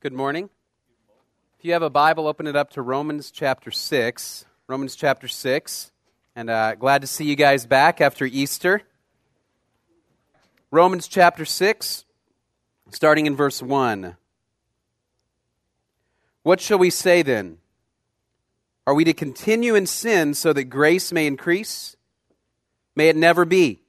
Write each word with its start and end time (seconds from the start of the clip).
Good 0.00 0.12
morning. 0.12 0.48
If 1.58 1.64
you 1.64 1.72
have 1.72 1.82
a 1.82 1.90
Bible, 1.90 2.28
open 2.28 2.46
it 2.46 2.54
up 2.54 2.70
to 2.74 2.82
Romans 2.82 3.32
chapter 3.32 3.72
6. 3.72 4.44
Romans 4.68 4.94
chapter 4.94 5.26
6. 5.26 5.90
And 6.36 6.48
uh, 6.48 6.76
glad 6.76 7.00
to 7.00 7.08
see 7.08 7.24
you 7.24 7.34
guys 7.34 7.66
back 7.66 8.00
after 8.00 8.24
Easter. 8.24 8.82
Romans 10.70 11.08
chapter 11.08 11.44
6, 11.44 12.04
starting 12.90 13.26
in 13.26 13.34
verse 13.34 13.60
1. 13.60 14.16
What 16.44 16.60
shall 16.60 16.78
we 16.78 16.90
say 16.90 17.22
then? 17.22 17.58
Are 18.86 18.94
we 18.94 19.02
to 19.02 19.12
continue 19.12 19.74
in 19.74 19.86
sin 19.86 20.32
so 20.34 20.52
that 20.52 20.66
grace 20.66 21.10
may 21.10 21.26
increase? 21.26 21.96
May 22.94 23.08
it 23.08 23.16
never 23.16 23.44
be. 23.44 23.80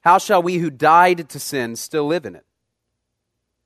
How 0.00 0.16
shall 0.16 0.42
we 0.42 0.56
who 0.56 0.70
died 0.70 1.28
to 1.28 1.38
sin 1.38 1.76
still 1.76 2.06
live 2.06 2.24
in 2.24 2.34
it? 2.34 2.46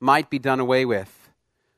might 0.00 0.30
be 0.30 0.38
done 0.38 0.60
away 0.60 0.84
with, 0.84 1.30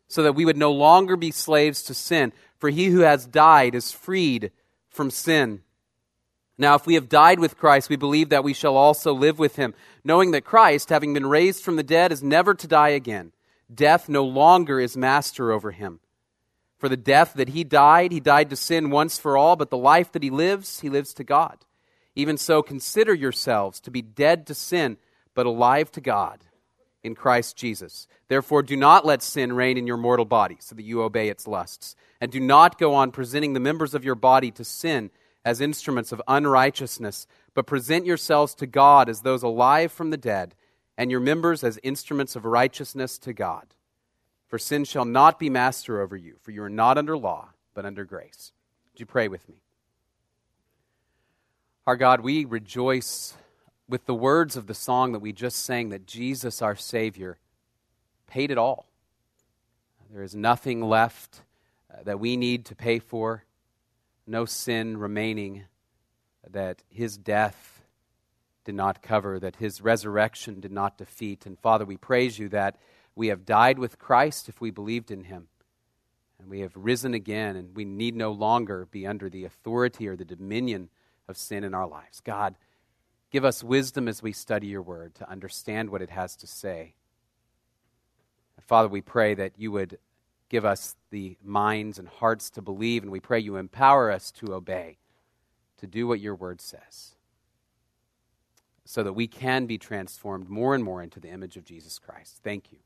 so 0.09 0.23
that 0.23 0.35
we 0.35 0.45
would 0.45 0.57
no 0.57 0.73
longer 0.73 1.17
be 1.17 1.31
slaves 1.31 1.83
to 1.85 1.95
sin. 1.95 2.33
For 2.59 2.71
he 2.71 2.87
who 2.87 3.01
has 3.01 3.27
died 3.27 3.75
is 3.75 3.93
freed 3.93 4.51
from 4.89 5.11
sin. 5.11 5.63
Now, 6.57 6.75
if 6.75 6.87
we 6.87 6.95
have 6.95 7.09
died 7.09 7.39
with 7.39 7.57
Christ, 7.57 7.89
we 7.89 7.97
believe 7.97 8.31
that 8.31 8.43
we 8.43 8.53
shall 8.53 8.77
also 8.77 9.13
live 9.13 9.39
with 9.39 9.55
him, 9.55 9.75
knowing 10.03 10.33
that 10.33 10.45
Christ, 10.45 10.89
having 10.89 11.15
been 11.15 11.27
raised 11.27 11.63
from 11.63 11.77
the 11.77 11.85
dead, 11.85 12.11
is 12.11 12.23
never 12.23 12.53
to 12.55 12.67
die 12.67 12.89
again. 12.89 13.33
Death 13.73 14.09
no 14.09 14.25
longer 14.25 14.81
is 14.81 14.97
master 14.97 15.53
over 15.53 15.71
him. 15.71 16.01
For 16.79 16.89
the 16.89 16.97
death 16.97 17.35
that 17.35 17.51
he 17.51 17.63
died, 17.63 18.11
he 18.11 18.19
died 18.19 18.51
to 18.51 18.57
sin 18.57 18.91
once 18.91 19.19
for 19.19 19.37
all, 19.37 19.55
but 19.55 19.71
the 19.71 19.77
life 19.77 20.11
that 20.13 20.23
he 20.23 20.31
lives, 20.31 20.81
he 20.81 20.91
lives 20.91 21.15
to 21.15 21.25
God. 21.25 21.59
Even 22.17 22.37
so, 22.37 22.63
consider 22.63 23.15
yourselves 23.15 23.79
to 23.81 23.91
be 23.93 24.03
dead 24.03 24.47
to 24.49 24.55
sin, 24.55 24.97
but 25.35 25.47
alive 25.47 25.93
to 25.93 26.01
God 26.01 26.45
in 27.09 27.17
Christ 27.17 27.57
Jesus. 27.57 28.07
Therefore, 28.29 28.63
do 28.63 28.77
not 28.77 29.05
let 29.05 29.23
sin 29.23 29.53
reign 29.53 29.77
in 29.77 29.89
your 29.89 29.97
mortal 29.97 30.25
body, 30.25 30.59
so 30.61 30.77
that 30.77 30.85
you 30.85 31.03
obey 31.03 31.29
its 31.29 31.49
lusts. 31.49 31.97
And 32.21 32.31
do 32.31 32.39
not 32.39 32.79
go 32.79 32.95
on 32.95 33.11
presenting 33.11 33.55
the 33.55 33.61
members 33.61 33.95
of 33.95 34.05
your 34.05 34.15
body 34.15 34.53
to 34.53 34.63
sin 34.63 35.11
as 35.45 35.61
instruments 35.61 36.13
of 36.13 36.23
unrighteousness, 36.29 37.27
but 37.55 37.67
present 37.67 38.07
yourselves 38.07 38.55
to 38.57 38.67
God 38.67 39.09
as 39.09 39.23
those 39.23 39.43
alive 39.43 39.91
from 39.91 40.11
the 40.11 40.17
dead, 40.17 40.55
and 40.97 41.11
your 41.11 41.21
members 41.21 41.65
as 41.65 41.81
instruments 41.83 42.37
of 42.37 42.45
righteousness 42.45 43.19
to 43.19 43.33
God. 43.33 43.67
For 44.47 44.59
sin 44.59 44.85
shall 44.85 45.05
not 45.05 45.39
be 45.39 45.49
master 45.49 46.01
over 46.01 46.17
you, 46.17 46.37
for 46.43 46.51
you 46.51 46.63
are 46.63 46.71
not 46.71 46.99
under 46.99 47.17
law, 47.17 47.49
but 47.75 47.87
under 47.87 48.05
grace. 48.05 48.53
Would 48.93 49.01
you 49.01 49.07
pray 49.07 49.29
with 49.29 49.49
me? 49.49 49.63
Our 51.87 51.97
God, 51.97 52.21
we 52.21 52.45
rejoice 52.45 53.35
with 53.89 54.05
the 54.07 54.15
words 54.15 54.57
of 54.57 54.67
the 54.67 54.75
song 54.75 55.13
that 55.13 55.21
we 55.21 55.33
just 55.33 55.65
sang 55.65 55.89
that 55.89 56.07
Jesus, 56.07 56.61
our 56.61 56.77
Savior, 56.77 57.39
paid 58.27 58.51
it 58.51 58.59
all. 58.59 58.87
There 60.13 60.23
is 60.23 60.35
nothing 60.35 60.83
left 60.83 61.43
uh, 61.93 62.03
that 62.05 62.21
we 62.21 62.37
need 62.37 62.67
to 62.67 62.75
pay 62.75 62.99
for, 62.99 63.45
no 64.27 64.45
sin 64.45 64.99
remaining 64.99 65.65
that 66.51 66.83
His 66.91 67.17
death 67.17 67.83
did 68.65 68.75
not 68.75 69.03
cover, 69.03 69.39
that 69.39 69.57
His 69.57 69.81
resurrection 69.81 70.61
did 70.61 70.73
not 70.73 70.99
defeat. 70.99 71.47
And 71.47 71.59
Father, 71.59 71.85
we 71.85 71.97
praise 71.97 72.39
you 72.39 72.49
that 72.51 72.77
we 73.15 73.29
have 73.29 73.47
died 73.47 73.79
with 73.79 73.99
Christ 73.99 74.49
if 74.49 74.61
we 74.61 74.71
believed 74.71 75.11
in 75.11 75.25
Him. 75.25 75.49
And 76.39 76.49
we 76.49 76.61
have 76.61 76.77
risen 76.77 77.15
again, 77.15 77.57
and 77.57 77.75
we 77.75 77.85
need 77.85 78.15
no 78.15 78.31
longer 78.31 78.87
be 78.91 79.07
under 79.07 79.29
the 79.29 79.45
authority 79.45 80.07
or 80.07 80.15
the 80.15 80.25
dominion 80.25 80.89
of 81.27 81.37
sin 81.37 81.65
in 81.65 81.75
our 81.75 81.87
lives. 81.87 82.21
God, 82.21 82.55
Give 83.31 83.45
us 83.45 83.63
wisdom 83.63 84.09
as 84.09 84.23
we 84.23 84.33
study 84.33 84.69
your 84.69 84.83
word 84.83 85.15
to 85.17 85.31
understand 85.31 85.91
what 85.91 86.03
it 86.03 86.11
has 86.11 86.35
to 86.37 86.47
say. 86.47 86.95
Father, 88.63 88.89
we 88.89 89.01
pray 89.01 89.35
that 89.35 89.53
you 89.57 89.71
would 89.73 89.99
give 90.49 90.65
us 90.65 90.97
the 91.11 91.37
minds 91.43 91.99
and 91.99 92.09
hearts 92.09 92.51
to 92.51 92.63
believe, 92.63 93.03
and 93.03 93.13
we 93.13 93.21
pray 93.21 93.39
you 93.39 93.57
empower 93.57 94.11
us 94.11 94.31
to 94.33 94.55
obey, 94.55 94.99
to 95.79 95.87
do 95.87 96.07
what 96.07 96.21
your 96.21 96.35
word 96.35 96.61
says, 96.61 97.15
so 98.85 99.03
that 99.03 99.13
we 99.13 99.27
can 99.27 99.67
be 99.67 99.79
transformed 99.79 100.49
more 100.49 100.75
and 100.75 100.83
more 100.83 101.03
into 101.03 101.21
the 101.21 101.29
image 101.29 101.57
of 101.57 101.65
Jesus 101.65 101.99
Christ. 101.99 102.41
Thank 102.43 102.73
you. 102.73 102.79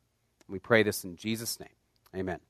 We 0.48 0.58
pray 0.58 0.82
this 0.82 1.04
in 1.04 1.16
Jesus' 1.16 1.60
name. 1.60 1.68
Amen. 2.14 2.40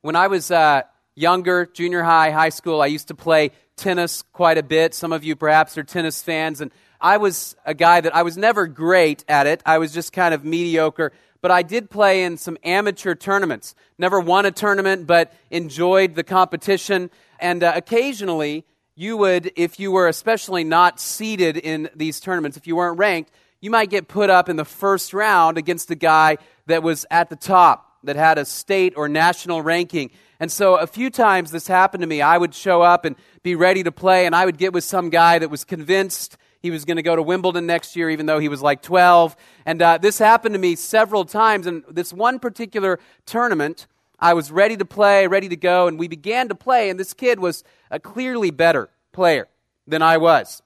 When 0.00 0.16
I 0.16 0.26
was 0.26 0.50
uh, 0.50 0.82
younger, 1.14 1.66
junior 1.66 2.02
high, 2.02 2.30
high 2.30 2.48
school, 2.48 2.80
I 2.80 2.86
used 2.86 3.08
to 3.08 3.14
play 3.14 3.50
tennis 3.76 4.22
quite 4.32 4.58
a 4.58 4.62
bit. 4.62 4.94
Some 4.94 5.12
of 5.12 5.24
you 5.24 5.36
perhaps 5.36 5.76
are 5.78 5.82
tennis 5.82 6.22
fans. 6.22 6.60
And 6.60 6.72
I 7.00 7.16
was 7.16 7.56
a 7.64 7.74
guy 7.74 8.00
that 8.00 8.14
I 8.14 8.22
was 8.22 8.36
never 8.36 8.66
great 8.66 9.24
at 9.28 9.46
it. 9.46 9.62
I 9.66 9.78
was 9.78 9.92
just 9.92 10.12
kind 10.12 10.34
of 10.34 10.44
mediocre. 10.44 11.12
But 11.40 11.50
I 11.50 11.62
did 11.62 11.90
play 11.90 12.22
in 12.22 12.36
some 12.36 12.56
amateur 12.62 13.14
tournaments. 13.16 13.74
Never 13.98 14.20
won 14.20 14.46
a 14.46 14.52
tournament, 14.52 15.06
but 15.06 15.32
enjoyed 15.50 16.14
the 16.14 16.22
competition. 16.22 17.10
And 17.40 17.64
uh, 17.64 17.72
occasionally, 17.74 18.64
you 18.94 19.16
would, 19.16 19.50
if 19.56 19.80
you 19.80 19.90
were 19.90 20.06
especially 20.06 20.62
not 20.62 21.00
seeded 21.00 21.56
in 21.56 21.90
these 21.96 22.20
tournaments, 22.20 22.56
if 22.56 22.66
you 22.68 22.76
weren't 22.76 22.98
ranked, 22.98 23.32
you 23.60 23.70
might 23.70 23.90
get 23.90 24.06
put 24.06 24.30
up 24.30 24.48
in 24.48 24.56
the 24.56 24.64
first 24.64 25.12
round 25.12 25.58
against 25.58 25.90
a 25.90 25.94
guy 25.96 26.38
that 26.66 26.82
was 26.82 27.06
at 27.10 27.30
the 27.30 27.36
top, 27.36 27.98
that 28.04 28.16
had 28.16 28.38
a 28.38 28.44
state 28.44 28.94
or 28.96 29.08
national 29.08 29.62
ranking. 29.62 30.10
And 30.42 30.50
so 30.50 30.74
a 30.74 30.88
few 30.88 31.08
times 31.08 31.52
this 31.52 31.68
happened 31.68 32.00
to 32.00 32.06
me. 32.08 32.20
I 32.20 32.36
would 32.36 32.52
show 32.52 32.82
up 32.82 33.04
and 33.04 33.14
be 33.44 33.54
ready 33.54 33.84
to 33.84 33.92
play, 33.92 34.26
and 34.26 34.34
I 34.34 34.44
would 34.44 34.58
get 34.58 34.72
with 34.72 34.82
some 34.82 35.08
guy 35.08 35.38
that 35.38 35.50
was 35.50 35.62
convinced 35.62 36.36
he 36.58 36.72
was 36.72 36.84
going 36.84 36.96
to 36.96 37.02
go 37.04 37.14
to 37.14 37.22
Wimbledon 37.22 37.64
next 37.64 37.94
year, 37.94 38.10
even 38.10 38.26
though 38.26 38.40
he 38.40 38.48
was 38.48 38.60
like 38.60 38.82
12. 38.82 39.36
And 39.64 39.80
uh, 39.80 39.98
this 39.98 40.18
happened 40.18 40.56
to 40.56 40.58
me 40.58 40.74
several 40.74 41.24
times. 41.24 41.68
And 41.68 41.84
this 41.88 42.12
one 42.12 42.40
particular 42.40 42.98
tournament, 43.24 43.86
I 44.18 44.34
was 44.34 44.50
ready 44.50 44.76
to 44.78 44.84
play, 44.84 45.28
ready 45.28 45.48
to 45.48 45.54
go, 45.54 45.86
and 45.86 45.96
we 45.96 46.08
began 46.08 46.48
to 46.48 46.56
play, 46.56 46.90
and 46.90 46.98
this 46.98 47.14
kid 47.14 47.38
was 47.38 47.62
a 47.88 48.00
clearly 48.00 48.50
better 48.50 48.90
player 49.12 49.46
than 49.86 50.02
I 50.02 50.16
was. 50.16 50.60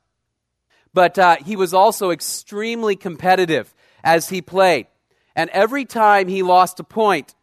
But 0.94 1.18
uh, 1.18 1.36
he 1.44 1.54
was 1.54 1.74
also 1.74 2.12
extremely 2.12 2.96
competitive 2.96 3.74
as 4.02 4.30
he 4.30 4.40
played. 4.40 4.86
And 5.34 5.50
every 5.50 5.84
time 5.84 6.28
he 6.28 6.42
lost 6.42 6.80
a 6.80 6.84
point, 6.84 7.34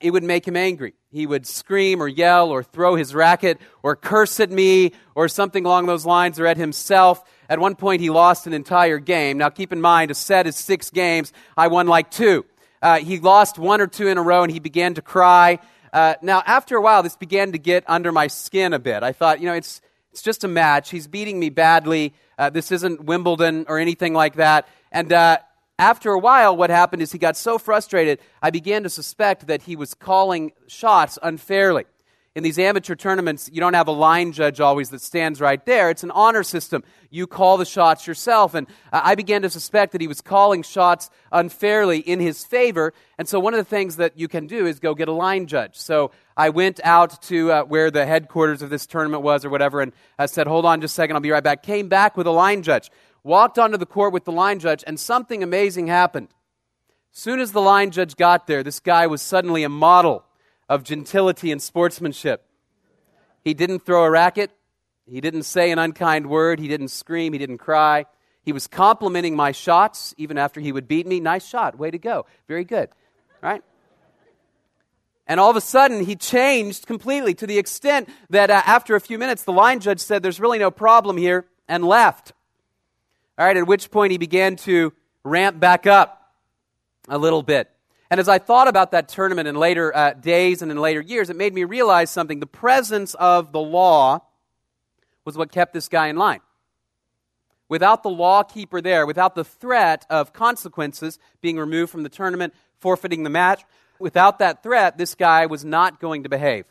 it 0.00 0.12
would 0.12 0.22
make 0.22 0.46
him 0.46 0.56
angry. 0.56 0.94
He 1.12 1.26
would 1.26 1.44
scream 1.44 2.00
or 2.00 2.06
yell 2.06 2.50
or 2.50 2.62
throw 2.62 2.94
his 2.94 3.14
racket 3.14 3.58
or 3.82 3.96
curse 3.96 4.38
at 4.38 4.50
me 4.50 4.92
or 5.16 5.28
something 5.28 5.66
along 5.66 5.86
those 5.86 6.06
lines 6.06 6.38
or 6.38 6.46
at 6.46 6.56
himself. 6.56 7.24
At 7.48 7.58
one 7.58 7.74
point, 7.74 8.00
he 8.00 8.10
lost 8.10 8.46
an 8.46 8.52
entire 8.52 8.98
game. 8.98 9.36
Now, 9.36 9.48
keep 9.48 9.72
in 9.72 9.80
mind, 9.80 10.12
a 10.12 10.14
set 10.14 10.46
is 10.46 10.54
six 10.54 10.88
games. 10.90 11.32
I 11.56 11.66
won 11.66 11.88
like 11.88 12.12
two. 12.12 12.46
Uh, 12.80 12.98
he 12.98 13.18
lost 13.18 13.58
one 13.58 13.80
or 13.80 13.88
two 13.88 14.06
in 14.06 14.18
a 14.18 14.22
row 14.22 14.44
and 14.44 14.52
he 14.52 14.60
began 14.60 14.94
to 14.94 15.02
cry. 15.02 15.58
Uh, 15.92 16.14
now, 16.22 16.42
after 16.46 16.76
a 16.76 16.80
while, 16.80 17.02
this 17.02 17.16
began 17.16 17.52
to 17.52 17.58
get 17.58 17.82
under 17.88 18.12
my 18.12 18.28
skin 18.28 18.72
a 18.72 18.78
bit. 18.78 19.02
I 19.02 19.10
thought, 19.12 19.40
you 19.40 19.46
know, 19.46 19.54
it's, 19.54 19.80
it's 20.12 20.22
just 20.22 20.44
a 20.44 20.48
match. 20.48 20.90
He's 20.90 21.08
beating 21.08 21.40
me 21.40 21.50
badly. 21.50 22.14
Uh, 22.38 22.50
this 22.50 22.70
isn't 22.70 23.04
Wimbledon 23.04 23.66
or 23.68 23.80
anything 23.80 24.14
like 24.14 24.36
that. 24.36 24.68
And 24.92 25.12
uh, 25.12 25.38
after 25.80 26.12
a 26.12 26.18
while, 26.18 26.54
what 26.54 26.68
happened 26.68 27.00
is 27.00 27.10
he 27.10 27.18
got 27.18 27.38
so 27.38 27.56
frustrated, 27.56 28.20
I 28.42 28.50
began 28.50 28.82
to 28.82 28.90
suspect 28.90 29.46
that 29.46 29.62
he 29.62 29.76
was 29.76 29.94
calling 29.94 30.52
shots 30.66 31.18
unfairly. 31.22 31.86
In 32.34 32.44
these 32.44 32.58
amateur 32.58 32.94
tournaments, 32.94 33.48
you 33.52 33.60
don't 33.60 33.74
have 33.74 33.88
a 33.88 33.92
line 33.92 34.32
judge 34.32 34.60
always 34.60 34.90
that 34.90 35.00
stands 35.00 35.40
right 35.40 35.64
there. 35.64 35.90
It's 35.90 36.04
an 36.04 36.12
honor 36.12 36.44
system. 36.44 36.84
You 37.08 37.26
call 37.26 37.56
the 37.56 37.64
shots 37.64 38.06
yourself. 38.06 38.54
And 38.54 38.68
I 38.92 39.14
began 39.14 39.42
to 39.42 39.50
suspect 39.50 39.92
that 39.92 40.00
he 40.00 40.06
was 40.06 40.20
calling 40.20 40.62
shots 40.62 41.10
unfairly 41.32 41.98
in 41.98 42.20
his 42.20 42.44
favor. 42.44 42.92
And 43.18 43.26
so, 43.26 43.40
one 43.40 43.52
of 43.52 43.58
the 43.58 43.64
things 43.64 43.96
that 43.96 44.16
you 44.16 44.28
can 44.28 44.46
do 44.46 44.66
is 44.66 44.78
go 44.78 44.94
get 44.94 45.08
a 45.08 45.12
line 45.12 45.46
judge. 45.46 45.76
So, 45.76 46.12
I 46.36 46.50
went 46.50 46.78
out 46.84 47.20
to 47.22 47.50
uh, 47.50 47.64
where 47.64 47.90
the 47.90 48.06
headquarters 48.06 48.62
of 48.62 48.70
this 48.70 48.86
tournament 48.86 49.22
was 49.22 49.44
or 49.44 49.50
whatever 49.50 49.80
and 49.80 49.92
I 50.18 50.26
said, 50.26 50.46
Hold 50.46 50.66
on 50.66 50.80
just 50.80 50.92
a 50.92 50.96
second, 50.96 51.16
I'll 51.16 51.20
be 51.20 51.30
right 51.30 51.42
back. 51.42 51.64
Came 51.64 51.88
back 51.88 52.16
with 52.16 52.26
a 52.26 52.30
line 52.30 52.62
judge 52.62 52.90
walked 53.22 53.58
onto 53.58 53.76
the 53.76 53.86
court 53.86 54.12
with 54.12 54.24
the 54.24 54.32
line 54.32 54.58
judge, 54.58 54.84
and 54.86 54.98
something 54.98 55.42
amazing 55.42 55.86
happened. 55.86 56.28
Soon 57.10 57.40
as 57.40 57.52
the 57.52 57.60
line 57.60 57.90
judge 57.90 58.16
got 58.16 58.46
there, 58.46 58.62
this 58.62 58.80
guy 58.80 59.06
was 59.06 59.20
suddenly 59.20 59.64
a 59.64 59.68
model 59.68 60.24
of 60.68 60.84
gentility 60.84 61.50
and 61.50 61.60
sportsmanship. 61.60 62.46
He 63.42 63.54
didn't 63.54 63.80
throw 63.80 64.04
a 64.04 64.10
racket. 64.10 64.52
He 65.06 65.20
didn't 65.20 65.42
say 65.42 65.72
an 65.72 65.78
unkind 65.78 66.26
word. 66.28 66.60
He 66.60 66.68
didn't 66.68 66.88
scream. 66.88 67.32
He 67.32 67.38
didn't 67.38 67.58
cry. 67.58 68.06
He 68.42 68.52
was 68.52 68.66
complimenting 68.66 69.34
my 69.34 69.52
shots 69.52 70.14
even 70.16 70.38
after 70.38 70.60
he 70.60 70.72
would 70.72 70.86
beat 70.86 71.06
me. 71.06 71.18
Nice 71.20 71.46
shot. 71.46 71.78
Way 71.78 71.90
to 71.90 71.98
go. 71.98 72.26
Very 72.46 72.64
good. 72.64 72.90
Right? 73.42 73.62
And 75.26 75.38
all 75.38 75.50
of 75.50 75.56
a 75.56 75.60
sudden, 75.60 76.04
he 76.04 76.16
changed 76.16 76.86
completely 76.86 77.34
to 77.34 77.46
the 77.46 77.58
extent 77.58 78.08
that 78.30 78.50
uh, 78.50 78.62
after 78.66 78.96
a 78.96 79.00
few 79.00 79.18
minutes, 79.18 79.44
the 79.44 79.52
line 79.52 79.80
judge 79.80 80.00
said, 80.00 80.22
There's 80.22 80.40
really 80.40 80.58
no 80.58 80.70
problem 80.70 81.16
here, 81.16 81.46
and 81.68 81.84
left. 81.84 82.32
All 83.40 83.46
right, 83.46 83.56
at 83.56 83.66
which 83.66 83.90
point 83.90 84.12
he 84.12 84.18
began 84.18 84.56
to 84.56 84.92
ramp 85.24 85.58
back 85.58 85.86
up 85.86 86.30
a 87.08 87.16
little 87.16 87.42
bit. 87.42 87.70
And 88.10 88.20
as 88.20 88.28
I 88.28 88.36
thought 88.36 88.68
about 88.68 88.90
that 88.90 89.08
tournament 89.08 89.48
in 89.48 89.54
later 89.54 89.96
uh, 89.96 90.12
days 90.12 90.60
and 90.60 90.70
in 90.70 90.76
later 90.76 91.00
years, 91.00 91.30
it 91.30 91.36
made 91.36 91.54
me 91.54 91.64
realize 91.64 92.10
something. 92.10 92.38
The 92.40 92.46
presence 92.46 93.14
of 93.14 93.50
the 93.52 93.60
law 93.60 94.20
was 95.24 95.38
what 95.38 95.50
kept 95.50 95.72
this 95.72 95.88
guy 95.88 96.08
in 96.08 96.16
line. 96.16 96.40
Without 97.70 98.02
the 98.02 98.10
law 98.10 98.42
keeper 98.42 98.82
there, 98.82 99.06
without 99.06 99.34
the 99.34 99.44
threat 99.44 100.04
of 100.10 100.34
consequences 100.34 101.18
being 101.40 101.56
removed 101.56 101.90
from 101.90 102.02
the 102.02 102.10
tournament, 102.10 102.52
forfeiting 102.80 103.22
the 103.22 103.30
match, 103.30 103.62
without 103.98 104.40
that 104.40 104.62
threat, 104.62 104.98
this 104.98 105.14
guy 105.14 105.46
was 105.46 105.64
not 105.64 105.98
going 105.98 106.24
to 106.24 106.28
behave. 106.28 106.66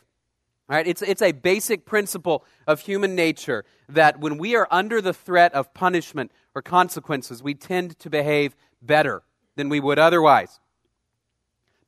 All 0.68 0.76
right, 0.76 0.86
It's, 0.86 1.02
it's 1.02 1.20
a 1.20 1.32
basic 1.32 1.84
principle 1.84 2.44
of 2.64 2.78
human 2.78 3.16
nature 3.16 3.64
that 3.88 4.20
when 4.20 4.38
we 4.38 4.54
are 4.54 4.68
under 4.70 5.00
the 5.00 5.12
threat 5.12 5.52
of 5.52 5.74
punishment 5.74 6.30
or 6.54 6.62
consequences, 6.62 7.42
we 7.42 7.54
tend 7.54 7.98
to 8.00 8.10
behave 8.10 8.56
better 8.82 9.22
than 9.56 9.68
we 9.68 9.80
would 9.80 9.98
otherwise. 9.98 10.60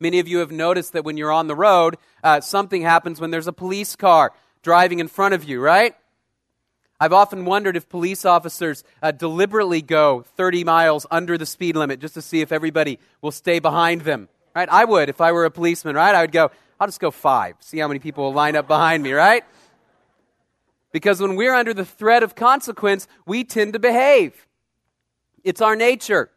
Many 0.00 0.18
of 0.18 0.28
you 0.28 0.38
have 0.38 0.50
noticed 0.50 0.92
that 0.92 1.04
when 1.04 1.16
you're 1.16 1.32
on 1.32 1.46
the 1.46 1.54
road, 1.54 1.96
uh, 2.24 2.40
something 2.40 2.82
happens 2.82 3.20
when 3.20 3.30
there's 3.30 3.46
a 3.46 3.52
police 3.52 3.94
car 3.96 4.32
driving 4.62 4.98
in 4.98 5.08
front 5.08 5.34
of 5.34 5.44
you, 5.44 5.60
right? 5.60 5.94
I've 6.98 7.12
often 7.12 7.44
wondered 7.44 7.76
if 7.76 7.88
police 7.88 8.24
officers 8.24 8.84
uh, 9.02 9.10
deliberately 9.10 9.82
go 9.82 10.24
30 10.36 10.64
miles 10.64 11.06
under 11.10 11.36
the 11.36 11.46
speed 11.46 11.76
limit 11.76 12.00
just 12.00 12.14
to 12.14 12.22
see 12.22 12.40
if 12.40 12.52
everybody 12.52 12.98
will 13.20 13.32
stay 13.32 13.58
behind 13.58 14.02
them 14.02 14.28
right? 14.54 14.68
I 14.68 14.84
would 14.84 15.08
if 15.08 15.20
I 15.20 15.32
were 15.32 15.44
a 15.44 15.50
policeman, 15.50 15.96
right? 15.96 16.14
I 16.14 16.22
would 16.22 16.32
go, 16.32 16.50
I'll 16.78 16.86
just 16.86 17.00
go 17.00 17.10
five, 17.10 17.56
see 17.60 17.78
how 17.78 17.88
many 17.88 18.00
people 18.00 18.24
will 18.24 18.32
line 18.32 18.56
up 18.56 18.66
behind 18.66 19.02
me, 19.02 19.12
right? 19.12 19.44
Because 20.92 21.20
when 21.20 21.36
we're 21.36 21.54
under 21.54 21.72
the 21.72 21.84
threat 21.84 22.22
of 22.22 22.34
consequence, 22.34 23.08
we 23.26 23.44
tend 23.44 23.72
to 23.72 23.78
behave. 23.78 24.46
It's 25.44 25.60
our 25.60 25.76
nature. 25.76 26.30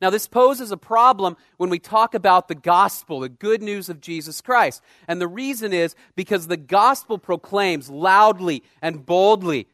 Now, 0.00 0.10
this 0.10 0.28
poses 0.28 0.72
a 0.72 0.76
problem 0.76 1.36
when 1.56 1.70
we 1.70 1.78
talk 1.78 2.14
about 2.14 2.48
the 2.48 2.54
gospel, 2.54 3.20
the 3.20 3.30
good 3.30 3.62
news 3.62 3.88
of 3.88 4.00
Jesus 4.00 4.42
Christ. 4.42 4.82
And 5.08 5.20
the 5.20 5.28
reason 5.28 5.72
is 5.72 5.94
because 6.14 6.46
the 6.46 6.58
gospel 6.58 7.16
proclaims 7.18 7.88
loudly 7.88 8.62
and 8.82 9.06
boldly 9.06 9.68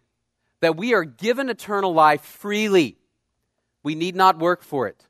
that 0.60 0.76
we 0.76 0.94
are 0.94 1.04
given 1.04 1.48
eternal 1.48 1.92
life 1.92 2.20
freely. 2.20 2.96
We 3.82 3.96
need 3.96 4.14
not 4.14 4.38
work 4.38 4.62
for 4.62 4.86
it 4.86 5.06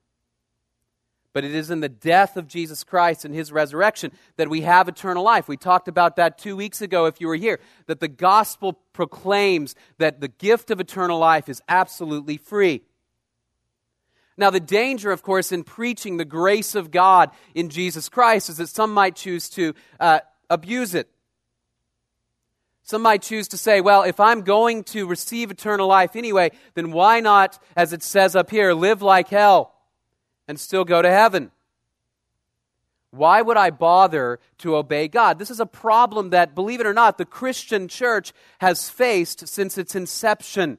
but 1.32 1.44
it 1.44 1.54
is 1.54 1.70
in 1.70 1.80
the 1.80 1.88
death 1.88 2.36
of 2.36 2.46
Jesus 2.46 2.84
Christ 2.84 3.24
and 3.24 3.34
his 3.34 3.52
resurrection 3.52 4.12
that 4.36 4.50
we 4.50 4.62
have 4.62 4.88
eternal 4.88 5.24
life. 5.24 5.48
We 5.48 5.56
talked 5.56 5.88
about 5.88 6.16
that 6.16 6.38
two 6.38 6.56
weeks 6.56 6.82
ago, 6.82 7.06
if 7.06 7.20
you 7.20 7.28
were 7.28 7.36
here, 7.36 7.60
that 7.86 8.00
the 8.00 8.08
gospel 8.08 8.74
proclaims 8.92 9.74
that 9.98 10.20
the 10.20 10.28
gift 10.28 10.70
of 10.70 10.80
eternal 10.80 11.18
life 11.18 11.48
is 11.48 11.62
absolutely 11.68 12.36
free. 12.36 12.82
Now, 14.36 14.50
the 14.50 14.60
danger, 14.60 15.12
of 15.12 15.22
course, 15.22 15.52
in 15.52 15.64
preaching 15.64 16.16
the 16.16 16.24
grace 16.24 16.74
of 16.74 16.90
God 16.90 17.30
in 17.54 17.68
Jesus 17.68 18.08
Christ 18.08 18.48
is 18.48 18.56
that 18.56 18.68
some 18.68 18.92
might 18.92 19.16
choose 19.16 19.48
to 19.50 19.74
uh, 20.00 20.20
abuse 20.48 20.94
it. 20.94 21.08
Some 22.82 23.02
might 23.02 23.22
choose 23.22 23.48
to 23.48 23.56
say, 23.56 23.80
well, 23.80 24.02
if 24.02 24.18
I'm 24.18 24.42
going 24.42 24.84
to 24.84 25.06
receive 25.06 25.50
eternal 25.50 25.86
life 25.86 26.16
anyway, 26.16 26.50
then 26.74 26.90
why 26.90 27.20
not, 27.20 27.62
as 27.76 27.92
it 27.92 28.02
says 28.02 28.34
up 28.34 28.50
here, 28.50 28.72
live 28.72 29.02
like 29.02 29.28
hell? 29.28 29.72
and 30.48 30.58
still 30.58 30.84
go 30.84 31.02
to 31.02 31.10
heaven. 31.10 31.50
Why 33.10 33.42
would 33.42 33.56
I 33.56 33.70
bother 33.70 34.38
to 34.58 34.76
obey 34.76 35.08
God? 35.08 35.38
This 35.38 35.50
is 35.50 35.60
a 35.60 35.66
problem 35.66 36.30
that, 36.30 36.54
believe 36.54 36.80
it 36.80 36.86
or 36.86 36.94
not, 36.94 37.18
the 37.18 37.24
Christian 37.24 37.88
church 37.88 38.32
has 38.60 38.88
faced 38.88 39.48
since 39.48 39.76
its 39.76 39.94
inception. 39.94 40.78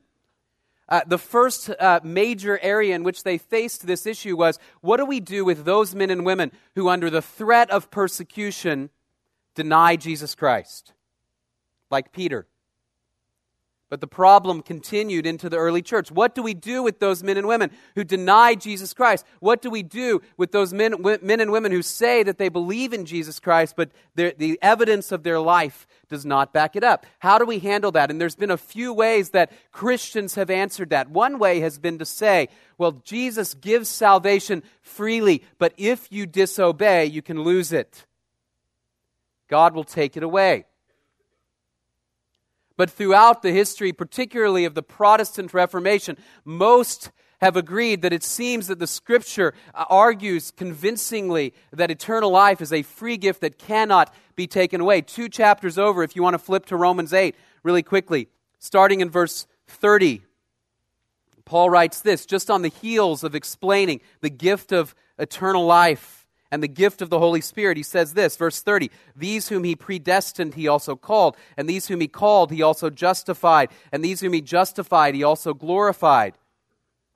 Uh, 0.94 1.01
the 1.07 1.18
first 1.18 1.72
uh, 1.80 2.00
major 2.04 2.60
area 2.62 2.94
in 2.94 3.01
which 3.01 3.24
they 3.24 3.40
faced 3.40 3.88
this 3.88 4.06
issue 4.06 4.38
was 4.38 4.60
what 4.81 4.98
do 4.98 5.06
we 5.07 5.19
do 5.19 5.44
with 5.44 5.66
those 5.66 5.95
men 5.95 6.12
and 6.12 6.24
women 6.24 6.51
who, 6.75 6.88
under 6.88 7.10
the 7.10 7.19
threat 7.19 7.68
of 7.72 7.90
persecution, 7.90 8.92
deny 9.56 9.95
Jesus 9.95 10.36
Christ? 10.36 10.94
Like 11.90 12.12
Peter. 12.12 12.45
But 13.94 14.01
the 14.01 14.07
problem 14.07 14.63
continued 14.63 15.28
into 15.28 15.50
the 15.50 15.57
early 15.57 15.84
church. 15.84 16.10
What 16.10 16.34
do 16.34 16.42
we 16.42 16.56
do 16.56 16.81
with 16.81 16.98
those 16.98 17.22
men 17.22 17.38
and 17.38 17.48
women 17.48 17.69
who 17.94 18.04
deny 18.04 18.56
Jesus 18.56 18.92
Christ? 18.92 19.24
What 19.40 19.62
do 19.62 19.69
we 19.69 19.84
do 19.84 20.19
with 20.36 20.51
those 20.51 20.74
men, 20.74 20.95
men 21.22 21.40
and 21.40 21.51
women 21.51 21.72
who 21.72 21.84
say 21.84 22.24
that 22.24 22.40
they 22.40 22.50
believe 22.50 22.92
in 22.92 23.06
Jesus 23.06 23.40
Christ, 23.40 23.75
but 23.78 23.92
the 24.16 24.57
evidence 24.63 25.12
of 25.12 25.22
their 25.22 25.40
life 25.40 25.86
does 26.10 26.25
not 26.25 26.51
back 26.51 26.75
it 26.75 26.84
up? 26.84 27.06
How 27.19 27.38
do 27.38 27.45
we 27.45 27.60
handle 27.60 27.92
that? 27.92 28.10
And 28.10 28.19
there's 28.19 28.36
been 28.36 28.50
a 28.50 28.57
few 28.57 28.92
ways 28.94 29.30
that 29.30 29.51
Christians 29.72 30.34
have 30.34 30.50
answered 30.50 30.89
that. 30.89 31.12
One 31.12 31.38
way 31.38 31.60
has 31.60 31.78
been 31.78 32.00
to 32.00 32.06
say, 32.06 32.50
well, 32.80 32.94
Jesus 33.04 33.54
gives 33.54 33.89
salvation 33.89 34.63
freely, 34.81 35.44
but 35.60 35.72
if 35.78 36.12
you 36.12 36.25
disobey, 36.25 37.06
you 37.06 37.22
can 37.22 37.44
lose 37.44 37.72
it. 37.72 38.07
God 39.50 39.75
will 39.75 39.84
take 39.84 40.18
it 40.18 40.24
away. 40.24 40.66
But 42.75 42.90
throughout 42.90 43.42
the 43.42 43.52
history, 43.52 43.94
particularly 43.94 44.66
of 44.66 44.74
the 44.74 44.84
Protestant 44.84 45.54
Reformation, 45.54 46.18
most 46.44 47.12
have 47.40 47.58
agreed 47.58 48.02
that 48.02 48.14
it 48.14 48.24
seems 48.24 48.68
that 48.68 48.80
the 48.80 48.88
scripture 48.88 49.54
uh, 49.75 49.84
argues 49.90 50.50
convincingly 50.50 51.54
that 51.72 51.92
eternal 51.92 52.31
life 52.31 52.62
is 52.62 52.72
a 52.72 52.84
free 52.84 53.18
gift 53.18 53.42
that 53.42 53.58
cannot 53.58 54.14
be 54.36 54.48
taken 54.48 54.80
away. 54.80 55.02
Two 55.02 55.28
chapters 55.28 55.78
over, 55.78 56.04
if 56.04 56.16
you 56.16 56.24
want 56.24 56.36
to 56.36 56.40
flip 56.40 56.66
to 56.68 56.78
Romans 56.78 57.14
8 57.14 57.36
really 57.62 57.84
quickly, 57.84 58.30
starting 58.60 59.02
in 59.02 59.10
verse 59.10 59.46
30. 59.68 60.22
Paul 61.46 61.70
writes 61.70 62.00
this 62.00 62.25
just 62.25 62.50
on 62.50 62.62
the 62.62 62.70
heels 62.70 63.24
of 63.24 63.36
explaining 63.36 64.00
the 64.22 64.30
gift 64.30 64.72
of 64.72 64.96
eternal 65.20 65.66
life 65.66 66.23
and 66.54 66.62
the 66.62 66.68
gift 66.68 67.02
of 67.02 67.10
the 67.10 67.18
Holy 67.18 67.42
Spirit, 67.42 67.78
he 67.78 67.84
says 67.84 68.14
this, 68.14 68.38
verse 68.38 68.62
30 68.62 68.92
These 69.16 69.50
whom 69.50 69.64
he 69.64 69.76
predestined, 69.76 70.54
he 70.54 70.68
also 70.68 70.96
called, 70.96 71.36
and 71.58 71.68
these 71.68 71.88
whom 71.88 72.00
he 72.00 72.08
called, 72.08 72.52
he 72.52 72.62
also 72.62 72.92
justified, 72.92 73.72
and 73.92 74.06
these 74.06 74.22
whom 74.22 74.34
he 74.34 74.42
justified, 74.42 75.16
he 75.16 75.24
also 75.24 75.56
glorified. 75.56 76.34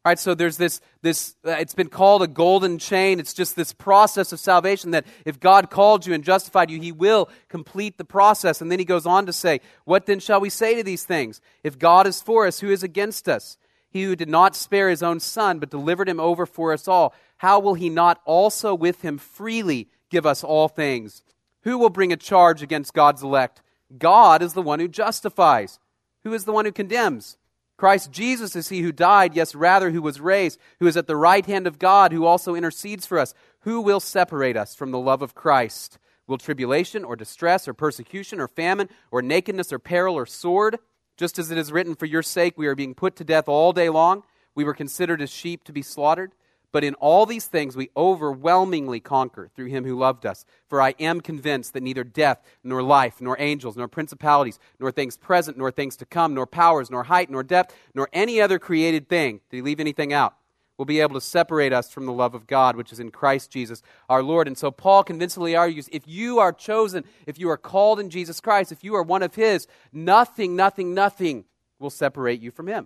All 0.03 0.09
right, 0.09 0.17
so 0.17 0.33
there's 0.33 0.57
this, 0.57 0.81
this 1.03 1.35
uh, 1.45 1.51
it's 1.51 1.75
been 1.75 1.89
called 1.89 2.23
a 2.23 2.27
golden 2.27 2.79
chain. 2.79 3.19
It's 3.19 3.33
just 3.33 3.55
this 3.55 3.73
process 3.73 4.31
of 4.31 4.39
salvation 4.39 4.89
that 4.91 5.05
if 5.23 5.39
God 5.39 5.69
called 5.69 6.07
you 6.07 6.15
and 6.15 6.23
justified 6.23 6.71
you, 6.71 6.81
he 6.81 6.91
will 6.91 7.29
complete 7.47 7.99
the 7.99 8.05
process. 8.05 8.59
And 8.59 8.71
then 8.71 8.79
he 8.79 8.85
goes 8.85 9.05
on 9.05 9.27
to 9.27 9.33
say, 9.33 9.61
What 9.85 10.07
then 10.07 10.19
shall 10.19 10.39
we 10.39 10.49
say 10.49 10.75
to 10.75 10.83
these 10.83 11.03
things? 11.03 11.41
If 11.61 11.77
God 11.77 12.07
is 12.07 12.21
for 12.21 12.47
us, 12.47 12.61
who 12.61 12.71
is 12.71 12.81
against 12.81 13.29
us? 13.29 13.57
He 13.89 14.03
who 14.03 14.15
did 14.15 14.29
not 14.29 14.55
spare 14.55 14.89
his 14.89 15.03
own 15.03 15.19
son, 15.19 15.59
but 15.59 15.69
delivered 15.69 16.09
him 16.09 16.19
over 16.19 16.45
for 16.45 16.73
us 16.73 16.87
all, 16.87 17.13
how 17.37 17.59
will 17.59 17.75
he 17.75 17.89
not 17.89 18.21
also 18.25 18.73
with 18.73 19.01
him 19.01 19.17
freely 19.17 19.89
give 20.09 20.25
us 20.25 20.43
all 20.43 20.67
things? 20.67 21.21
Who 21.63 21.77
will 21.77 21.89
bring 21.89 22.11
a 22.11 22.17
charge 22.17 22.61
against 22.61 22.93
God's 22.93 23.23
elect? 23.23 23.61
God 23.97 24.41
is 24.41 24.53
the 24.53 24.61
one 24.61 24.79
who 24.79 24.87
justifies. 24.87 25.79
Who 26.23 26.33
is 26.33 26.45
the 26.45 26.51
one 26.51 26.65
who 26.65 26.71
condemns? 26.71 27.37
Christ 27.77 28.11
Jesus 28.11 28.55
is 28.55 28.69
he 28.69 28.81
who 28.81 28.91
died, 28.91 29.35
yes, 29.35 29.53
rather, 29.53 29.91
who 29.91 30.01
was 30.01 30.19
raised, 30.19 30.59
who 30.79 30.87
is 30.87 30.97
at 30.97 31.05
the 31.05 31.15
right 31.15 31.45
hand 31.45 31.67
of 31.67 31.77
God, 31.77 32.11
who 32.11 32.25
also 32.25 32.55
intercedes 32.55 33.05
for 33.05 33.19
us. 33.19 33.35
Who 33.61 33.81
will 33.81 33.99
separate 33.99 34.57
us 34.57 34.73
from 34.73 34.91
the 34.91 34.99
love 34.99 35.21
of 35.21 35.35
Christ? 35.35 35.99
Will 36.25 36.37
tribulation 36.37 37.03
or 37.03 37.15
distress 37.15 37.67
or 37.67 37.73
persecution 37.73 38.39
or 38.39 38.47
famine 38.47 38.89
or 39.11 39.21
nakedness 39.21 39.71
or 39.71 39.79
peril 39.79 40.15
or 40.15 40.25
sword? 40.25 40.79
Just 41.17 41.39
as 41.39 41.51
it 41.51 41.57
is 41.57 41.71
written, 41.71 41.95
For 41.95 42.05
your 42.05 42.23
sake 42.23 42.57
we 42.57 42.67
are 42.67 42.75
being 42.75 42.95
put 42.95 43.15
to 43.17 43.23
death 43.23 43.47
all 43.47 43.73
day 43.73 43.89
long. 43.89 44.23
We 44.55 44.63
were 44.63 44.73
considered 44.73 45.21
as 45.21 45.29
sheep 45.29 45.63
to 45.65 45.71
be 45.71 45.83
slaughtered. 45.83 46.31
But 46.71 46.83
in 46.83 46.95
all 46.95 47.25
these 47.25 47.45
things 47.45 47.77
we 47.77 47.89
overwhelmingly 47.95 48.99
conquer 48.99 49.49
through 49.55 49.67
him 49.67 49.85
who 49.85 49.97
loved 49.97 50.25
us. 50.25 50.45
For 50.67 50.81
I 50.81 50.95
am 50.99 51.21
convinced 51.21 51.73
that 51.73 51.83
neither 51.83 52.03
death, 52.03 52.41
nor 52.63 52.83
life, 52.83 53.21
nor 53.21 53.37
angels, 53.39 53.77
nor 53.77 53.87
principalities, 53.87 54.59
nor 54.79 54.91
things 54.91 55.17
present, 55.17 55.57
nor 55.57 55.71
things 55.71 55.95
to 55.97 56.05
come, 56.05 56.33
nor 56.33 56.45
powers, 56.45 56.91
nor 56.91 57.03
height, 57.03 57.29
nor 57.29 57.43
depth, 57.43 57.73
nor 57.93 58.09
any 58.11 58.41
other 58.41 58.59
created 58.59 59.07
thing, 59.07 59.39
did 59.49 59.57
he 59.57 59.61
leave 59.61 59.79
anything 59.79 60.11
out? 60.11 60.35
Will 60.77 60.85
be 60.85 60.99
able 60.99 61.15
to 61.15 61.21
separate 61.21 61.73
us 61.73 61.89
from 61.89 62.05
the 62.05 62.13
love 62.13 62.35
of 62.35 62.45
God, 62.45 62.75
which 62.75 62.91
is 62.91 62.99
in 62.99 63.09
Christ 63.09 63.49
Jesus 63.49 63.81
our 64.09 64.21
Lord. 64.21 64.45
And 64.45 64.55
so 64.55 64.69
Paul 64.69 65.03
convincingly 65.03 65.55
argues 65.55 65.89
if 65.91 66.03
you 66.05 66.37
are 66.37 66.53
chosen, 66.53 67.03
if 67.25 67.39
you 67.39 67.49
are 67.49 67.57
called 67.57 67.99
in 67.99 68.11
Jesus 68.11 68.39
Christ, 68.39 68.71
if 68.71 68.83
you 68.83 68.93
are 68.95 69.01
one 69.01 69.23
of 69.23 69.33
his, 69.33 69.65
nothing, 69.91 70.55
nothing, 70.55 70.93
nothing 70.93 71.45
will 71.79 71.89
separate 71.89 72.41
you 72.41 72.51
from 72.51 72.67
him. 72.67 72.85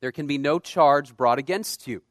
There 0.00 0.12
can 0.12 0.28
be 0.28 0.38
no 0.38 0.60
charge 0.60 1.16
brought 1.16 1.40
against 1.40 1.88
you. 1.88 2.02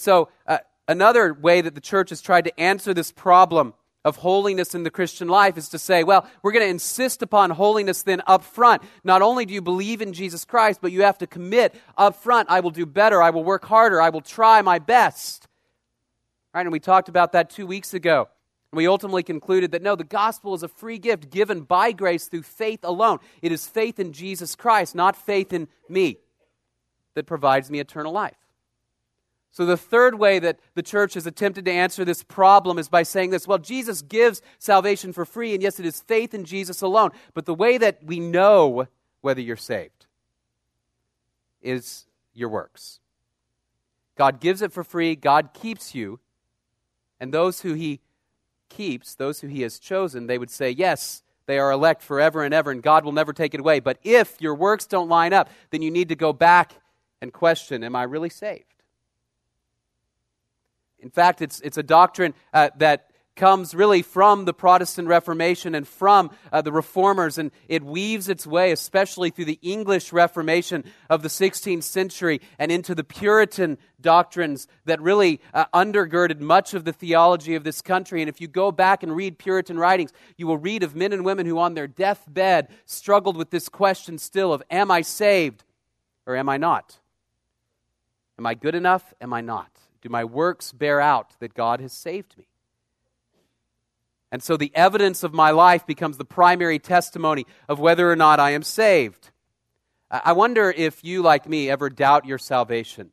So, 0.00 0.28
uh, 0.46 0.58
another 0.86 1.34
way 1.34 1.60
that 1.60 1.74
the 1.74 1.80
church 1.80 2.10
has 2.10 2.20
tried 2.20 2.44
to 2.44 2.60
answer 2.60 2.94
this 2.94 3.12
problem 3.12 3.74
of 4.04 4.16
holiness 4.16 4.74
in 4.74 4.84
the 4.84 4.90
Christian 4.90 5.28
life 5.28 5.58
is 5.58 5.68
to 5.68 5.78
say, 5.78 6.04
well, 6.04 6.26
we're 6.42 6.52
going 6.52 6.64
to 6.64 6.70
insist 6.70 7.22
upon 7.22 7.50
holiness 7.50 8.02
then 8.02 8.22
up 8.26 8.44
front. 8.44 8.82
Not 9.04 9.22
only 9.22 9.44
do 9.44 9.52
you 9.52 9.60
believe 9.60 10.00
in 10.00 10.12
Jesus 10.12 10.44
Christ, 10.44 10.80
but 10.80 10.92
you 10.92 11.02
have 11.02 11.18
to 11.18 11.26
commit 11.26 11.74
up 11.96 12.16
front 12.16 12.50
I 12.50 12.60
will 12.60 12.70
do 12.70 12.86
better, 12.86 13.22
I 13.22 13.30
will 13.30 13.44
work 13.44 13.64
harder, 13.64 14.00
I 14.00 14.10
will 14.10 14.20
try 14.20 14.62
my 14.62 14.78
best. 14.78 15.46
Right? 16.54 16.62
And 16.62 16.72
we 16.72 16.80
talked 16.80 17.08
about 17.08 17.32
that 17.32 17.50
two 17.50 17.66
weeks 17.66 17.92
ago. 17.92 18.28
We 18.72 18.86
ultimately 18.86 19.22
concluded 19.22 19.72
that 19.72 19.82
no, 19.82 19.96
the 19.96 20.04
gospel 20.04 20.54
is 20.54 20.62
a 20.62 20.68
free 20.68 20.98
gift 20.98 21.30
given 21.30 21.62
by 21.62 21.92
grace 21.92 22.26
through 22.26 22.42
faith 22.42 22.80
alone. 22.82 23.18
It 23.40 23.50
is 23.50 23.66
faith 23.66 23.98
in 23.98 24.12
Jesus 24.12 24.54
Christ, 24.54 24.94
not 24.94 25.16
faith 25.16 25.52
in 25.52 25.68
me, 25.88 26.18
that 27.14 27.26
provides 27.26 27.70
me 27.70 27.80
eternal 27.80 28.12
life. 28.12 28.36
So, 29.50 29.66
the 29.66 29.76
third 29.76 30.16
way 30.16 30.38
that 30.38 30.60
the 30.74 30.82
church 30.82 31.14
has 31.14 31.26
attempted 31.26 31.64
to 31.64 31.72
answer 31.72 32.04
this 32.04 32.22
problem 32.22 32.78
is 32.78 32.88
by 32.88 33.02
saying 33.02 33.30
this 33.30 33.48
well, 33.48 33.58
Jesus 33.58 34.02
gives 34.02 34.42
salvation 34.58 35.12
for 35.12 35.24
free, 35.24 35.54
and 35.54 35.62
yes, 35.62 35.80
it 35.80 35.86
is 35.86 36.00
faith 36.00 36.34
in 36.34 36.44
Jesus 36.44 36.82
alone. 36.82 37.10
But 37.34 37.46
the 37.46 37.54
way 37.54 37.78
that 37.78 38.04
we 38.04 38.20
know 38.20 38.86
whether 39.20 39.40
you're 39.40 39.56
saved 39.56 40.06
is 41.60 42.06
your 42.34 42.48
works. 42.48 43.00
God 44.16 44.40
gives 44.40 44.62
it 44.62 44.72
for 44.72 44.84
free, 44.84 45.16
God 45.16 45.50
keeps 45.54 45.94
you, 45.94 46.20
and 47.18 47.32
those 47.32 47.62
who 47.62 47.74
He 47.74 48.00
keeps, 48.68 49.14
those 49.14 49.40
who 49.40 49.48
he 49.48 49.62
has 49.62 49.78
chosen, 49.78 50.26
they 50.26 50.38
would 50.38 50.50
say, 50.50 50.70
Yes, 50.70 51.22
they 51.46 51.58
are 51.58 51.72
elect 51.72 52.02
forever 52.02 52.42
and 52.42 52.52
ever, 52.52 52.70
and 52.70 52.82
God 52.82 53.04
will 53.04 53.12
never 53.12 53.32
take 53.32 53.54
it 53.54 53.60
away. 53.60 53.80
But 53.80 53.98
if 54.02 54.40
your 54.40 54.54
works 54.54 54.86
don't 54.86 55.08
line 55.08 55.32
up, 55.32 55.48
then 55.70 55.82
you 55.82 55.90
need 55.90 56.10
to 56.10 56.16
go 56.16 56.32
back 56.32 56.74
and 57.20 57.32
question, 57.32 57.82
Am 57.82 57.96
I 57.96 58.04
really 58.04 58.30
saved? 58.30 58.77
In 61.00 61.10
fact, 61.10 61.42
it's, 61.42 61.60
it's 61.60 61.78
a 61.78 61.82
doctrine 61.82 62.34
uh, 62.52 62.70
that 62.78 63.08
comes 63.38 63.72
really 63.74 64.02
from 64.02 64.44
the 64.44 64.52
Protestant 64.52 65.08
Reformation 65.08 65.74
and 65.74 65.86
from 65.86 66.30
uh, 66.52 66.60
the 66.60 66.72
Reformers, 66.72 67.38
and 67.38 67.52
it 67.68 67.82
weaves 67.84 68.28
its 68.28 68.46
way, 68.46 68.72
especially 68.72 69.30
through 69.30 69.46
the 69.46 69.60
English 69.62 70.12
Reformation 70.12 70.84
of 71.08 71.22
the 71.22 71.28
16th 71.28 71.84
century, 71.84 72.40
and 72.58 72.70
into 72.70 72.94
the 72.94 73.04
Puritan 73.04 73.78
doctrines 74.00 74.66
that 74.84 75.00
really 75.00 75.40
uh, 75.54 75.66
undergirded 75.72 76.40
much 76.40 76.74
of 76.74 76.84
the 76.84 76.92
theology 76.92 77.54
of 77.54 77.64
this 77.64 77.80
country. 77.80 78.20
And 78.20 78.28
if 78.28 78.40
you 78.40 78.48
go 78.48 78.72
back 78.72 79.02
and 79.02 79.14
read 79.14 79.38
Puritan 79.38 79.78
writings, 79.78 80.12
you 80.36 80.46
will 80.46 80.58
read 80.58 80.82
of 80.82 80.96
men 80.96 81.12
and 81.12 81.24
women 81.24 81.46
who, 81.46 81.58
on 81.58 81.74
their 81.74 81.86
deathbed, 81.86 82.68
struggled 82.84 83.36
with 83.36 83.50
this 83.50 83.68
question 83.68 84.18
still 84.18 84.52
of, 84.52 84.62
Am 84.70 84.90
I 84.90 85.02
saved 85.02 85.64
or 86.26 86.36
am 86.36 86.48
I 86.48 86.56
not? 86.56 86.98
Am 88.36 88.46
I 88.46 88.54
good 88.54 88.74
enough? 88.74 89.14
Am 89.20 89.32
I 89.32 89.40
not? 89.40 89.77
Do 90.00 90.08
my 90.08 90.24
works 90.24 90.72
bear 90.72 91.00
out 91.00 91.34
that 91.40 91.54
God 91.54 91.80
has 91.80 91.92
saved 91.92 92.36
me? 92.36 92.46
And 94.30 94.42
so 94.42 94.56
the 94.56 94.72
evidence 94.74 95.22
of 95.22 95.32
my 95.32 95.50
life 95.50 95.86
becomes 95.86 96.18
the 96.18 96.24
primary 96.24 96.78
testimony 96.78 97.46
of 97.68 97.80
whether 97.80 98.10
or 98.10 98.16
not 98.16 98.40
I 98.40 98.50
am 98.50 98.62
saved. 98.62 99.30
I 100.10 100.32
wonder 100.32 100.70
if 100.70 101.02
you, 101.04 101.22
like 101.22 101.48
me, 101.48 101.68
ever 101.70 101.90
doubt 101.90 102.24
your 102.26 102.38
salvation. 102.38 103.10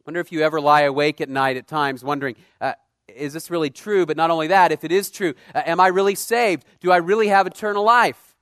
I 0.00 0.02
wonder 0.06 0.20
if 0.20 0.32
you 0.32 0.42
ever 0.42 0.60
lie 0.60 0.82
awake 0.82 1.20
at 1.20 1.28
night 1.28 1.56
at 1.56 1.66
times 1.66 2.04
wondering, 2.04 2.36
uh, 2.60 2.74
is 3.08 3.32
this 3.32 3.50
really 3.50 3.70
true? 3.70 4.06
But 4.06 4.16
not 4.16 4.30
only 4.30 4.48
that, 4.48 4.70
if 4.72 4.84
it 4.84 4.92
is 4.92 5.10
true, 5.10 5.34
uh, 5.54 5.62
am 5.64 5.80
I 5.80 5.88
really 5.88 6.14
saved? 6.14 6.64
Do 6.80 6.92
I 6.92 6.98
really 6.98 7.28
have 7.28 7.46
eternal 7.46 7.84
life? 7.84 8.36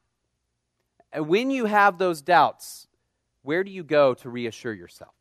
And 1.13 1.29
when 1.29 1.51
you 1.51 1.67
have 1.67 1.99
those 1.99 2.23
doubts, 2.23 2.89
where 3.43 3.65
do 3.65 3.71
you 3.71 3.85
go 3.85 4.15
to 4.15 4.31
reassure 4.31 4.73
yourself? 4.73 5.13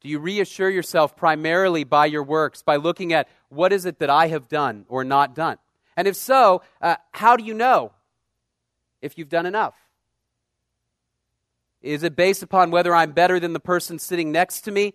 Do 0.00 0.08
you 0.08 0.18
reassure 0.18 0.70
yourself 0.70 1.14
primarily 1.14 1.84
by 1.84 2.06
your 2.06 2.22
works, 2.22 2.62
by 2.62 2.76
looking 2.76 3.12
at 3.12 3.28
what 3.48 3.72
is 3.72 3.84
it 3.84 3.98
that 3.98 4.08
I 4.08 4.28
have 4.28 4.48
done 4.48 4.86
or 4.88 5.04
not 5.04 5.34
done? 5.34 5.58
And 5.96 6.08
if 6.08 6.16
so, 6.16 6.62
uh, 6.80 6.96
how 7.12 7.36
do 7.36 7.44
you 7.44 7.52
know 7.52 7.92
if 9.02 9.18
you've 9.18 9.28
done 9.28 9.46
enough? 9.46 9.74
Is 11.82 12.02
it 12.02 12.16
based 12.16 12.42
upon 12.42 12.70
whether 12.70 12.94
I'm 12.94 13.12
better 13.12 13.38
than 13.40 13.52
the 13.52 13.60
person 13.60 13.98
sitting 13.98 14.32
next 14.32 14.62
to 14.62 14.70
me? 14.70 14.94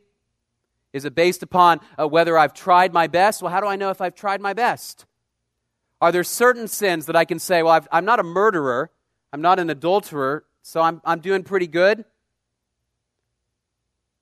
Is 0.93 1.05
it 1.05 1.13
based 1.13 1.43
upon 1.43 1.81
uh, 1.99 2.07
whether 2.07 2.37
I've 2.37 2.53
tried 2.53 2.93
my 2.93 3.07
best? 3.07 3.41
Well, 3.41 3.51
how 3.51 3.59
do 3.59 3.67
I 3.67 3.75
know 3.75 3.89
if 3.89 4.01
I've 4.01 4.15
tried 4.15 4.41
my 4.41 4.53
best? 4.53 5.05
Are 6.01 6.11
there 6.11 6.23
certain 6.23 6.67
sins 6.67 7.07
that 7.07 7.15
I 7.15 7.25
can 7.25 7.39
say, 7.39 7.63
well, 7.63 7.85
i 7.91 7.97
am 7.97 8.05
not 8.05 8.19
a 8.19 8.23
murderer, 8.23 8.91
I'm 9.33 9.41
not 9.41 9.59
an 9.59 9.69
adulterer, 9.69 10.45
so 10.61 10.81
I'm, 10.81 11.01
I'm 11.03 11.19
doing 11.19 11.43
pretty 11.43 11.67
good? 11.67 12.05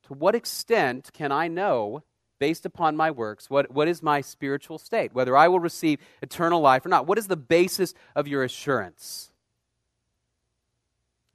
To 0.07 0.13
what 0.13 0.35
extent 0.35 1.11
can 1.13 1.31
I 1.31 1.47
know, 1.47 2.03
based 2.39 2.65
upon 2.65 2.97
my 2.97 3.09
works, 3.09 3.49
what, 3.49 3.71
what 3.71 3.87
is 3.87 4.03
my 4.03 4.21
spiritual 4.21 4.77
state? 4.77 5.13
Whether 5.13 5.37
I 5.37 5.47
will 5.47 5.59
receive 5.59 5.99
eternal 6.21 6.59
life 6.59 6.85
or 6.85 6.89
not. 6.89 7.07
What 7.07 7.17
is 7.17 7.27
the 7.27 7.37
basis 7.37 7.93
of 8.15 8.27
your 8.27 8.43
assurance? 8.43 9.31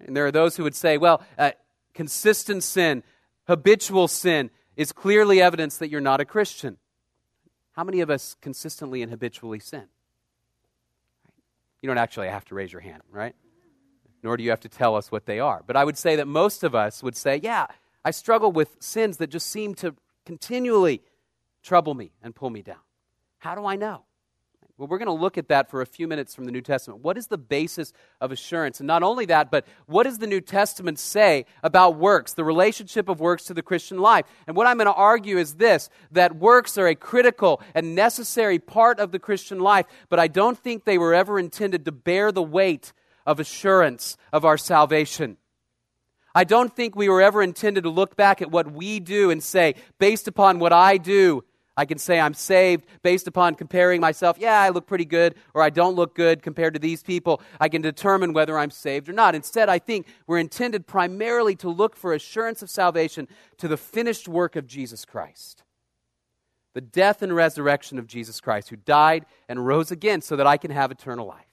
And 0.05 0.17
there 0.17 0.27
are 0.27 0.33
those 0.33 0.57
who 0.57 0.65
would 0.65 0.75
say, 0.75 0.99
well, 0.99 1.23
uh, 1.39 1.53
consistent 1.95 2.63
sin, 2.63 3.03
habitual 3.47 4.07
sin, 4.07 4.51
is 4.77 4.93
clearly 4.93 5.41
evidence 5.41 5.79
that 5.79 5.89
you're 5.89 6.01
not 6.01 6.21
a 6.21 6.25
Christian. 6.25 6.77
How 7.73 7.85
many 7.85 8.01
of 8.01 8.11
us 8.11 8.37
consistently 8.41 9.03
and 9.03 9.11
habitually 9.11 9.61
sin? 9.61 9.85
You 11.81 11.87
don't 11.87 11.99
actually 11.99 12.29
have 12.29 12.45
to 12.47 12.55
raise 12.55 12.73
your 12.73 12.81
hand, 12.81 13.03
right? 13.11 13.35
Nor 14.23 14.37
do 14.37 14.43
you 14.43 14.51
have 14.51 14.61
to 14.61 14.69
tell 14.69 14.95
us 14.95 15.11
what 15.11 15.27
they 15.27 15.41
are. 15.41 15.63
But 15.67 15.77
I 15.77 15.85
would 15.85 15.97
say 15.97 16.17
that 16.17 16.27
most 16.27 16.65
of 16.65 16.75
us 16.75 17.03
would 17.03 17.17
say, 17.17 17.41
yeah, 17.43 17.67
I 18.09 18.11
struggle 18.11 18.51
with 18.51 18.75
sins 18.81 19.19
that 19.19 19.27
just 19.27 19.49
seem 19.49 19.75
to 19.75 19.95
continually 20.25 21.03
trouble 21.63 21.93
me 21.93 22.13
and 22.23 22.35
pull 22.35 22.49
me 22.49 22.63
down. 22.63 22.81
How 23.37 23.55
do 23.55 23.67
I 23.67 23.77
know? 23.77 24.07
Well, 24.79 24.89
we're 24.89 24.97
going 24.97 25.09
to 25.09 25.13
look 25.13 25.37
at 25.37 25.49
that 25.49 25.69
for 25.71 25.83
a 25.83 25.87
few 25.87 26.09
minutes 26.09 26.35
from 26.35 26.47
the 26.47 26.51
New 26.51 26.63
Testament. 26.63 27.03
What 27.03 27.19
is 27.19 27.27
the 27.27 27.37
basis 27.37 27.93
of 28.19 28.33
assurance? 28.33 28.81
And 28.81 28.87
not 28.87 29.03
only 29.03 29.27
that, 29.27 29.51
but 29.51 29.67
what 29.85 30.05
does 30.05 30.17
the 30.17 30.27
New 30.27 30.41
Testament 30.41 30.99
say 30.99 31.45
about 31.63 31.97
works, 31.97 32.33
the 32.33 32.45
relationship 32.45 33.11
of 33.11 33.21
works 33.21 33.45
to 33.45 33.53
the 33.53 33.61
Christian 33.61 33.99
life? 33.99 34.25
And 34.47 34.57
what 34.57 34.67
I'm 34.67 34.79
going 34.79 34.87
to 34.87 34.95
argue 34.95 35.37
is 35.37 35.57
this 35.57 35.91
that 36.11 36.35
works 36.35 36.79
are 36.79 36.87
a 36.87 36.95
critical 36.95 37.61
and 37.75 37.95
necessary 37.95 38.59
part 38.59 39.01
of 39.01 39.13
the 39.13 39.19
Christian 39.19 39.59
life, 39.59 39.85
but 40.09 40.19
I 40.19 40.29
don't 40.29 40.57
think 40.57 40.87
they 40.87 40.97
were 40.97 41.13
ever 41.13 41.39
intended 41.39 41.85
to 41.85 41.93
bear 41.93 42.33
the 42.33 42.43
weight 42.43 42.95
of 43.27 43.39
assurance 43.39 44.17
of 44.33 44.47
our 44.47 44.57
salvation. 44.57 45.37
I 46.35 46.45
don't 46.45 46.75
think 46.75 46.95
we 46.95 47.09
were 47.09 47.23
ever 47.23 47.43
intended 47.43 47.85
to 47.85 47.91
look 47.91 48.17
back 48.17 48.43
at 48.43 48.51
what 48.51 48.73
we 48.73 49.01
do 49.01 49.31
and 49.31 49.43
say, 49.43 49.75
based 49.99 50.29
upon 50.29 50.59
what 50.59 50.73
I 50.73 50.97
do, 50.97 51.45
I 51.77 51.85
can 51.85 51.99
say 51.99 52.19
I'm 52.19 52.35
saved 52.35 52.85
based 53.03 53.29
upon 53.29 53.55
comparing 53.55 54.01
myself. 54.01 54.37
Yeah, 54.39 54.61
I 54.61 54.71
look 54.71 54.89
pretty 54.89 55.05
good, 55.05 55.37
or 55.55 55.63
I 55.63 55.71
don't 55.71 55.95
look 55.95 56.15
good 56.15 56.43
compared 56.43 56.75
to 56.75 56.81
these 56.81 57.05
people. 57.05 57.41
I 57.61 57.69
can 57.69 57.83
determine 57.83 58.33
whether 58.33 58.59
I'm 58.59 58.73
saved 58.73 59.09
or 59.09 59.13
not. 59.13 59.37
Instead, 59.37 59.69
I 59.69 59.79
think 59.79 60.09
we're 60.27 60.39
intended 60.39 60.89
primarily 60.89 61.55
to 61.57 61.69
look 61.69 61.95
for 61.95 62.13
assurance 62.13 62.63
of 62.63 62.69
salvation 62.71 63.29
to 63.59 63.69
the 63.69 63.77
finished 63.77 64.27
work 64.27 64.57
of 64.57 64.67
Jesus 64.67 65.05
Christ. 65.05 65.63
The 66.75 66.81
death 66.81 67.23
and 67.23 67.35
resurrection 67.35 67.99
of 67.99 68.09
Jesus 68.09 68.41
Christ, 68.41 68.71
who 68.71 68.77
died 68.77 69.25
and 69.49 69.65
rose 69.65 69.93
again 69.93 70.21
so 70.21 70.35
that 70.35 70.49
I 70.49 70.57
can 70.57 70.73
have 70.73 70.91
eternal 70.91 71.27
life. 71.27 71.48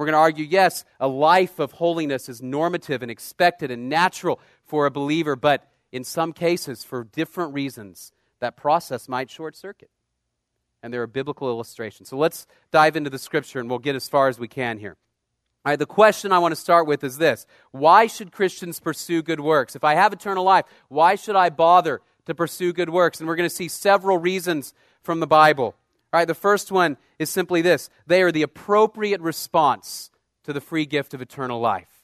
We're 0.00 0.06
going 0.06 0.14
to 0.14 0.20
argue 0.20 0.46
yes, 0.46 0.86
a 0.98 1.06
life 1.06 1.58
of 1.58 1.72
holiness 1.72 2.30
is 2.30 2.40
normative 2.40 3.02
and 3.02 3.10
expected 3.10 3.70
and 3.70 3.90
natural 3.90 4.40
for 4.64 4.86
a 4.86 4.90
believer, 4.90 5.36
but 5.36 5.70
in 5.92 6.04
some 6.04 6.32
cases, 6.32 6.82
for 6.82 7.04
different 7.04 7.52
reasons, 7.52 8.10
that 8.38 8.56
process 8.56 9.10
might 9.10 9.28
short 9.28 9.54
circuit. 9.54 9.90
And 10.82 10.90
there 10.90 11.02
are 11.02 11.06
biblical 11.06 11.50
illustrations. 11.50 12.08
So 12.08 12.16
let's 12.16 12.46
dive 12.70 12.96
into 12.96 13.10
the 13.10 13.18
scripture 13.18 13.60
and 13.60 13.68
we'll 13.68 13.78
get 13.78 13.94
as 13.94 14.08
far 14.08 14.28
as 14.28 14.38
we 14.38 14.48
can 14.48 14.78
here. 14.78 14.96
All 15.66 15.72
right, 15.72 15.78
the 15.78 15.84
question 15.84 16.32
I 16.32 16.38
want 16.38 16.52
to 16.52 16.56
start 16.56 16.86
with 16.86 17.04
is 17.04 17.18
this 17.18 17.46
Why 17.70 18.06
should 18.06 18.32
Christians 18.32 18.80
pursue 18.80 19.20
good 19.20 19.40
works? 19.40 19.76
If 19.76 19.84
I 19.84 19.96
have 19.96 20.14
eternal 20.14 20.44
life, 20.44 20.64
why 20.88 21.14
should 21.14 21.36
I 21.36 21.50
bother 21.50 22.00
to 22.24 22.34
pursue 22.34 22.72
good 22.72 22.88
works? 22.88 23.20
And 23.20 23.28
we're 23.28 23.36
going 23.36 23.50
to 23.50 23.54
see 23.54 23.68
several 23.68 24.16
reasons 24.16 24.72
from 25.02 25.20
the 25.20 25.26
Bible. 25.26 25.74
All 26.12 26.18
right, 26.18 26.26
the 26.26 26.34
first 26.34 26.72
one 26.72 26.96
is 27.18 27.30
simply 27.30 27.62
this 27.62 27.88
they 28.06 28.22
are 28.22 28.32
the 28.32 28.42
appropriate 28.42 29.20
response 29.20 30.10
to 30.44 30.52
the 30.52 30.60
free 30.60 30.86
gift 30.86 31.14
of 31.14 31.22
eternal 31.22 31.60
life. 31.60 32.00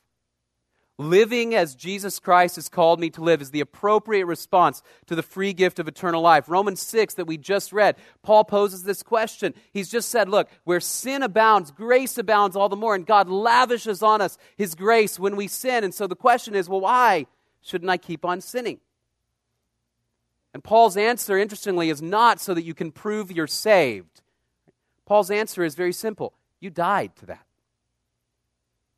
Living 0.99 1.55
as 1.55 1.75
Jesus 1.75 2.19
Christ 2.19 2.57
has 2.57 2.71
called 2.71 3.01
me 3.01 3.11
to 3.11 3.21
live 3.21 3.43
is 3.43 3.51
the 3.51 3.61
appropriate 3.61 4.25
response 4.25 4.83
to 5.07 5.15
the 5.15 5.23
free 5.23 5.53
gift 5.53 5.79
of 5.79 5.89
eternal 5.89 6.23
life. 6.23 6.49
Romans 6.49 6.81
6, 6.81 7.15
that 7.15 7.27
we 7.27 7.37
just 7.37 7.71
read, 7.71 7.97
Paul 8.23 8.45
poses 8.45 8.83
this 8.83 9.03
question. 9.03 9.53
He's 9.73 9.91
just 9.91 10.09
said, 10.09 10.31
Look, 10.31 10.49
where 10.65 10.81
sin 10.81 11.23
abounds, 11.23 11.71
grace 11.71 12.17
abounds 12.17 12.57
all 12.57 12.71
the 12.71 12.77
more, 12.77 12.95
and 12.95 13.05
God 13.05 13.29
lavishes 13.29 14.03
on 14.03 14.23
us 14.23 14.39
his 14.57 14.75
grace 14.75 15.19
when 15.19 15.37
we 15.37 15.49
sin. 15.49 15.85
And 15.85 15.93
so 15.93 16.07
the 16.07 16.17
question 16.17 16.55
is, 16.55 16.67
well, 16.67 16.81
why 16.81 17.27
shouldn't 17.61 17.91
I 17.91 17.99
keep 17.99 18.25
on 18.25 18.41
sinning? 18.41 18.81
And 20.57 20.65
Paul's 20.65 20.97
answer, 20.97 21.37
interestingly, 21.37 21.91
is 21.91 22.01
not 22.01 22.41
so 22.41 22.55
that 22.55 22.65
you 22.65 22.73
can 22.73 22.91
prove 22.91 23.31
you're 23.31 23.47
saved. 23.47 24.23
Paul's 25.05 25.31
answer 25.31 25.63
is 25.63 25.75
very 25.75 25.93
simple 25.93 26.33
you 26.61 26.71
died 26.71 27.15
to 27.17 27.27
that. 27.27 27.45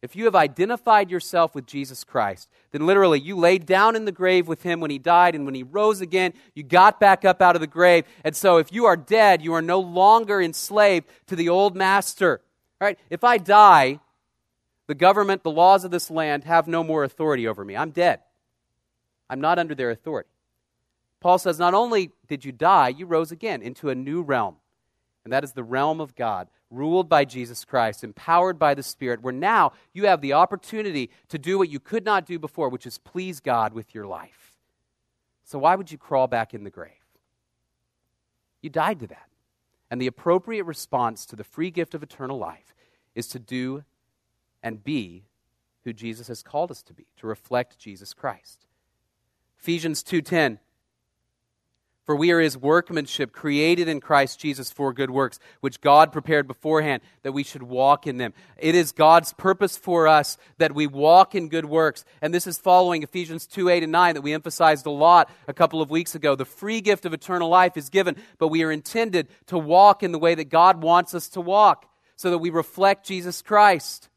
If 0.00 0.15
you 0.15 0.27
have 0.27 0.37
identified 0.37 1.11
yourself 1.11 1.57
with 1.57 1.67
Jesus 1.67 2.05
Christ, 2.05 2.49
then 2.71 2.87
literally 2.87 3.19
you 3.19 3.35
laid 3.37 3.67
down 3.67 3.97
in 3.97 4.05
the 4.05 4.12
grave 4.12 4.47
with 4.47 4.62
him 4.62 4.79
when 4.79 4.93
he 4.93 5.00
died, 5.00 5.35
and 5.35 5.45
when 5.45 5.57
he 5.57 5.65
rose 5.65 6.00
again, 6.00 6.33
you 6.55 6.62
got 6.62 7.00
back 7.00 7.25
up 7.25 7.43
out 7.43 7.57
of 7.57 7.61
the 7.61 7.67
grave. 7.67 8.05
And 8.23 8.37
so 8.37 8.59
if 8.59 8.73
you 8.73 8.85
are 8.85 8.97
dead, 8.97 9.43
you 9.43 9.53
are 9.53 9.61
no 9.61 9.81
longer 9.81 10.41
enslaved 10.41 11.09
to 11.27 11.35
the 11.35 11.49
old 11.49 11.75
master. 11.75 12.41
All 12.81 12.87
right? 12.87 13.00
If 13.11 13.25
I 13.25 13.37
die, 13.37 13.99
the 14.87 14.95
government, 14.95 15.43
the 15.43 15.50
laws 15.50 15.85
of 15.85 15.91
this 15.91 16.09
land 16.09 16.45
have 16.45 16.69
no 16.69 16.85
more 16.85 17.03
authority 17.03 17.49
over 17.49 17.65
me. 17.65 17.77
I'm 17.77 17.91
dead. 17.91 18.21
I'm 19.29 19.41
not 19.41 19.59
under 19.59 19.75
their 19.75 19.91
authority. 19.91 20.31
Paul 21.20 21.38
says, 21.38 21.58
Not 21.58 21.75
only 21.75 22.12
did 22.26 22.44
you 22.44 22.52
die, 22.52 22.88
you 22.88 23.06
rose 23.06 23.32
again 23.32 23.62
into 23.62 23.88
a 23.88 23.94
new 23.94 24.22
realm. 24.22 24.56
And 25.25 25.32
that 25.32 25.44
is 25.44 25.52
the 25.52 25.64
realm 25.64 26.00
of 26.00 26.14
God, 26.14 26.48
ruled 26.70 27.08
by 27.08 27.25
Jesus 27.25 27.64
Christ, 27.64 28.02
empowered 28.02 28.58
by 28.58 28.75
the 28.75 28.82
Spirit, 28.82 29.20
where 29.20 29.32
now 29.32 29.72
you 29.92 30.06
have 30.06 30.20
the 30.20 30.32
opportunity 30.32 31.10
to 31.28 31.38
do 31.38 31.58
what 31.58 31.68
you 31.68 31.80
could 31.80 32.04
not 32.04 32.25
do 32.25 32.38
before, 32.38 32.68
which 32.68 32.87
is 32.87 32.98
please 32.98 33.40
God 33.40 33.75
with 33.75 33.94
your 33.94 34.06
life. 34.06 34.56
So 35.44 35.58
why 35.58 35.75
would 35.75 35.90
you 35.90 35.98
crawl 35.98 36.28
back 36.28 36.54
in 36.54 36.64
the 36.64 36.70
grave? 36.70 36.92
You 38.62 38.70
died 38.70 39.00
to 39.00 39.06
that. 39.08 39.28
And 39.90 40.00
the 40.00 40.06
appropriate 40.06 40.64
response 40.64 41.25
to 41.26 41.37
the 41.37 41.44
free 41.44 41.70
gift 41.70 41.94
of 41.94 42.02
eternal 42.02 42.38
life 42.38 42.75
is 43.14 43.28
to 43.28 43.38
do 43.38 43.84
and 44.62 44.84
be 44.84 45.25
who 45.84 45.92
Jesus 45.92 46.28
has 46.28 46.42
called 46.42 46.70
us 46.70 46.82
to 46.82 46.92
be, 46.92 47.06
to 47.16 47.26
reflect 47.26 47.78
Jesus 47.78 48.12
Christ. 48.12 48.66
Ephesians 49.58 50.02
2:10 50.02 50.58
for 52.09 52.17
we 52.17 52.31
are 52.31 52.41
his 52.41 52.57
workmanship, 52.57 53.33
created 53.33 53.87
in 53.87 54.00
Christ 54.00 54.41
Jesus 54.41 54.71
for 54.71 54.95
good 54.95 55.11
works, 55.11 55.38
which 55.61 55.83
God 55.83 56.11
prepared 56.11 56.49
beforehand 56.49 57.03
that 57.23 57.33
we 57.33 57.43
should 57.43 57.62
walk 57.62 58.07
in 58.07 58.17
them. 58.17 58.33
It 58.57 58.75
is 58.75 58.93
God's 58.93 59.35
purpose 59.35 59.77
for 59.77 60.09
us 60.09 60.38
that 60.57 60.75
we 60.75 60.87
walk 60.87 61.35
in 61.35 61.50
good 61.50 61.67
works. 61.67 62.07
And 62.23 62.33
this 62.33 62.47
is 62.47 62.57
following 62.57 63.03
Ephesians 63.03 63.47
2 63.47 63.69
8 63.69 63.83
and 63.83 63.93
9 63.93 64.15
that 64.15 64.23
we 64.23 64.33
emphasized 64.33 64.87
a 64.87 64.91
lot 64.91 65.31
a 65.47 65.53
couple 65.53 65.83
of 65.83 65.91
weeks 65.91 66.15
ago. 66.15 66.35
The 66.35 66.47
free 66.47 66.81
gift 66.81 67.05
of 67.05 67.12
eternal 67.12 67.50
life 67.50 67.77
is 67.77 67.91
given, 67.91 68.17
but 68.38 68.49
we 68.49 68.62
are 68.62 68.73
intended 68.73 69.29
to 69.49 69.59
walk 69.59 70.03
in 70.03 70.11
the 70.11 70.19
way 70.19 70.35
that 70.35 70.49
God 70.49 70.83
wants 70.83 71.12
us 71.12 71.29
to 71.29 71.43
walk 71.43 71.85
so 72.17 72.31
that 72.31 72.38
we 72.38 72.49
reflect 72.49 73.07
Jesus 73.07 73.43
Christ. 73.43 74.09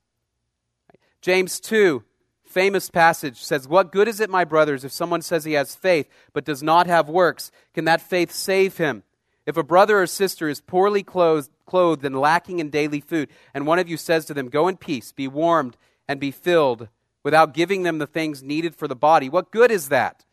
James 1.20 1.60
2 1.60 2.06
famous 2.52 2.90
passage 2.90 3.44
says, 3.44 3.68
What 3.68 3.92
good 3.92 4.08
is 4.08 4.20
it, 4.20 4.30
my 4.30 4.44
brothers, 4.44 4.84
if 4.84 4.92
someone 4.92 5.22
says 5.22 5.44
he 5.44 5.54
has 5.54 5.76
faith 5.76 6.10
but 6.34 6.46
does 6.46 6.62
not 6.62 6.88
have 6.88 7.10
works? 7.10 7.52
Can 7.74 7.86
that 7.86 8.02
faith 8.02 8.32
save 8.32 8.78
him? 8.78 9.04
If 9.46 9.58
a 9.58 9.64
brother 9.64 10.02
or 10.02 10.08
sister 10.08 10.48
is 10.50 10.62
poorly 10.62 11.04
clothed, 11.04 11.50
clothed 11.66 12.06
and 12.06 12.20
lacking 12.20 12.60
in 12.60 12.70
daily 12.70 13.02
food, 13.02 13.30
and 13.54 13.66
one 13.66 13.80
of 13.80 13.90
you 13.90 13.98
says 13.98 14.26
to 14.26 14.34
them, 14.34 14.50
Go 14.50 14.68
in 14.68 14.78
peace, 14.78 15.12
be 15.12 15.28
warmed, 15.28 15.78
and 16.08 16.20
be 16.20 16.32
filled, 16.32 16.90
without 17.24 17.54
giving 17.54 17.84
them 17.84 17.98
the 17.98 18.08
things 18.08 18.44
needed 18.44 18.76
for 18.76 18.88
the 18.88 18.96
body, 18.96 19.30
what 19.30 19.52
good 19.52 19.72
is 19.72 19.90
that? 19.90 20.26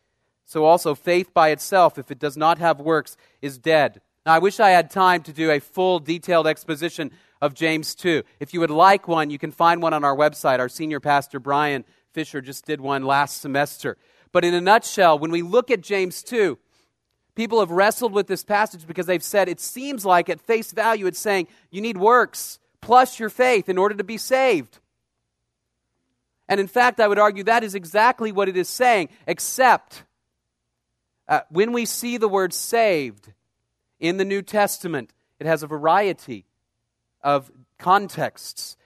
So 0.44 0.64
also, 0.64 0.94
faith 0.94 1.34
by 1.34 1.50
itself, 1.50 1.98
if 1.98 2.10
it 2.10 2.18
does 2.18 2.36
not 2.36 2.58
have 2.58 2.80
works, 2.80 3.16
is 3.42 3.58
dead. 3.58 4.00
Now, 4.24 4.34
I 4.34 4.38
wish 4.38 4.60
I 4.60 4.70
had 4.70 4.90
time 4.90 5.22
to 5.22 5.32
do 5.32 5.50
a 5.50 5.60
full, 5.60 6.00
detailed 6.00 6.46
exposition 6.46 7.10
of 7.40 7.54
James 7.54 7.94
2. 7.94 8.22
If 8.40 8.52
you 8.52 8.60
would 8.60 8.70
like 8.70 9.08
one, 9.08 9.30
you 9.30 9.38
can 9.38 9.52
find 9.52 9.82
one 9.82 9.94
on 9.94 10.04
our 10.04 10.16
website. 10.16 10.58
Our 10.58 10.68
senior 10.68 11.00
pastor, 11.00 11.38
Brian, 11.38 11.84
Fisher 12.12 12.40
just 12.40 12.66
did 12.66 12.80
one 12.80 13.04
last 13.04 13.40
semester. 13.40 13.96
But 14.32 14.44
in 14.44 14.54
a 14.54 14.60
nutshell, 14.60 15.18
when 15.18 15.30
we 15.30 15.42
look 15.42 15.70
at 15.70 15.80
James 15.80 16.22
2, 16.22 16.58
people 17.34 17.60
have 17.60 17.70
wrestled 17.70 18.12
with 18.12 18.26
this 18.26 18.44
passage 18.44 18.86
because 18.86 19.06
they've 19.06 19.22
said 19.22 19.48
it 19.48 19.60
seems 19.60 20.04
like 20.04 20.28
at 20.28 20.40
face 20.40 20.72
value 20.72 21.06
it's 21.06 21.18
saying 21.18 21.48
you 21.70 21.80
need 21.80 21.96
works 21.96 22.58
plus 22.80 23.18
your 23.18 23.30
faith 23.30 23.68
in 23.68 23.78
order 23.78 23.94
to 23.94 24.04
be 24.04 24.16
saved. 24.16 24.78
And 26.48 26.60
in 26.60 26.66
fact, 26.66 26.98
I 26.98 27.08
would 27.08 27.18
argue 27.18 27.44
that 27.44 27.62
is 27.62 27.74
exactly 27.74 28.32
what 28.32 28.48
it 28.48 28.56
is 28.56 28.68
saying, 28.68 29.10
except 29.26 30.04
uh, 31.28 31.40
when 31.50 31.72
we 31.72 31.84
see 31.84 32.16
the 32.16 32.28
word 32.28 32.54
saved 32.54 33.32
in 34.00 34.16
the 34.16 34.24
New 34.24 34.40
Testament, 34.40 35.12
it 35.38 35.46
has 35.46 35.62
a 35.62 35.66
variety 35.66 36.46
of 37.22 37.50
contexts. 37.78 38.76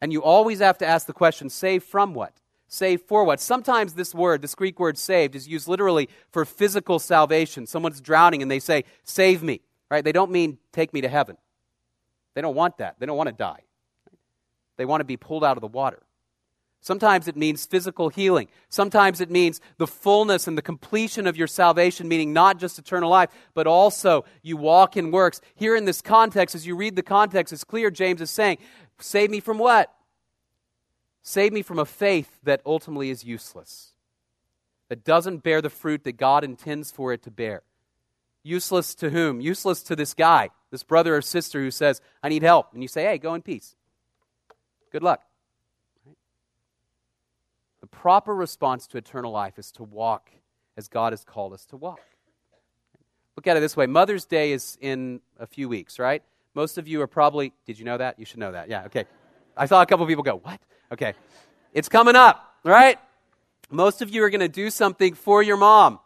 And 0.00 0.12
you 0.12 0.22
always 0.22 0.60
have 0.60 0.78
to 0.78 0.86
ask 0.86 1.06
the 1.06 1.12
question 1.12 1.50
saved 1.50 1.84
from 1.84 2.14
what? 2.14 2.32
Saved 2.68 3.04
for 3.08 3.24
what? 3.24 3.40
Sometimes 3.40 3.94
this 3.94 4.14
word, 4.14 4.42
this 4.42 4.54
Greek 4.54 4.78
word 4.78 4.98
saved, 4.98 5.34
is 5.34 5.48
used 5.48 5.68
literally 5.68 6.08
for 6.30 6.44
physical 6.44 6.98
salvation. 6.98 7.66
Someone's 7.66 8.00
drowning 8.00 8.42
and 8.42 8.50
they 8.50 8.60
say, 8.60 8.84
Save 9.04 9.42
me. 9.42 9.62
Right? 9.90 10.04
They 10.04 10.12
don't 10.12 10.30
mean 10.30 10.58
take 10.70 10.92
me 10.92 11.00
to 11.00 11.08
heaven. 11.08 11.38
They 12.34 12.42
don't 12.42 12.54
want 12.54 12.76
that. 12.78 12.96
They 12.98 13.06
don't 13.06 13.16
want 13.16 13.28
to 13.28 13.34
die. 13.34 13.62
They 14.76 14.84
want 14.84 15.00
to 15.00 15.04
be 15.04 15.16
pulled 15.16 15.44
out 15.44 15.56
of 15.56 15.62
the 15.62 15.66
water. 15.66 16.02
Sometimes 16.80 17.26
it 17.26 17.36
means 17.36 17.66
physical 17.66 18.08
healing. 18.10 18.48
Sometimes 18.68 19.20
it 19.20 19.30
means 19.30 19.60
the 19.78 19.86
fullness 19.86 20.46
and 20.46 20.56
the 20.56 20.62
completion 20.62 21.26
of 21.26 21.36
your 21.36 21.48
salvation, 21.48 22.06
meaning 22.06 22.32
not 22.32 22.58
just 22.58 22.78
eternal 22.78 23.10
life, 23.10 23.30
but 23.54 23.66
also 23.66 24.24
you 24.42 24.56
walk 24.56 24.96
in 24.96 25.10
works. 25.10 25.40
Here 25.56 25.74
in 25.74 25.86
this 25.86 26.00
context, 26.00 26.54
as 26.54 26.66
you 26.66 26.76
read 26.76 26.94
the 26.94 27.02
context, 27.02 27.52
it's 27.52 27.64
clear 27.64 27.90
James 27.90 28.20
is 28.20 28.30
saying, 28.30 28.58
Save 29.00 29.30
me 29.30 29.40
from 29.40 29.58
what? 29.58 29.92
Save 31.28 31.52
me 31.52 31.60
from 31.60 31.78
a 31.78 31.84
faith 31.84 32.38
that 32.44 32.62
ultimately 32.64 33.10
is 33.10 33.22
useless, 33.22 33.92
that 34.88 35.04
doesn't 35.04 35.42
bear 35.42 35.60
the 35.60 35.68
fruit 35.68 36.04
that 36.04 36.16
God 36.16 36.42
intends 36.42 36.90
for 36.90 37.12
it 37.12 37.22
to 37.24 37.30
bear. 37.30 37.60
Useless 38.42 38.94
to 38.94 39.10
whom? 39.10 39.38
Useless 39.38 39.82
to 39.82 39.94
this 39.94 40.14
guy, 40.14 40.48
this 40.70 40.82
brother 40.82 41.14
or 41.14 41.20
sister 41.20 41.60
who 41.60 41.70
says, 41.70 42.00
I 42.22 42.30
need 42.30 42.42
help. 42.42 42.72
And 42.72 42.80
you 42.80 42.88
say, 42.88 43.04
hey, 43.04 43.18
go 43.18 43.34
in 43.34 43.42
peace. 43.42 43.76
Good 44.90 45.02
luck. 45.02 45.20
The 47.82 47.88
proper 47.88 48.34
response 48.34 48.86
to 48.86 48.96
eternal 48.96 49.30
life 49.30 49.58
is 49.58 49.70
to 49.72 49.82
walk 49.82 50.30
as 50.78 50.88
God 50.88 51.12
has 51.12 51.24
called 51.24 51.52
us 51.52 51.66
to 51.66 51.76
walk. 51.76 52.00
Look 53.36 53.46
at 53.46 53.54
it 53.54 53.60
this 53.60 53.76
way 53.76 53.84
Mother's 53.84 54.24
Day 54.24 54.52
is 54.52 54.78
in 54.80 55.20
a 55.38 55.46
few 55.46 55.68
weeks, 55.68 55.98
right? 55.98 56.22
Most 56.54 56.78
of 56.78 56.88
you 56.88 57.02
are 57.02 57.06
probably, 57.06 57.52
did 57.66 57.78
you 57.78 57.84
know 57.84 57.98
that? 57.98 58.18
You 58.18 58.24
should 58.24 58.38
know 58.38 58.52
that. 58.52 58.70
Yeah, 58.70 58.84
okay. 58.86 59.04
I 59.58 59.66
saw 59.66 59.82
a 59.82 59.86
couple 59.86 60.06
people 60.06 60.22
go, 60.22 60.36
what? 60.36 60.60
Okay. 60.92 61.14
It's 61.72 61.88
coming 61.88 62.16
up, 62.16 62.54
right? 62.64 62.98
Most 63.70 64.00
of 64.00 64.10
you 64.10 64.22
are 64.24 64.30
going 64.30 64.40
to 64.40 64.48
do 64.48 64.70
something 64.70 65.14
for 65.14 65.42
your 65.42 65.56
mom. 65.56 65.98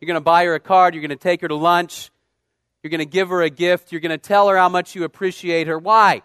You're 0.00 0.08
going 0.08 0.16
to 0.16 0.20
buy 0.20 0.44
her 0.44 0.54
a 0.54 0.60
card. 0.60 0.94
You're 0.94 1.00
going 1.00 1.10
to 1.10 1.16
take 1.16 1.40
her 1.40 1.48
to 1.48 1.54
lunch. 1.54 2.10
You're 2.82 2.90
going 2.90 2.98
to 2.98 3.06
give 3.06 3.30
her 3.30 3.40
a 3.42 3.48
gift. 3.48 3.92
You're 3.92 4.00
going 4.00 4.10
to 4.10 4.18
tell 4.18 4.48
her 4.48 4.56
how 4.56 4.68
much 4.68 4.94
you 4.94 5.04
appreciate 5.04 5.68
her. 5.68 5.78
Why? 5.78 6.22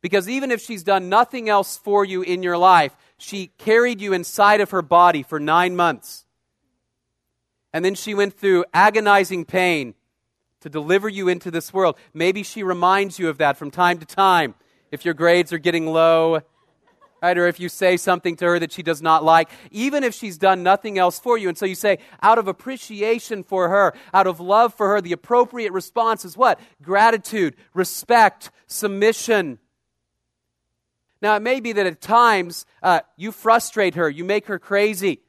Because 0.00 0.28
even 0.28 0.50
if 0.50 0.60
she's 0.60 0.84
done 0.84 1.08
nothing 1.08 1.48
else 1.48 1.76
for 1.78 2.04
you 2.04 2.22
in 2.22 2.42
your 2.42 2.58
life, 2.58 2.94
she 3.16 3.48
carried 3.58 4.00
you 4.00 4.12
inside 4.12 4.60
of 4.60 4.70
her 4.70 4.82
body 4.82 5.22
for 5.22 5.40
nine 5.40 5.74
months. 5.74 6.26
And 7.72 7.84
then 7.84 7.94
she 7.94 8.14
went 8.14 8.38
through 8.38 8.66
agonizing 8.72 9.46
pain 9.46 9.94
to 10.60 10.68
deliver 10.68 11.08
you 11.08 11.28
into 11.28 11.50
this 11.50 11.72
world. 11.72 11.96
Maybe 12.12 12.42
she 12.42 12.62
reminds 12.62 13.18
you 13.18 13.28
of 13.28 13.38
that 13.38 13.56
from 13.56 13.70
time 13.70 13.98
to 13.98 14.06
time 14.06 14.54
if 14.90 15.04
your 15.04 15.14
grades 15.14 15.52
are 15.52 15.58
getting 15.58 15.86
low 15.86 16.42
right? 17.24 17.38
Or 17.38 17.46
if 17.46 17.58
you 17.58 17.70
say 17.70 17.96
something 17.96 18.36
to 18.36 18.44
her 18.44 18.58
that 18.58 18.70
she 18.70 18.82
does 18.82 19.00
not 19.00 19.24
like, 19.24 19.48
even 19.70 20.04
if 20.04 20.12
she's 20.12 20.36
done 20.36 20.62
nothing 20.62 20.98
else 20.98 21.18
for 21.18 21.38
you. 21.38 21.48
And 21.48 21.56
so 21.56 21.64
you 21.64 21.74
say, 21.74 21.98
out 22.22 22.36
of 22.36 22.48
appreciation 22.48 23.42
for 23.44 23.70
her, 23.70 23.94
out 24.12 24.26
of 24.26 24.40
love 24.40 24.74
for 24.74 24.88
her, 24.90 25.00
the 25.00 25.12
appropriate 25.12 25.72
response 25.72 26.26
is 26.26 26.36
what? 26.36 26.60
Gratitude, 26.82 27.56
respect, 27.72 28.50
submission. 28.66 29.58
Now, 31.22 31.34
it 31.34 31.40
may 31.40 31.60
be 31.60 31.72
that 31.72 31.86
at 31.86 32.02
times 32.02 32.66
uh, 32.82 33.00
you 33.16 33.32
frustrate 33.32 33.94
her, 33.94 34.10
you 34.10 34.22
make 34.22 34.46
her 34.48 34.58
crazy. 34.58 35.20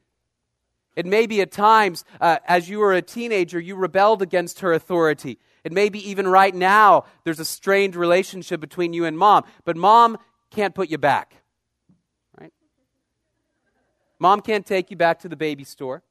It 0.97 1.05
may 1.05 1.27
be 1.27 1.39
at 1.39 1.51
times, 1.51 2.03
uh, 2.19 2.39
as 2.45 2.67
you 2.67 2.79
were 2.79 2.91
a 2.91 3.01
teenager, 3.01 3.57
you 3.57 3.77
rebelled 3.77 4.21
against 4.21 4.59
her 4.59 4.73
authority. 4.73 5.39
It 5.65 5.73
may 5.73 5.89
be 5.89 6.11
even 6.11 6.27
right 6.27 6.53
now 6.53 7.05
there's 7.23 7.39
a 7.39 7.45
strained 7.45 7.95
relationship 7.95 8.61
between 8.61 8.93
you 8.93 9.05
and 9.05 9.17
mom, 9.17 9.45
but 9.65 9.75
mom 9.75 10.19
can't 10.51 10.75
put 10.75 10.91
you 10.91 10.99
back. 10.99 11.33
Right? 12.39 12.53
Mom 14.19 14.41
can't 14.41 14.63
take 14.63 14.91
you 14.91 14.95
back 14.95 15.19
to 15.21 15.27
the 15.27 15.35
baby 15.35 15.63
store. 15.63 16.03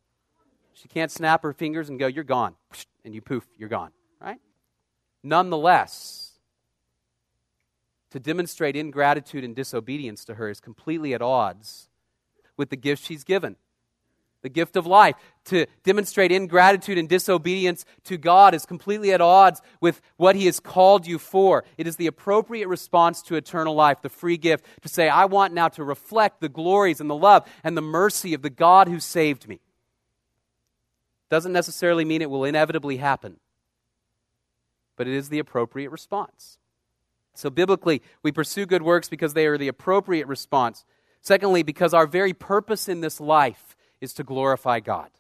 She 0.73 0.89
can't 0.89 1.11
snap 1.11 1.45
her 1.45 1.53
fingers 1.53 1.89
and 1.89 2.01
go, 2.01 2.09
You're 2.09 2.25
gone. 2.25 2.57
And 3.05 3.15
you 3.15 3.23
poof, 3.23 3.47
you're 3.57 3.69
gone. 3.69 3.93
Right? 4.21 4.41
Nonetheless, 5.23 6.33
to 8.11 8.19
demonstrate 8.19 8.75
ingratitude 8.75 9.45
and 9.45 9.55
disobedience 9.55 10.25
to 10.25 10.35
her 10.35 10.49
is 10.49 10.59
completely 10.59 11.15
at 11.15 11.23
odds 11.23 11.89
with 12.57 12.71
the 12.71 12.77
gift 12.77 13.05
she's 13.05 13.23
given 13.23 13.55
the 14.45 14.49
gift 14.51 14.77
of 14.77 14.87
life. 14.87 15.17
To 15.47 15.67
demonstrate 15.83 16.31
ingratitude 16.31 16.99
and 16.99 17.09
disobedience 17.09 17.85
to 18.05 18.17
God 18.17 18.55
is 18.55 18.65
completely 18.65 19.13
at 19.13 19.21
odds 19.21 19.61
with 19.81 20.01
what 20.17 20.37
He 20.37 20.47
has 20.47 20.61
called 20.61 21.07
you 21.07 21.19
for. 21.19 21.65
It 21.77 21.89
is 21.89 21.97
the 21.97 22.07
appropriate 22.07 22.69
response 22.69 23.23
to 23.23 23.35
eternal 23.35 23.75
life, 23.75 24.03
the 24.03 24.09
free 24.09 24.37
gift, 24.37 24.65
to 24.83 24.89
say, 24.89 25.09
I 25.09 25.25
want 25.25 25.55
now 25.55 25.69
to 25.69 25.83
reflect 25.83 26.41
the 26.41 26.49
glories 26.49 27.01
and 27.01 27.11
the 27.11 27.17
love 27.17 27.49
and 27.65 27.77
the 27.77 27.83
mercy 27.83 28.35
of 28.35 28.43
the 28.43 28.51
God 28.51 28.87
who 28.87 29.01
saved 29.01 29.49
me. 29.49 29.61
Doesn't 31.31 31.53
necessarily 31.53 32.05
mean 32.05 32.23
it 32.23 32.31
will 32.31 32.45
inevitably 32.45 32.99
happen, 32.99 33.39
but 34.97 35.09
it 35.09 35.15
is 35.15 35.31
the 35.31 35.39
appropriate 35.39 35.91
response. 35.91 36.59
So, 37.35 37.49
biblically, 37.51 38.03
we 38.23 38.31
pursue 38.31 38.67
good 38.67 38.83
works 38.83 39.09
because 39.09 39.33
they 39.35 39.47
are 39.47 39.59
the 39.59 39.69
appropriate 39.69 40.27
response. 40.27 40.85
Secondly, 41.21 41.63
because 41.63 41.95
our 41.95 42.07
very 42.07 42.35
purpose 42.35 42.87
in 42.87 43.01
this 43.01 43.19
life 43.19 43.75
is 44.05 44.13
to 44.15 44.23
glorify 44.23 44.79
God. 44.79 45.11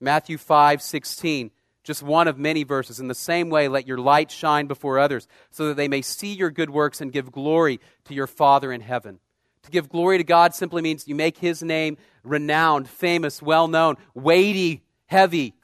Matthew 0.00 0.38
5 0.38 0.80
16, 0.80 1.50
just 1.82 2.02
one 2.02 2.28
of 2.28 2.38
many 2.38 2.64
verses. 2.64 3.00
In 3.00 3.08
the 3.08 3.14
same 3.14 3.50
way, 3.50 3.68
let 3.68 3.86
your 3.86 3.98
light 3.98 4.30
shine 4.30 4.66
before 4.66 4.98
others, 4.98 5.28
so 5.50 5.68
that 5.68 5.76
they 5.76 5.88
may 5.88 6.02
see 6.02 6.32
your 6.32 6.50
good 6.50 6.70
works 6.70 7.00
and 7.00 7.12
give 7.12 7.30
glory 7.30 7.80
to 8.04 8.14
your 8.14 8.26
Father 8.26 8.72
in 8.72 8.80
heaven. 8.80 9.18
To 9.64 9.70
give 9.70 9.88
glory 9.88 10.18
to 10.18 10.24
God 10.24 10.54
simply 10.54 10.82
means 10.82 11.08
you 11.08 11.14
make 11.14 11.38
his 11.38 11.62
name 11.62 11.96
renowned, 12.22 12.88
famous, 12.88 13.40
well 13.40 13.68
known, 13.68 13.96
weighty, 14.14 14.82
heavy, 15.06 15.54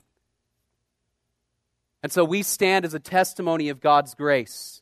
And 2.02 2.10
so 2.10 2.24
we 2.24 2.42
stand 2.42 2.86
as 2.86 2.94
a 2.94 2.98
testimony 2.98 3.68
of 3.68 3.80
God's 3.80 4.14
grace 4.14 4.80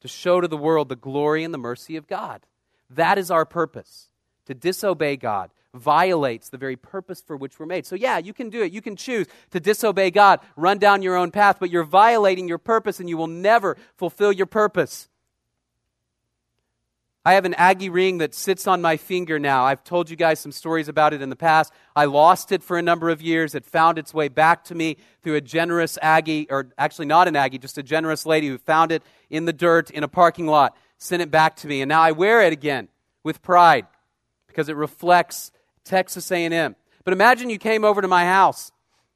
to 0.00 0.08
show 0.08 0.40
to 0.40 0.48
the 0.48 0.56
world 0.56 0.88
the 0.88 0.96
glory 0.96 1.44
and 1.44 1.54
the 1.54 1.58
mercy 1.58 1.96
of 1.96 2.08
God. 2.08 2.46
That 2.88 3.16
is 3.16 3.30
our 3.30 3.44
purpose. 3.44 4.08
To 4.46 4.54
disobey 4.54 5.16
God 5.16 5.50
violates 5.74 6.48
the 6.48 6.58
very 6.58 6.76
purpose 6.76 7.20
for 7.20 7.36
which 7.36 7.58
we're 7.58 7.66
made. 7.66 7.86
So, 7.86 7.94
yeah, 7.94 8.18
you 8.18 8.32
can 8.32 8.50
do 8.50 8.62
it. 8.62 8.72
You 8.72 8.82
can 8.82 8.96
choose 8.96 9.26
to 9.50 9.60
disobey 9.60 10.10
God, 10.10 10.40
run 10.56 10.78
down 10.78 11.02
your 11.02 11.16
own 11.16 11.30
path, 11.30 11.58
but 11.60 11.70
you're 11.70 11.84
violating 11.84 12.48
your 12.48 12.58
purpose 12.58 13.00
and 13.00 13.08
you 13.08 13.16
will 13.16 13.26
never 13.26 13.76
fulfill 13.96 14.32
your 14.32 14.46
purpose. 14.46 15.08
I 17.22 17.34
have 17.34 17.44
an 17.44 17.52
Aggie 17.54 17.90
ring 17.90 18.18
that 18.18 18.34
sits 18.34 18.66
on 18.66 18.80
my 18.80 18.96
finger 18.96 19.38
now. 19.38 19.64
I've 19.64 19.84
told 19.84 20.08
you 20.08 20.16
guys 20.16 20.40
some 20.40 20.52
stories 20.52 20.88
about 20.88 21.12
it 21.12 21.20
in 21.20 21.28
the 21.28 21.36
past. 21.36 21.70
I 21.94 22.06
lost 22.06 22.50
it 22.50 22.62
for 22.62 22.78
a 22.78 22.82
number 22.82 23.10
of 23.10 23.20
years. 23.20 23.54
It 23.54 23.66
found 23.66 23.98
its 23.98 24.14
way 24.14 24.28
back 24.28 24.64
to 24.64 24.74
me 24.74 24.96
through 25.22 25.34
a 25.34 25.40
generous 25.42 25.98
Aggie, 26.00 26.46
or 26.48 26.70
actually 26.78 27.06
not 27.06 27.28
an 27.28 27.36
Aggie, 27.36 27.58
just 27.58 27.76
a 27.76 27.82
generous 27.82 28.24
lady 28.24 28.48
who 28.48 28.56
found 28.56 28.90
it 28.90 29.02
in 29.28 29.44
the 29.44 29.52
dirt 29.52 29.90
in 29.90 30.02
a 30.02 30.08
parking 30.08 30.46
lot, 30.46 30.74
sent 30.96 31.20
it 31.20 31.30
back 31.30 31.56
to 31.56 31.68
me, 31.68 31.82
and 31.82 31.90
now 31.90 32.00
I 32.00 32.12
wear 32.12 32.40
it 32.40 32.54
again 32.54 32.88
with 33.22 33.42
pride 33.42 33.86
because 34.46 34.70
it 34.70 34.76
reflects 34.76 35.52
Texas 35.84 36.30
A&M. 36.30 36.76
But 37.04 37.12
imagine 37.12 37.50
you 37.50 37.58
came 37.58 37.84
over 37.84 38.02
to 38.02 38.08
my 38.08 38.24
house. 38.24 38.72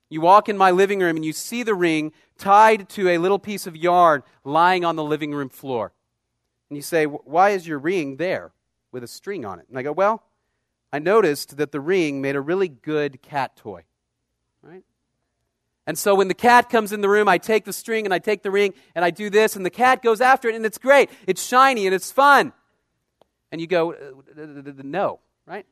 You 0.09 0.21
walk 0.21 0.49
in 0.49 0.57
my 0.57 0.71
living 0.71 1.01
room 1.01 1.17
and 1.17 1.25
you 1.25 1.33
see 1.33 1.63
the 1.63 1.75
ring 1.75 2.13
tied 2.39 2.89
to 2.91 3.09
a 3.09 3.19
little 3.19 3.39
piece 3.39 3.67
of 3.67 3.77
yarn 3.77 4.23
lying 4.45 4.85
on 4.85 4.97
the 4.97 5.05
living 5.05 5.33
room 5.33 5.49
floor. 5.49 5.93
And 6.69 6.77
you 6.77 6.83
say, 6.83 7.05
Why 7.05 7.51
is 7.51 7.67
your 7.67 7.79
ring 7.79 8.17
there 8.17 8.53
with 8.93 9.03
a 9.03 9.09
string 9.09 9.45
on 9.45 9.59
it? 9.59 9.67
And 9.69 9.79
I 9.79 9.83
go, 9.83 9.93
Well, 9.93 10.23
I 10.93 10.99
noticed 10.99 11.57
that 11.57 11.73
the 11.73 11.81
ring 11.81 12.21
made 12.21 12.37
a 12.37 12.41
really 12.41 12.69
good 12.69 13.23
cat 13.23 13.57
toy. 13.57 13.83
Right? 14.63 14.85
And 15.87 15.99
so 15.99 16.15
when 16.15 16.29
the 16.29 16.35
cat 16.35 16.71
comes 16.71 16.93
in 16.93 17.01
the 17.01 17.09
room, 17.09 17.29
I 17.29 17.39
take 17.39 17.65
the 17.65 17.73
string 17.73 18.05
and 18.05 18.15
I 18.15 18.19
take 18.19 18.43
the 18.43 18.51
ring 18.51 18.73
and 18.95 19.05
I 19.05 19.11
do 19.11 19.29
this, 19.29 19.57
and 19.57 19.67
the 19.67 19.71
cat 19.71 20.03
goes 20.03 20.21
after 20.21 20.49
it, 20.49 20.55
and 20.55 20.65
it's 20.65 20.79
great. 20.79 21.11
It's 21.27 21.45
shiny 21.45 21.87
and 21.87 21.95
it's 21.95 22.11
fun. 22.11 22.53
And 23.53 23.61
you 23.61 23.67
go, 23.67 23.93
uh, 23.93 23.97
uh, 24.39 24.43
uh, 24.43 24.71
uh 24.71 24.83
No, 24.83 25.21
right? 25.47 25.67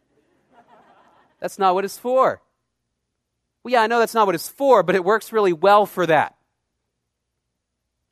That's 1.43 1.59
not 1.59 1.75
what 1.75 1.85
it's 1.85 1.99
for. 1.99 2.41
Well, 3.65 3.73
yeah, 3.73 3.83
I 3.83 3.89
know 3.89 3.99
that's 3.99 4.15
not 4.15 4.27
what 4.27 4.37
it's 4.37 4.49
for, 4.49 4.85
but 4.85 4.95
it 4.95 5.05
works 5.05 5.33
really 5.33 5.53
well 5.53 5.87
for 5.87 6.07
that. 6.07 6.37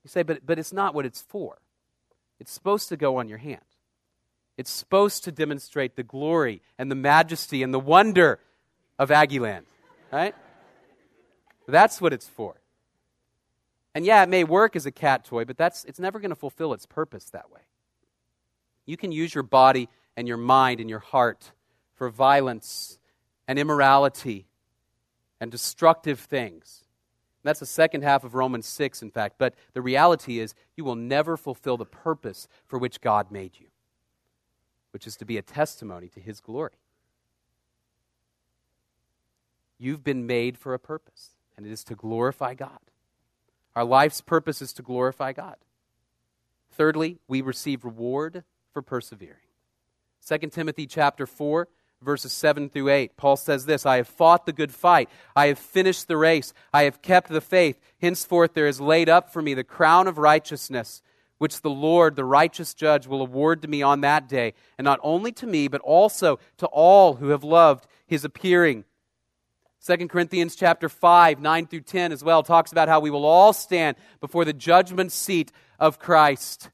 You 0.03 0.09
say, 0.09 0.25
but, 0.25 0.45
but 0.45 0.59
it's 0.59 0.73
not 0.73 0.95
what 0.95 1.07
it's 1.07 1.23
for. 1.23 1.59
It's 2.41 2.51
supposed 2.51 2.89
to 2.89 2.97
go 2.97 3.19
on 3.19 3.29
your 3.29 3.39
hand. 3.39 3.61
It's 4.57 4.71
supposed 4.71 5.23
to 5.25 5.33
demonstrate 5.33 5.95
the 5.95 6.03
glory 6.03 6.61
and 6.77 6.91
the 6.91 6.97
majesty 6.97 7.63
and 7.63 7.73
the 7.73 7.79
wonder 7.79 8.41
of 8.99 9.11
Aggieland, 9.11 9.63
right? 10.11 10.35
That's 11.69 12.01
what 12.01 12.13
it's 12.13 12.27
for. 12.27 12.61
And 13.95 14.05
yeah, 14.05 14.25
it 14.25 14.29
may 14.29 14.43
work 14.43 14.75
as 14.75 14.87
a 14.87 14.91
cat 14.91 15.25
toy, 15.25 15.45
but 15.45 15.57
that's, 15.57 15.85
it's 15.85 16.01
never 16.01 16.19
going 16.19 16.31
to 16.31 16.37
fulfill 16.37 16.73
its 16.73 16.85
purpose 16.85 17.27
that 17.31 17.51
way. 17.53 17.61
You 18.87 18.97
can 18.97 19.13
use 19.13 19.33
your 19.33 19.45
body 19.45 19.89
and 20.17 20.27
your 20.27 20.37
mind 20.37 20.81
and 20.81 20.91
your 20.91 20.99
heart 20.99 21.53
for 21.95 22.11
violence 22.11 22.99
and 23.51 23.59
immorality 23.59 24.47
and 25.41 25.51
destructive 25.51 26.21
things. 26.21 26.85
That's 27.43 27.59
the 27.59 27.67
second 27.67 28.03
half 28.03 28.23
of 28.23 28.37
Romans 28.37 28.65
6, 28.67 29.03
in 29.03 29.11
fact. 29.11 29.39
But 29.39 29.57
the 29.73 29.83
reality 29.83 30.39
is, 30.39 30.55
you 30.77 30.85
will 30.85 30.95
never 30.95 31.37
fulfill 31.37 31.77
the 31.77 31.85
purpose 31.85 32.47
for 32.65 32.79
which 32.79 33.01
God 33.01 33.33
made 33.33 33.59
you, 33.59 33.67
which 34.93 35.05
is 35.05 35.17
to 35.17 35.25
be 35.25 35.37
a 35.37 35.43
testimony 35.43 36.07
to 36.11 36.21
His 36.21 36.41
glory. 36.41 36.79
You've 39.81 40.05
been 40.05 40.29
made 40.29 40.57
for 40.57 40.73
a 40.73 40.79
purpose, 40.79 41.31
and 41.57 41.67
it 41.67 41.73
is 41.73 41.83
to 41.85 41.97
glorify 41.97 42.55
God. 42.55 42.79
Our 43.75 43.85
life's 43.85 44.21
purpose 44.21 44.63
is 44.63 44.73
to 44.75 44.83
glorify 44.83 45.33
God. 45.33 45.57
Thirdly, 46.71 47.19
we 47.27 47.41
receive 47.41 47.85
reward 47.85 48.45
for 48.73 48.81
persevering. 48.81 49.39
2 50.25 50.39
Timothy 50.51 50.87
chapter 50.87 51.27
4 51.27 51.67
verses 52.03 52.33
7 52.33 52.71
through 52.71 52.89
8. 52.89 53.17
Paul 53.17 53.37
says 53.37 53.67
this 53.67 53.85
I 53.85 53.97
have 53.97 54.09
fought 54.09 54.47
the 54.47 54.53
good 54.53 54.73
fight. 54.73 55.09
I 55.37 55.49
have 55.49 55.59
finished 55.59 56.09
the 56.09 56.17
race. 56.17 56.55
I 56.73 56.85
have 56.85 57.03
kept 57.03 57.29
the 57.29 57.41
faith. 57.41 57.79
Henceforth, 58.01 58.55
there 58.55 58.67
is 58.67 58.81
laid 58.81 59.09
up 59.09 59.33
for 59.33 59.43
me 59.43 59.55
the 59.55 59.65
crown 59.65 60.09
of 60.09 60.19
righteousness, 60.19 61.03
which 61.39 61.61
the 61.61 61.71
Lord, 61.71 62.17
the 62.17 62.25
righteous 62.25 62.75
judge, 62.75 63.07
will 63.07 63.21
award 63.21 63.63
to 63.63 63.69
me 63.69 63.83
on 63.83 64.01
that 64.01 64.29
day, 64.29 64.55
and 64.79 64.85
not 64.85 65.01
only 65.03 65.33
to 65.33 65.47
me, 65.47 65.69
but 65.69 65.81
also 65.83 66.39
to 66.59 66.67
all 66.67 67.15
who 67.15 67.29
have 67.29 67.45
loved 67.45 67.87
his 68.07 68.25
appearing. 68.25 68.85
2 69.87 70.09
Corinthians 70.09 70.57
chapter 70.57 70.89
5, 70.89 71.41
9 71.41 71.67
through 71.67 71.81
10 71.81 72.13
as 72.13 72.23
well 72.23 72.43
talks 72.43 72.73
about 72.73 72.89
how 72.89 73.01
we 73.01 73.11
will 73.11 73.25
all 73.25 73.53
stand 73.53 73.97
before 74.21 74.45
the 74.45 74.53
judgment 74.53 75.11
seat 75.13 75.53
of 75.79 75.99
Christ 75.99 76.71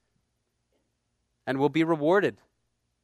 and 1.46 1.58
will 1.58 1.68
be 1.68 1.84
rewarded 1.84 2.38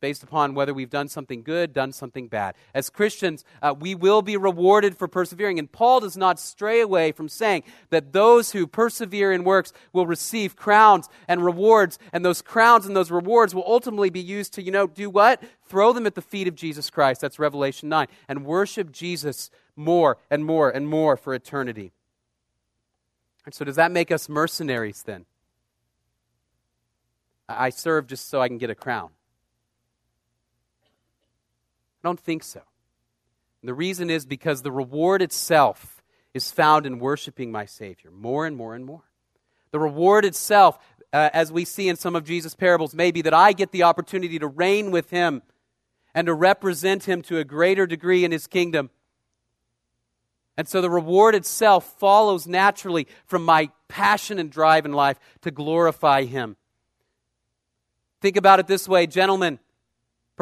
based 0.02 0.24
upon 0.24 0.52
whether 0.54 0.74
we've 0.74 0.90
done 0.90 1.08
something 1.08 1.42
good, 1.42 1.72
done 1.72 1.92
something 1.92 2.26
bad. 2.26 2.56
As 2.74 2.90
Christians, 2.90 3.44
uh, 3.62 3.72
we 3.78 3.94
will 3.94 4.20
be 4.20 4.36
rewarded 4.36 4.98
for 4.98 5.06
persevering. 5.06 5.60
And 5.60 5.70
Paul 5.70 6.00
does 6.00 6.16
not 6.16 6.40
stray 6.40 6.80
away 6.80 7.12
from 7.12 7.28
saying 7.28 7.62
that 7.90 8.12
those 8.12 8.50
who 8.50 8.66
persevere 8.66 9.32
in 9.32 9.44
works 9.44 9.72
will 9.92 10.06
receive 10.06 10.56
crowns 10.56 11.08
and 11.28 11.44
rewards. 11.44 12.00
And 12.12 12.24
those 12.24 12.42
crowns 12.42 12.84
and 12.84 12.96
those 12.96 13.12
rewards 13.12 13.54
will 13.54 13.64
ultimately 13.64 14.10
be 14.10 14.20
used 14.20 14.52
to, 14.54 14.62
you 14.62 14.72
know, 14.72 14.88
do 14.88 15.08
what? 15.08 15.40
Throw 15.66 15.92
them 15.92 16.06
at 16.06 16.16
the 16.16 16.20
feet 16.20 16.48
of 16.48 16.56
Jesus 16.56 16.90
Christ. 16.90 17.20
That's 17.20 17.38
Revelation 17.38 17.88
9. 17.88 18.08
And 18.28 18.44
worship 18.44 18.90
Jesus 18.90 19.50
more 19.76 20.18
and 20.28 20.44
more 20.44 20.68
and 20.68 20.88
more 20.88 21.16
for 21.16 21.32
eternity. 21.32 21.92
And 23.44 23.54
so, 23.54 23.64
does 23.64 23.76
that 23.76 23.92
make 23.92 24.10
us 24.10 24.28
mercenaries 24.28 25.04
then? 25.04 25.26
I 27.48 27.70
serve 27.70 28.08
just 28.08 28.28
so 28.28 28.40
I 28.40 28.48
can 28.48 28.58
get 28.58 28.68
a 28.68 28.74
crown. 28.74 29.10
I 32.02 32.08
don't 32.08 32.20
think 32.20 32.42
so. 32.42 32.62
And 33.60 33.68
the 33.68 33.74
reason 33.74 34.10
is 34.10 34.26
because 34.26 34.62
the 34.62 34.72
reward 34.72 35.22
itself 35.22 36.02
is 36.34 36.50
found 36.50 36.84
in 36.84 36.98
worshiping 36.98 37.52
my 37.52 37.64
Savior 37.64 38.10
more 38.10 38.46
and 38.46 38.56
more 38.56 38.74
and 38.74 38.84
more. 38.84 39.04
The 39.70 39.78
reward 39.78 40.24
itself, 40.24 40.78
uh, 41.12 41.30
as 41.32 41.52
we 41.52 41.64
see 41.64 41.88
in 41.88 41.96
some 41.96 42.16
of 42.16 42.24
Jesus' 42.24 42.54
parables, 42.54 42.94
may 42.94 43.10
be 43.10 43.22
that 43.22 43.34
I 43.34 43.52
get 43.52 43.70
the 43.70 43.84
opportunity 43.84 44.38
to 44.38 44.46
reign 44.48 44.90
with 44.90 45.10
Him 45.10 45.42
and 46.14 46.26
to 46.26 46.34
represent 46.34 47.04
Him 47.04 47.22
to 47.22 47.38
a 47.38 47.44
greater 47.44 47.86
degree 47.86 48.24
in 48.24 48.32
His 48.32 48.46
kingdom. 48.46 48.90
And 50.56 50.68
so 50.68 50.80
the 50.80 50.90
reward 50.90 51.34
itself 51.34 51.98
follows 51.98 52.46
naturally 52.46 53.06
from 53.24 53.44
my 53.44 53.70
passion 53.88 54.38
and 54.38 54.50
drive 54.50 54.84
in 54.84 54.92
life 54.92 55.18
to 55.42 55.50
glorify 55.50 56.24
Him. 56.24 56.56
Think 58.20 58.36
about 58.36 58.60
it 58.60 58.66
this 58.66 58.88
way, 58.88 59.06
gentlemen. 59.06 59.58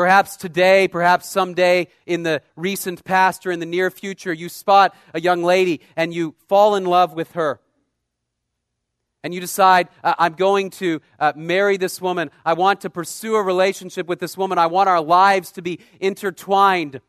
Perhaps 0.01 0.39
today, 0.39 0.89
perhaps 0.89 1.29
someday 1.29 1.87
in 2.07 2.23
the 2.23 2.41
recent 2.57 3.05
past 3.05 3.45
or 3.45 3.51
in 3.51 3.61
the 3.61 3.67
near 3.67 3.91
future, 3.91 4.33
you 4.33 4.49
spot 4.49 4.97
a 5.13 5.21
young 5.21 5.43
lady 5.43 5.83
and 5.95 6.15
you 6.15 6.35
fall 6.49 6.75
in 6.75 6.87
love 6.87 7.13
with 7.13 7.33
her. 7.33 7.61
And 9.23 9.35
you 9.35 9.43
decide, 9.43 9.89
I'm 10.03 10.33
going 10.33 10.71
to 10.71 11.03
uh, 11.19 11.35
marry 11.37 11.77
this 11.77 12.01
woman. 12.01 12.31
I 12.47 12.55
want 12.55 12.81
to 12.81 12.89
pursue 12.89 13.35
a 13.35 13.43
relationship 13.43 14.07
with 14.07 14.21
this 14.21 14.39
woman. 14.39 14.57
I 14.57 14.69
want 14.69 14.89
our 14.89 15.03
lives 15.03 15.53
to 15.53 15.61
be 15.61 15.81
intertwined. 16.01 17.03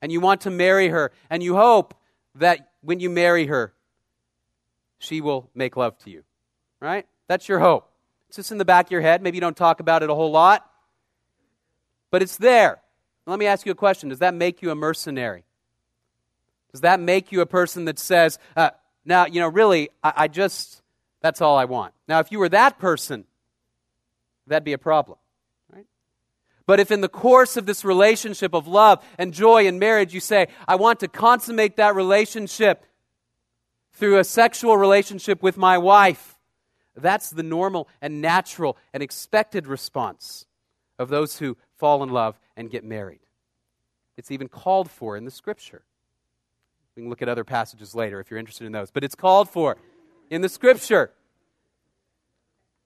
And 0.00 0.12
you 0.12 0.20
want 0.20 0.42
to 0.42 0.50
marry 0.50 0.90
her. 0.90 1.10
And 1.28 1.42
you 1.42 1.56
hope 1.56 1.92
that 2.36 2.70
when 2.82 3.00
you 3.00 3.10
marry 3.10 3.46
her, 3.46 3.74
she 4.98 5.20
will 5.20 5.50
make 5.56 5.76
love 5.76 5.98
to 6.04 6.10
you. 6.10 6.22
Right? 6.78 7.04
That's 7.26 7.48
your 7.48 7.58
hope. 7.58 7.90
It's 8.28 8.36
just 8.36 8.52
in 8.52 8.58
the 8.58 8.64
back 8.64 8.86
of 8.86 8.92
your 8.92 9.00
head. 9.00 9.22
Maybe 9.22 9.38
you 9.38 9.40
don't 9.40 9.56
talk 9.56 9.80
about 9.80 10.04
it 10.04 10.08
a 10.08 10.14
whole 10.14 10.30
lot 10.30 10.70
but 12.14 12.22
it's 12.22 12.36
there. 12.36 12.80
Let 13.26 13.40
me 13.40 13.46
ask 13.46 13.66
you 13.66 13.72
a 13.72 13.74
question 13.74 14.08
Does 14.08 14.20
that 14.20 14.34
make 14.34 14.62
you 14.62 14.70
a 14.70 14.76
mercenary? 14.76 15.42
Does 16.70 16.82
that 16.82 17.00
make 17.00 17.32
you 17.32 17.40
a 17.40 17.46
person 17.46 17.86
that 17.86 17.98
says, 17.98 18.38
uh, 18.56 18.70
now, 19.04 19.26
you 19.26 19.40
know, 19.40 19.48
really, 19.48 19.90
I, 20.00 20.12
I 20.16 20.28
just, 20.28 20.80
that's 21.22 21.40
all 21.40 21.58
I 21.58 21.64
want? 21.64 21.92
Now, 22.06 22.20
if 22.20 22.30
you 22.30 22.38
were 22.38 22.48
that 22.50 22.78
person, 22.78 23.24
that'd 24.46 24.62
be 24.62 24.74
a 24.74 24.78
problem. 24.78 25.18
But 26.66 26.78
if 26.78 26.92
in 26.92 27.00
the 27.00 27.08
course 27.08 27.56
of 27.56 27.66
this 27.66 27.84
relationship 27.84 28.54
of 28.54 28.68
love 28.68 29.04
and 29.18 29.34
joy 29.34 29.66
and 29.66 29.80
marriage, 29.80 30.14
you 30.14 30.20
say, 30.20 30.46
I 30.68 30.76
want 30.76 31.00
to 31.00 31.08
consummate 31.08 31.78
that 31.78 31.96
relationship 31.96 32.84
through 33.94 34.20
a 34.20 34.24
sexual 34.24 34.76
relationship 34.76 35.42
with 35.42 35.56
my 35.56 35.78
wife, 35.78 36.36
that's 36.94 37.30
the 37.30 37.42
normal 37.42 37.88
and 38.00 38.22
natural 38.22 38.76
and 38.92 39.02
expected 39.02 39.66
response 39.66 40.46
of 40.96 41.08
those 41.08 41.38
who 41.38 41.56
fall 41.76 42.02
in 42.02 42.10
love 42.10 42.38
and 42.56 42.70
get 42.70 42.84
married. 42.84 43.20
It's 44.16 44.30
even 44.30 44.48
called 44.48 44.90
for 44.90 45.16
in 45.16 45.24
the 45.24 45.30
scripture. 45.30 45.82
We 46.96 47.02
can 47.02 47.10
look 47.10 47.22
at 47.22 47.28
other 47.28 47.44
passages 47.44 47.94
later 47.94 48.20
if 48.20 48.30
you're 48.30 48.38
interested 48.38 48.66
in 48.66 48.72
those, 48.72 48.90
but 48.90 49.02
it's 49.02 49.16
called 49.16 49.48
for 49.48 49.76
in 50.30 50.40
the 50.40 50.48
scripture. 50.48 51.10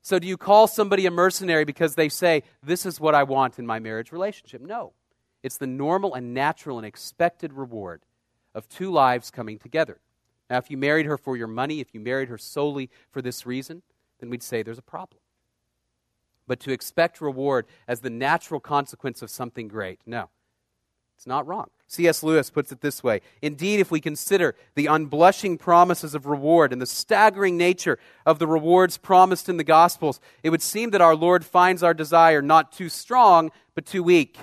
So, 0.01 0.19
do 0.19 0.27
you 0.27 0.39
call 0.39 0.67
somebody 0.67 1.05
a 1.07 1.11
mercenary 1.11 1.65
because 1.65 1.95
they 1.95 2.09
say, 2.09 2.43
This 2.63 2.87
is 2.87 2.99
what 2.99 3.15
I 3.15 3.25
want 3.25 3.59
in 3.59 3.67
my 3.67 3.79
marriage 3.79 4.11
relationship? 4.13 4.63
No. 4.63 4.93
It's 5.43 5.59
the 5.59 5.67
normal 5.67 6.15
and 6.15 6.35
natural 6.35 6.79
and 6.79 6.87
expected 6.87 7.53
reward 7.53 8.03
of 8.55 8.69
two 8.69 8.91
lives 8.91 9.31
coming 9.31 9.59
together 9.59 10.01
Now, 10.51 10.57
if 10.59 10.71
you 10.71 10.77
married 10.77 11.07
her 11.07 11.19
for 11.19 11.37
your 11.37 11.47
money, 11.47 11.81
if 11.81 11.93
you 11.93 12.01
married 12.01 12.29
her 12.29 12.39
solely 12.39 12.91
for 13.11 13.21
this 13.21 13.45
reason, 13.45 13.83
then 14.19 14.31
we'd 14.31 14.43
say 14.43 14.63
there's 14.63 14.79
a 14.79 14.83
problem. 14.83 15.21
But 16.49 16.59
to 16.61 16.73
expect 16.73 17.21
reward 17.21 17.67
as 17.87 18.01
the 18.01 18.11
natural 18.11 18.59
consequence 18.59 19.23
of 19.23 19.31
something 19.31 19.69
great, 19.69 20.01
no, 20.07 20.31
it's 21.17 21.27
not 21.27 21.47
wrong. 21.47 21.69
C.S. 21.89 22.23
Lewis 22.23 22.51
puts 22.51 22.71
it 22.71 22.81
this 22.81 23.03
way 23.03 23.21
Indeed, 23.43 23.81
if 23.81 23.91
we 23.91 24.01
consider 24.01 24.55
the 24.75 24.87
unblushing 24.87 25.59
promises 25.59 26.15
of 26.15 26.27
reward 26.27 26.73
and 26.73 26.81
the 26.81 26.87
staggering 26.87 27.57
nature 27.57 27.99
of 28.25 28.39
the 28.39 28.47
rewards 28.47 28.99
promised 28.99 29.49
in 29.49 29.57
the 29.57 29.65
Gospels, 29.65 30.21
it 30.43 30.51
would 30.51 30.63
seem 30.63 30.91
that 30.91 31.01
our 31.01 31.17
Lord 31.17 31.45
finds 31.45 31.83
our 31.83 31.95
desire 31.95 32.41
not 32.41 32.73
too 32.73 32.89
strong, 32.89 33.51
but 33.75 33.87
too 33.87 34.03
weak. 34.03 34.39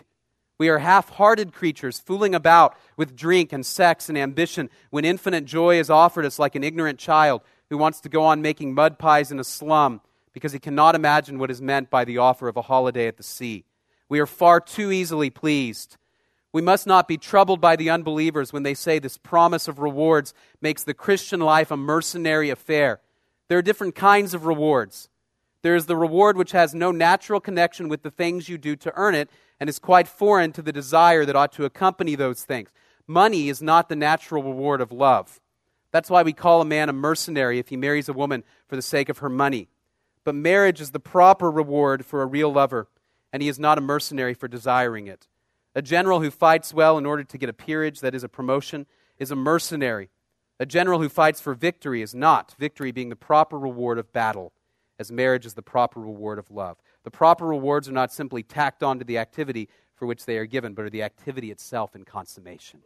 We 0.57 0.69
are 0.69 0.79
half 0.79 1.09
hearted 1.09 1.53
creatures, 1.53 1.99
fooling 1.99 2.33
about 2.33 2.77
with 2.95 3.15
drink 3.15 3.51
and 3.51 3.65
sex 3.65 4.07
and 4.09 4.17
ambition 4.17 4.69
when 4.89 5.05
infinite 5.05 5.45
joy 5.45 5.79
is 5.79 5.89
offered 5.89 6.25
us 6.25 6.39
like 6.39 6.55
an 6.55 6.63
ignorant 6.63 6.99
child 6.99 7.41
who 7.69 7.77
wants 7.77 7.99
to 8.01 8.09
go 8.09 8.23
on 8.23 8.41
making 8.41 8.73
mud 8.73 8.97
pies 8.97 9.31
in 9.31 9.39
a 9.39 9.43
slum 9.43 10.01
because 10.35 10.51
he 10.51 10.59
cannot 10.59 10.95
imagine 10.95 11.39
what 11.39 11.49
is 11.49 11.61
meant 11.61 11.89
by 11.89 12.03
the 12.03 12.17
offer 12.17 12.49
of 12.49 12.57
a 12.57 12.61
holiday 12.61 13.07
at 13.07 13.15
the 13.15 13.23
sea. 13.23 13.63
We 14.09 14.19
are 14.19 14.25
far 14.25 14.59
too 14.59 14.91
easily 14.91 15.29
pleased. 15.29 15.95
We 16.51 16.61
must 16.61 16.85
not 16.85 17.07
be 17.07 17.17
troubled 17.17 17.61
by 17.61 17.77
the 17.77 17.89
unbelievers 17.89 18.51
when 18.51 18.63
they 18.63 18.73
say 18.73 18.99
this 18.99 19.17
promise 19.17 19.69
of 19.69 19.79
rewards 19.79 20.33
makes 20.61 20.83
the 20.83 20.93
Christian 20.93 21.39
life 21.39 21.71
a 21.71 21.77
mercenary 21.77 22.49
affair. 22.49 22.99
There 23.47 23.57
are 23.57 23.61
different 23.61 23.95
kinds 23.95 24.33
of 24.33 24.45
rewards. 24.45 25.07
There 25.61 25.75
is 25.75 25.85
the 25.85 25.95
reward 25.95 26.35
which 26.35 26.51
has 26.51 26.75
no 26.75 26.91
natural 26.91 27.39
connection 27.39 27.87
with 27.87 28.03
the 28.03 28.11
things 28.11 28.49
you 28.49 28.57
do 28.57 28.75
to 28.75 28.91
earn 28.97 29.15
it 29.15 29.29
and 29.61 29.69
is 29.69 29.79
quite 29.79 30.05
foreign 30.05 30.51
to 30.51 30.61
the 30.61 30.73
desire 30.73 31.25
that 31.25 31.35
ought 31.37 31.53
to 31.53 31.63
accompany 31.63 32.15
those 32.15 32.43
things. 32.43 32.69
Money 33.07 33.47
is 33.47 33.61
not 33.61 33.87
the 33.87 33.95
natural 33.95 34.43
reward 34.43 34.81
of 34.81 34.91
love. 34.91 35.39
That's 35.91 36.09
why 36.09 36.23
we 36.23 36.33
call 36.33 36.59
a 36.59 36.65
man 36.65 36.89
a 36.89 36.93
mercenary 36.93 37.57
if 37.57 37.69
he 37.69 37.77
marries 37.77 38.09
a 38.09 38.13
woman 38.13 38.43
for 38.67 38.75
the 38.75 38.81
sake 38.81 39.07
of 39.07 39.19
her 39.19 39.29
money. 39.29 39.69
But 40.25 40.35
marriage 40.35 40.81
is 40.81 40.91
the 40.91 40.99
proper 40.99 41.49
reward 41.49 42.05
for 42.05 42.21
a 42.21 42.25
real 42.25 42.51
lover, 42.51 42.89
and 43.31 43.41
he 43.41 43.47
is 43.47 43.59
not 43.59 43.77
a 43.77 43.81
mercenary 43.81 44.33
for 44.33 44.47
desiring 44.47 45.07
it. 45.07 45.27
A 45.75 45.81
general 45.81 46.21
who 46.21 46.31
fights 46.31 46.73
well 46.73 46.97
in 46.97 47.05
order 47.05 47.23
to 47.23 47.37
get 47.37 47.47
a 47.47 47.53
peerage, 47.53 47.99
that 47.99 48.15
is, 48.15 48.23
a 48.23 48.29
promotion, 48.29 48.87
is 49.19 49.29
a 49.29 49.35
mercenary. 49.35 50.09
A 50.59 50.65
general 50.65 50.99
who 50.99 51.09
fights 51.09 51.39
for 51.39 51.53
victory 51.53 52.01
is 52.01 52.15
not, 52.15 52.55
victory 52.57 52.91
being 52.91 53.09
the 53.09 53.15
proper 53.15 53.59
reward 53.59 53.99
of 53.99 54.11
battle, 54.11 54.51
as 54.97 55.11
marriage 55.11 55.45
is 55.45 55.53
the 55.53 55.61
proper 55.61 55.99
reward 55.99 56.39
of 56.39 56.49
love. 56.49 56.77
The 57.03 57.11
proper 57.11 57.45
rewards 57.45 57.87
are 57.87 57.93
not 57.93 58.11
simply 58.11 58.41
tacked 58.41 58.81
onto 58.81 59.05
the 59.05 59.17
activity 59.17 59.69
for 59.93 60.05
which 60.07 60.25
they 60.25 60.37
are 60.37 60.45
given, 60.45 60.73
but 60.73 60.85
are 60.85 60.89
the 60.89 61.03
activity 61.03 61.51
itself 61.51 61.95
in 61.95 62.03
consummation. 62.03 62.79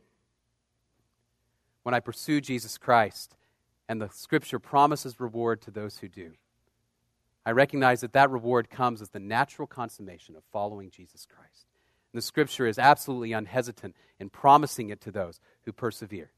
When 1.83 1.95
I 1.95 1.99
pursue 2.01 2.41
Jesus 2.41 2.77
Christ, 2.77 3.35
and 3.87 4.01
the 4.01 4.09
Scripture 4.09 4.59
promises 4.59 5.19
reward 5.19 5.61
to 5.61 5.71
those 5.71 5.99
who 5.99 6.09
do, 6.09 6.33
I 7.49 7.51
recognize 7.51 8.01
that 8.01 8.13
that 8.13 8.29
reward 8.29 8.69
comes 8.69 9.01
as 9.01 9.09
the 9.09 9.19
natural 9.19 9.67
consummation 9.67 10.35
of 10.35 10.43
following 10.53 10.91
Jesus 10.91 11.25
Christ. 11.25 11.65
And 12.13 12.19
the 12.19 12.21
Scripture 12.21 12.67
is 12.67 12.77
absolutely 12.77 13.33
unhesitant 13.33 13.95
in 14.19 14.29
promising 14.29 14.91
it 14.91 15.01
to 15.01 15.11
those 15.11 15.39
who 15.65 15.73
persevere. 15.73 16.29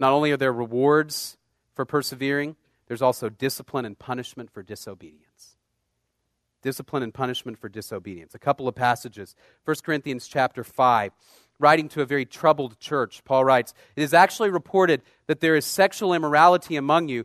Not 0.00 0.10
only 0.10 0.32
are 0.32 0.36
there 0.36 0.52
rewards 0.52 1.36
for 1.76 1.84
persevering, 1.84 2.56
there's 2.88 3.02
also 3.02 3.28
discipline 3.28 3.84
and 3.84 3.96
punishment 3.96 4.50
for 4.50 4.64
disobedience 4.64 5.54
discipline 6.62 7.02
and 7.02 7.14
punishment 7.14 7.58
for 7.58 7.68
disobedience. 7.68 8.34
A 8.34 8.38
couple 8.38 8.68
of 8.68 8.74
passages. 8.74 9.34
1 9.64 9.76
Corinthians 9.84 10.26
chapter 10.28 10.64
5, 10.64 11.12
writing 11.58 11.88
to 11.90 12.02
a 12.02 12.06
very 12.06 12.24
troubled 12.24 12.78
church, 12.78 13.22
Paul 13.24 13.44
writes, 13.44 13.74
It 13.96 14.02
is 14.02 14.14
actually 14.14 14.50
reported 14.50 15.02
that 15.26 15.40
there 15.40 15.56
is 15.56 15.64
sexual 15.64 16.12
immorality 16.12 16.76
among 16.76 17.08
you, 17.08 17.24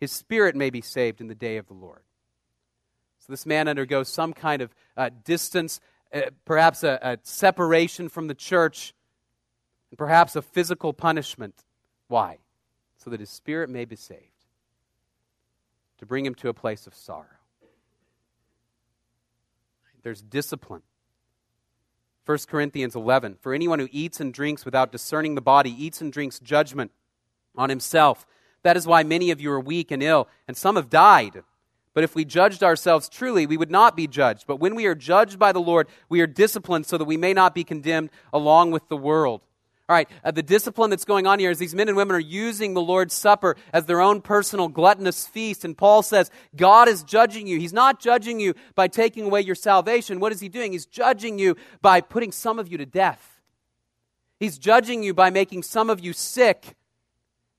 his 0.00 0.12
spirit 0.12 0.56
may 0.56 0.70
be 0.70 0.80
saved 0.80 1.20
in 1.20 1.28
the 1.28 1.34
day 1.34 1.56
of 1.56 1.66
the 1.66 1.74
Lord. 1.74 2.02
So 3.18 3.32
this 3.32 3.46
man 3.46 3.68
undergoes 3.68 4.08
some 4.08 4.32
kind 4.32 4.60
of 4.60 4.74
uh, 4.96 5.10
distance, 5.24 5.80
uh, 6.12 6.22
perhaps 6.44 6.84
a, 6.84 6.98
a 7.00 7.18
separation 7.22 8.08
from 8.08 8.28
the 8.28 8.34
church, 8.34 8.94
and 9.90 9.98
perhaps 9.98 10.36
a 10.36 10.42
physical 10.42 10.92
punishment. 10.92 11.64
Why? 12.08 12.38
So 12.98 13.10
that 13.10 13.20
his 13.20 13.30
spirit 13.30 13.70
may 13.70 13.84
be 13.84 13.96
saved, 13.96 14.20
to 15.98 16.06
bring 16.06 16.26
him 16.26 16.34
to 16.36 16.48
a 16.48 16.54
place 16.54 16.86
of 16.86 16.94
sorrow 16.94 17.26
there's 20.04 20.22
discipline. 20.22 20.82
1 22.26 22.38
Corinthians 22.48 22.94
11 22.94 23.38
For 23.40 23.52
anyone 23.52 23.80
who 23.80 23.88
eats 23.90 24.20
and 24.20 24.32
drinks 24.32 24.64
without 24.64 24.92
discerning 24.92 25.34
the 25.34 25.40
body 25.40 25.70
eats 25.70 26.00
and 26.00 26.12
drinks 26.12 26.38
judgment 26.38 26.92
on 27.56 27.70
himself. 27.70 28.24
That 28.64 28.76
is 28.76 28.86
why 28.86 29.04
many 29.04 29.30
of 29.30 29.40
you 29.40 29.52
are 29.52 29.60
weak 29.60 29.90
and 29.92 30.02
ill, 30.02 30.28
and 30.48 30.56
some 30.56 30.74
have 30.76 30.90
died. 30.90 31.42
But 31.92 32.02
if 32.02 32.16
we 32.16 32.24
judged 32.24 32.64
ourselves 32.64 33.08
truly, 33.08 33.46
we 33.46 33.56
would 33.56 33.70
not 33.70 33.96
be 33.96 34.08
judged. 34.08 34.46
But 34.48 34.56
when 34.56 34.74
we 34.74 34.86
are 34.86 34.96
judged 34.96 35.38
by 35.38 35.52
the 35.52 35.60
Lord, 35.60 35.86
we 36.08 36.20
are 36.20 36.26
disciplined 36.26 36.86
so 36.86 36.98
that 36.98 37.04
we 37.04 37.16
may 37.16 37.32
not 37.32 37.54
be 37.54 37.62
condemned 37.62 38.10
along 38.32 38.72
with 38.72 38.88
the 38.88 38.96
world. 38.96 39.42
All 39.86 39.94
right, 39.94 40.08
uh, 40.24 40.30
the 40.30 40.42
discipline 40.42 40.88
that's 40.88 41.04
going 41.04 41.26
on 41.26 41.38
here 41.38 41.50
is 41.50 41.58
these 41.58 41.74
men 41.74 41.88
and 41.88 41.96
women 41.96 42.16
are 42.16 42.20
using 42.20 42.72
the 42.72 42.80
Lord's 42.80 43.12
Supper 43.12 43.54
as 43.70 43.84
their 43.84 44.00
own 44.00 44.22
personal 44.22 44.68
gluttonous 44.68 45.26
feast. 45.26 45.62
And 45.62 45.76
Paul 45.76 46.02
says, 46.02 46.30
God 46.56 46.88
is 46.88 47.02
judging 47.02 47.46
you. 47.46 47.60
He's 47.60 47.74
not 47.74 48.00
judging 48.00 48.40
you 48.40 48.54
by 48.74 48.88
taking 48.88 49.26
away 49.26 49.42
your 49.42 49.54
salvation. 49.54 50.20
What 50.20 50.32
is 50.32 50.40
he 50.40 50.48
doing? 50.48 50.72
He's 50.72 50.86
judging 50.86 51.38
you 51.38 51.56
by 51.82 52.00
putting 52.00 52.32
some 52.32 52.58
of 52.58 52.72
you 52.72 52.78
to 52.78 52.86
death. 52.86 53.42
He's 54.40 54.56
judging 54.56 55.02
you 55.02 55.12
by 55.12 55.28
making 55.28 55.62
some 55.62 55.90
of 55.90 56.00
you 56.00 56.14
sick. 56.14 56.74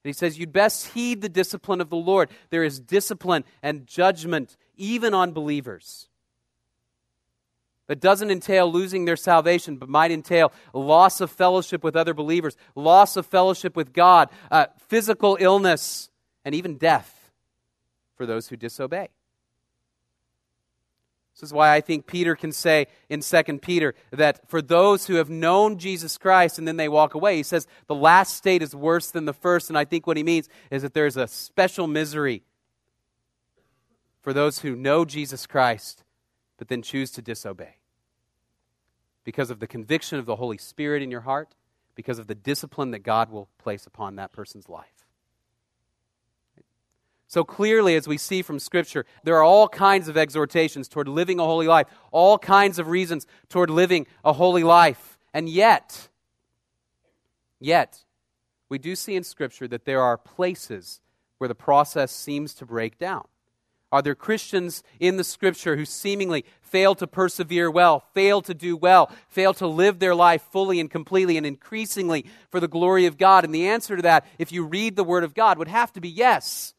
He 0.07 0.13
says, 0.13 0.37
You'd 0.37 0.53
best 0.53 0.87
heed 0.87 1.21
the 1.21 1.29
discipline 1.29 1.81
of 1.81 1.89
the 1.89 1.95
Lord. 1.95 2.29
There 2.49 2.63
is 2.63 2.79
discipline 2.79 3.43
and 3.63 3.87
judgment 3.87 4.57
even 4.77 5.13
on 5.13 5.31
believers 5.31 6.09
that 7.87 7.99
doesn't 7.99 8.31
entail 8.31 8.71
losing 8.71 9.05
their 9.05 9.15
salvation, 9.15 9.77
but 9.77 9.89
might 9.89 10.11
entail 10.11 10.51
loss 10.73 11.21
of 11.21 11.29
fellowship 11.31 11.83
with 11.83 11.95
other 11.95 12.13
believers, 12.13 12.57
loss 12.75 13.15
of 13.15 13.25
fellowship 13.25 13.75
with 13.75 13.93
God, 13.93 14.29
uh, 14.49 14.67
physical 14.87 15.37
illness, 15.39 16.09
and 16.43 16.55
even 16.55 16.77
death 16.77 17.31
for 18.15 18.25
those 18.25 18.47
who 18.47 18.55
disobey. 18.55 19.09
This 21.35 21.49
is 21.49 21.53
why 21.53 21.73
I 21.73 21.81
think 21.81 22.07
Peter 22.07 22.33
can 22.35 22.53
say 22.53 22.87
in 23.09 23.19
2 23.19 23.43
Peter 23.59 23.93
that 24.11 24.49
for 24.49 24.61
those 24.61 25.07
who 25.07 25.15
have 25.15 25.29
known 25.29 25.77
Jesus 25.77 26.17
Christ 26.17 26.57
and 26.57 26.65
then 26.65 26.77
they 26.77 26.87
walk 26.87 27.13
away, 27.13 27.35
he 27.35 27.43
says 27.43 27.67
the 27.87 27.95
last 27.95 28.37
state 28.37 28.61
is 28.61 28.73
worse 28.73 29.11
than 29.11 29.25
the 29.25 29.33
first. 29.33 29.69
And 29.69 29.77
I 29.77 29.83
think 29.83 30.07
what 30.07 30.15
he 30.15 30.23
means 30.23 30.47
is 30.71 30.81
that 30.81 30.93
there's 30.93 31.17
a 31.17 31.27
special 31.27 31.87
misery 31.87 32.43
for 34.21 34.31
those 34.31 34.59
who 34.59 34.77
know 34.77 35.03
Jesus 35.03 35.45
Christ 35.45 36.05
but 36.57 36.69
then 36.69 36.81
choose 36.81 37.11
to 37.11 37.21
disobey. 37.21 37.75
Because 39.25 39.49
of 39.49 39.59
the 39.59 39.67
conviction 39.67 40.19
of 40.19 40.25
the 40.25 40.37
Holy 40.37 40.57
Spirit 40.57 41.01
in 41.01 41.11
your 41.11 41.21
heart, 41.21 41.53
because 41.95 42.19
of 42.19 42.27
the 42.27 42.35
discipline 42.35 42.91
that 42.91 42.99
God 42.99 43.29
will 43.29 43.49
place 43.57 43.85
upon 43.85 44.15
that 44.15 44.31
person's 44.31 44.69
life. 44.69 44.94
So 47.27 47.43
clearly, 47.43 47.95
as 47.95 48.07
we 48.07 48.17
see 48.17 48.41
from 48.41 48.59
Scripture, 48.59 49.05
there 49.23 49.35
are 49.35 49.43
all 49.43 49.67
kinds 49.67 50.07
of 50.07 50.17
exhortations 50.17 50.87
toward 50.87 51.07
living 51.07 51.39
a 51.39 51.43
holy 51.43 51.67
life, 51.67 51.87
all 52.11 52.37
kinds 52.37 52.77
of 52.79 52.87
reasons 52.87 53.25
toward 53.49 53.69
living 53.69 54.05
a 54.23 54.33
holy 54.33 54.63
life. 54.63 55.17
And 55.33 55.49
yet, 55.49 56.09
yet, 57.59 58.03
we 58.69 58.77
do 58.77 58.95
see 58.95 59.15
in 59.15 59.23
Scripture 59.23 59.67
that 59.67 59.85
there 59.85 60.01
are 60.01 60.17
places 60.17 61.01
where 61.39 61.47
the 61.47 61.55
process 61.55 62.11
seems 62.11 62.53
to 62.55 62.65
break 62.65 62.97
down. 62.97 63.25
Are 63.91 64.01
there 64.01 64.15
Christians 64.15 64.83
in 64.99 65.15
the 65.15 65.23
scripture 65.23 65.77
who 65.77 65.85
seemingly 65.85 66.43
fail 66.59 66.95
to 66.95 67.07
persevere 67.07 67.71
well, 67.71 68.01
fail 68.13 68.41
to 68.41 68.53
do 68.53 68.75
well, 68.75 69.09
fail 69.29 69.53
to 69.53 69.67
live 69.67 69.99
their 69.99 70.13
life 70.13 70.41
fully 70.51 70.81
and 70.81 70.91
completely 70.91 71.37
and 71.37 71.45
increasingly 71.45 72.25
for 72.49 72.59
the 72.59 72.67
glory 72.67 73.05
of 73.05 73.17
God? 73.17 73.45
And 73.45 73.55
the 73.55 73.67
answer 73.67 73.95
to 73.95 74.01
that, 74.01 74.25
if 74.37 74.51
you 74.51 74.65
read 74.65 74.95
the 74.95 75.03
Word 75.03 75.23
of 75.23 75.33
God, 75.33 75.57
would 75.57 75.69
have 75.69 75.93
to 75.93 76.01
be 76.01 76.09
yes. 76.09 76.73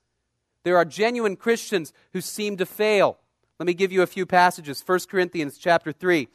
There 0.66 0.76
are 0.76 0.85
genuine 0.85 1.37
Christians 1.37 1.92
who 2.12 2.20
seem 2.20 2.57
to 2.57 2.66
fail. 2.66 3.18
Let 3.61 3.68
me 3.68 3.72
give 3.72 3.92
you 3.92 4.02
a 4.02 4.07
few 4.09 4.26
passages. 4.26 4.83
1 4.85 4.98
Corinthians 5.09 5.59
chapter 5.59 5.92
3. 5.92 6.26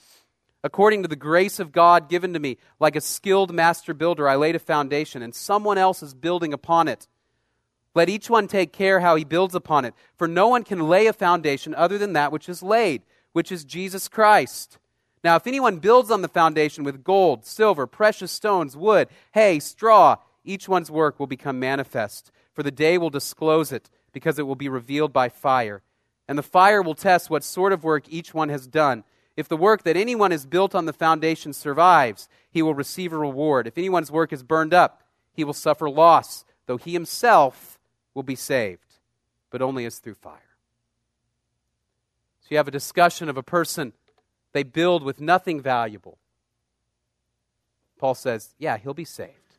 According 0.63 1.01
to 1.01 1.09
the 1.09 1.17
grace 1.17 1.59
of 1.59 1.73
God 1.73 2.07
given 2.07 2.31
to 2.31 2.39
me, 2.39 2.55
like 2.79 2.95
a 2.95 3.01
skilled 3.01 3.53
master 3.53 3.93
builder, 3.93 4.29
I 4.29 4.37
laid 4.37 4.55
a 4.55 4.59
foundation, 4.59 5.21
and 5.21 5.35
someone 5.35 5.77
else 5.77 6.01
is 6.01 6.13
building 6.13 6.53
upon 6.53 6.87
it. 6.87 7.09
Let 7.93 8.07
each 8.07 8.29
one 8.29 8.47
take 8.47 8.71
care 8.71 9.01
how 9.01 9.17
he 9.17 9.25
builds 9.25 9.53
upon 9.53 9.83
it, 9.83 9.93
for 10.15 10.29
no 10.29 10.47
one 10.47 10.63
can 10.63 10.87
lay 10.87 11.07
a 11.07 11.13
foundation 11.13 11.75
other 11.75 11.97
than 11.97 12.13
that 12.13 12.31
which 12.31 12.47
is 12.47 12.63
laid, 12.63 13.01
which 13.33 13.51
is 13.51 13.65
Jesus 13.65 14.07
Christ. 14.07 14.77
Now, 15.25 15.35
if 15.35 15.45
anyone 15.45 15.79
builds 15.79 16.09
on 16.09 16.21
the 16.21 16.29
foundation 16.29 16.85
with 16.85 17.03
gold, 17.03 17.45
silver, 17.45 17.85
precious 17.85 18.31
stones, 18.31 18.77
wood, 18.77 19.09
hay, 19.33 19.59
straw, 19.59 20.15
each 20.45 20.69
one's 20.69 20.89
work 20.89 21.19
will 21.19 21.27
become 21.27 21.59
manifest, 21.59 22.31
for 22.53 22.63
the 22.63 22.71
day 22.71 22.97
will 22.97 23.09
disclose 23.09 23.73
it, 23.73 23.89
because 24.13 24.39
it 24.39 24.47
will 24.47 24.55
be 24.55 24.69
revealed 24.69 25.13
by 25.13 25.29
fire. 25.29 25.81
And 26.27 26.37
the 26.37 26.43
fire 26.43 26.81
will 26.81 26.95
test 26.95 27.29
what 27.29 27.43
sort 27.43 27.73
of 27.73 27.83
work 27.83 28.03
each 28.09 28.33
one 28.33 28.49
has 28.49 28.67
done. 28.67 29.03
If 29.35 29.47
the 29.47 29.57
work 29.57 29.83
that 29.83 29.97
anyone 29.97 30.31
has 30.31 30.45
built 30.45 30.75
on 30.75 30.85
the 30.85 30.93
foundation 30.93 31.53
survives, 31.53 32.27
he 32.49 32.61
will 32.61 32.73
receive 32.73 33.13
a 33.13 33.17
reward. 33.17 33.67
If 33.67 33.77
anyone's 33.77 34.11
work 34.11 34.33
is 34.33 34.43
burned 34.43 34.73
up, 34.73 35.03
he 35.33 35.43
will 35.43 35.53
suffer 35.53 35.89
loss, 35.89 36.45
though 36.65 36.77
he 36.77 36.93
himself 36.93 37.79
will 38.13 38.23
be 38.23 38.35
saved, 38.35 38.99
but 39.49 39.61
only 39.61 39.85
as 39.85 39.99
through 39.99 40.15
fire. 40.15 40.55
So 42.41 42.47
you 42.49 42.57
have 42.57 42.67
a 42.67 42.71
discussion 42.71 43.29
of 43.29 43.37
a 43.37 43.43
person 43.43 43.93
they 44.51 44.63
build 44.63 45.03
with 45.03 45.21
nothing 45.21 45.61
valuable. 45.61 46.17
Paul 47.97 48.15
says, 48.15 48.53
yeah, 48.57 48.77
he'll 48.77 48.93
be 48.93 49.05
saved, 49.05 49.57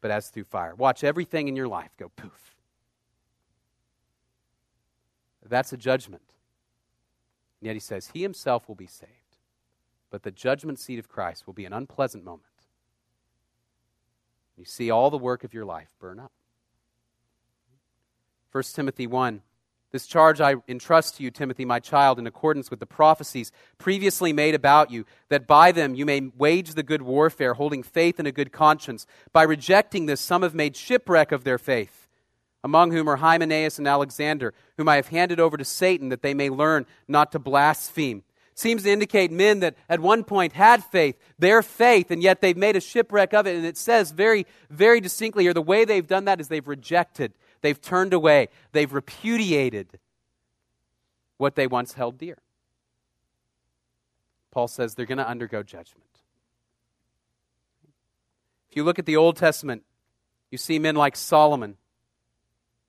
but 0.00 0.10
as 0.10 0.28
through 0.28 0.44
fire. 0.44 0.74
Watch 0.74 1.02
everything 1.04 1.48
in 1.48 1.56
your 1.56 1.68
life 1.68 1.90
go 1.98 2.10
poof. 2.14 2.53
That's 5.48 5.72
a 5.72 5.76
judgment. 5.76 6.34
And 7.60 7.66
yet 7.66 7.74
he 7.74 7.80
says, 7.80 8.10
He 8.12 8.22
himself 8.22 8.68
will 8.68 8.74
be 8.74 8.86
saved, 8.86 9.10
but 10.10 10.22
the 10.22 10.30
judgment 10.30 10.78
seat 10.78 10.98
of 10.98 11.08
Christ 11.08 11.46
will 11.46 11.54
be 11.54 11.64
an 11.64 11.72
unpleasant 11.72 12.24
moment. 12.24 12.44
You 14.56 14.64
see 14.64 14.90
all 14.90 15.10
the 15.10 15.18
work 15.18 15.44
of 15.44 15.52
your 15.52 15.64
life 15.64 15.94
burn 15.98 16.20
up. 16.20 16.32
1 18.52 18.62
Timothy 18.74 19.06
1. 19.06 19.42
This 19.90 20.06
charge 20.06 20.40
I 20.40 20.56
entrust 20.66 21.16
to 21.16 21.22
you, 21.22 21.30
Timothy, 21.30 21.64
my 21.64 21.78
child, 21.78 22.18
in 22.18 22.26
accordance 22.26 22.68
with 22.68 22.80
the 22.80 22.86
prophecies 22.86 23.52
previously 23.78 24.32
made 24.32 24.56
about 24.56 24.90
you, 24.90 25.04
that 25.28 25.46
by 25.46 25.70
them 25.70 25.94
you 25.94 26.04
may 26.04 26.20
wage 26.36 26.74
the 26.74 26.82
good 26.82 27.02
warfare, 27.02 27.54
holding 27.54 27.84
faith 27.84 28.18
and 28.18 28.26
a 28.26 28.32
good 28.32 28.50
conscience. 28.50 29.06
By 29.32 29.44
rejecting 29.44 30.06
this, 30.06 30.20
some 30.20 30.42
have 30.42 30.54
made 30.54 30.76
shipwreck 30.76 31.30
of 31.30 31.44
their 31.44 31.58
faith, 31.58 32.03
among 32.64 32.90
whom 32.90 33.08
are 33.08 33.16
Hymenaeus 33.16 33.78
and 33.78 33.86
Alexander, 33.86 34.52
whom 34.76 34.88
I 34.88 34.96
have 34.96 35.08
handed 35.08 35.38
over 35.38 35.56
to 35.56 35.64
Satan, 35.64 36.08
that 36.08 36.22
they 36.22 36.34
may 36.34 36.50
learn 36.50 36.86
not 37.06 37.30
to 37.32 37.38
blaspheme. 37.38 38.24
Seems 38.56 38.82
to 38.82 38.90
indicate 38.90 39.30
men 39.30 39.60
that 39.60 39.76
at 39.88 40.00
one 40.00 40.24
point 40.24 40.54
had 40.54 40.82
faith, 40.82 41.16
their 41.38 41.62
faith, 41.62 42.10
and 42.10 42.22
yet 42.22 42.40
they've 42.40 42.56
made 42.56 42.74
a 42.74 42.80
shipwreck 42.80 43.34
of 43.34 43.46
it. 43.46 43.54
And 43.54 43.64
it 43.64 43.76
says 43.76 44.10
very, 44.10 44.46
very 44.70 45.00
distinctly 45.00 45.44
here 45.44 45.54
the 45.54 45.62
way 45.62 45.84
they've 45.84 46.06
done 46.06 46.24
that 46.24 46.40
is 46.40 46.48
they've 46.48 46.66
rejected 46.66 47.32
They've 47.64 47.80
turned 47.80 48.12
away. 48.12 48.50
They've 48.72 48.92
repudiated 48.92 49.98
what 51.38 51.54
they 51.54 51.66
once 51.66 51.94
held 51.94 52.18
dear. 52.18 52.36
Paul 54.50 54.68
says 54.68 54.94
they're 54.94 55.06
going 55.06 55.16
to 55.16 55.26
undergo 55.26 55.62
judgment. 55.62 56.10
If 58.68 58.76
you 58.76 58.84
look 58.84 58.98
at 58.98 59.06
the 59.06 59.16
Old 59.16 59.38
Testament, 59.38 59.82
you 60.50 60.58
see 60.58 60.78
men 60.78 60.94
like 60.94 61.16
Solomon. 61.16 61.78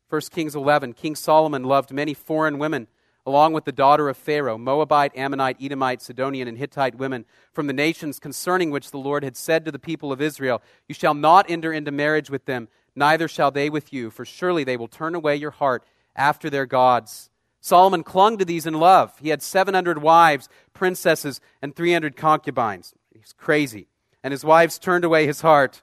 1 0.10 0.22
Kings 0.32 0.56
11, 0.56 0.94
King 0.94 1.16
Solomon 1.16 1.64
loved 1.64 1.92
many 1.92 2.14
foreign 2.14 2.60
women, 2.60 2.88
along 3.26 3.54
with 3.54 3.66
the 3.66 3.72
daughter 3.72 4.08
of 4.08 4.18
Pharaoh, 4.18 4.58
Moabite, 4.58 5.18
Ammonite, 5.18 5.58
Edomite, 5.60 6.02
Sidonian, 6.02 6.48
and 6.48 6.58
Hittite 6.58 6.96
women 6.96 7.26
from 7.54 7.66
the 7.68 7.74
nations 7.74 8.20
concerning 8.20 8.70
which 8.70 8.92
the 8.92 9.00
Lord 9.00 9.24
had 9.24 9.36
said 9.36 9.66
to 9.66 9.72
the 9.72 9.80
people 9.80 10.12
of 10.12 10.22
Israel, 10.22 10.62
You 10.88 10.94
shall 10.94 11.16
not 11.16 11.50
enter 11.50 11.74
into 11.74 11.92
marriage 11.92 12.30
with 12.30 12.46
them, 12.46 12.68
neither 12.96 13.28
shall 13.28 13.50
they 13.50 13.70
with 13.70 13.92
you, 13.92 14.12
for 14.12 14.26
surely 14.26 14.64
they 14.64 14.78
will 14.78 14.88
turn 14.88 15.16
away 15.16 15.36
your 15.36 15.52
heart 15.52 15.84
after 16.16 16.50
their 16.50 16.68
gods. 16.68 17.32
Solomon 17.60 18.04
clung 18.04 18.38
to 18.38 18.46
these 18.46 18.68
in 18.68 18.76
love. 18.76 19.18
He 19.20 19.30
had 19.30 19.42
700 19.42 20.00
wives, 20.00 20.48
princesses, 20.74 21.42
and 21.64 21.76
300 21.76 22.16
concubines. 22.16 22.94
He's 23.12 23.34
crazy. 23.34 23.88
And 24.24 24.32
his 24.32 24.46
wives 24.46 24.78
turned 24.78 25.04
away 25.04 25.26
his 25.26 25.42
heart. 25.42 25.82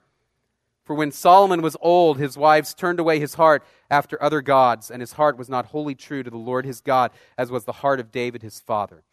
For 0.85 0.95
when 0.95 1.13
Solomon 1.13 1.63
was 1.63 1.77
old, 1.81 2.19
his 2.19 2.37
wives 2.37 2.75
turned 2.75 2.99
away 2.99 3.21
his 3.21 3.35
heart 3.35 3.65
after 3.91 4.21
other 4.23 4.41
gods, 4.41 4.91
and 4.91 5.01
his 5.01 5.13
heart 5.13 5.39
was 5.39 5.49
not 5.49 5.67
wholly 5.67 5.95
true 5.95 6.23
to 6.23 6.31
the 6.31 6.37
Lord 6.37 6.67
his 6.67 6.81
God, 6.81 7.13
as 7.39 7.51
was 7.51 7.65
the 7.65 7.73
heart 7.73 8.01
of 8.01 8.11
David 8.11 8.43
his 8.43 8.61
father. 8.61 9.05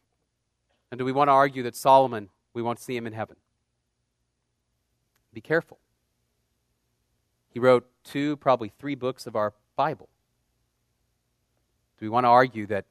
And 0.92 0.98
do 0.98 1.06
we 1.06 1.12
want 1.12 1.28
to 1.28 1.34
argue 1.34 1.62
that 1.64 1.76
Solomon, 1.76 2.30
we 2.54 2.64
won't 2.64 2.80
see 2.80 2.96
him 2.96 3.06
in 3.06 3.14
heaven? 3.14 3.36
Be 5.32 5.42
careful. 5.42 5.78
He 7.50 7.60
wrote 7.60 7.88
two, 8.04 8.38
probably 8.38 8.72
three 8.80 8.96
books 8.96 9.28
of 9.28 9.36
our 9.36 9.54
Bible. 9.76 10.10
Do 12.00 12.06
we 12.06 12.10
want 12.10 12.24
to 12.24 12.30
argue 12.30 12.66
that 12.68 12.86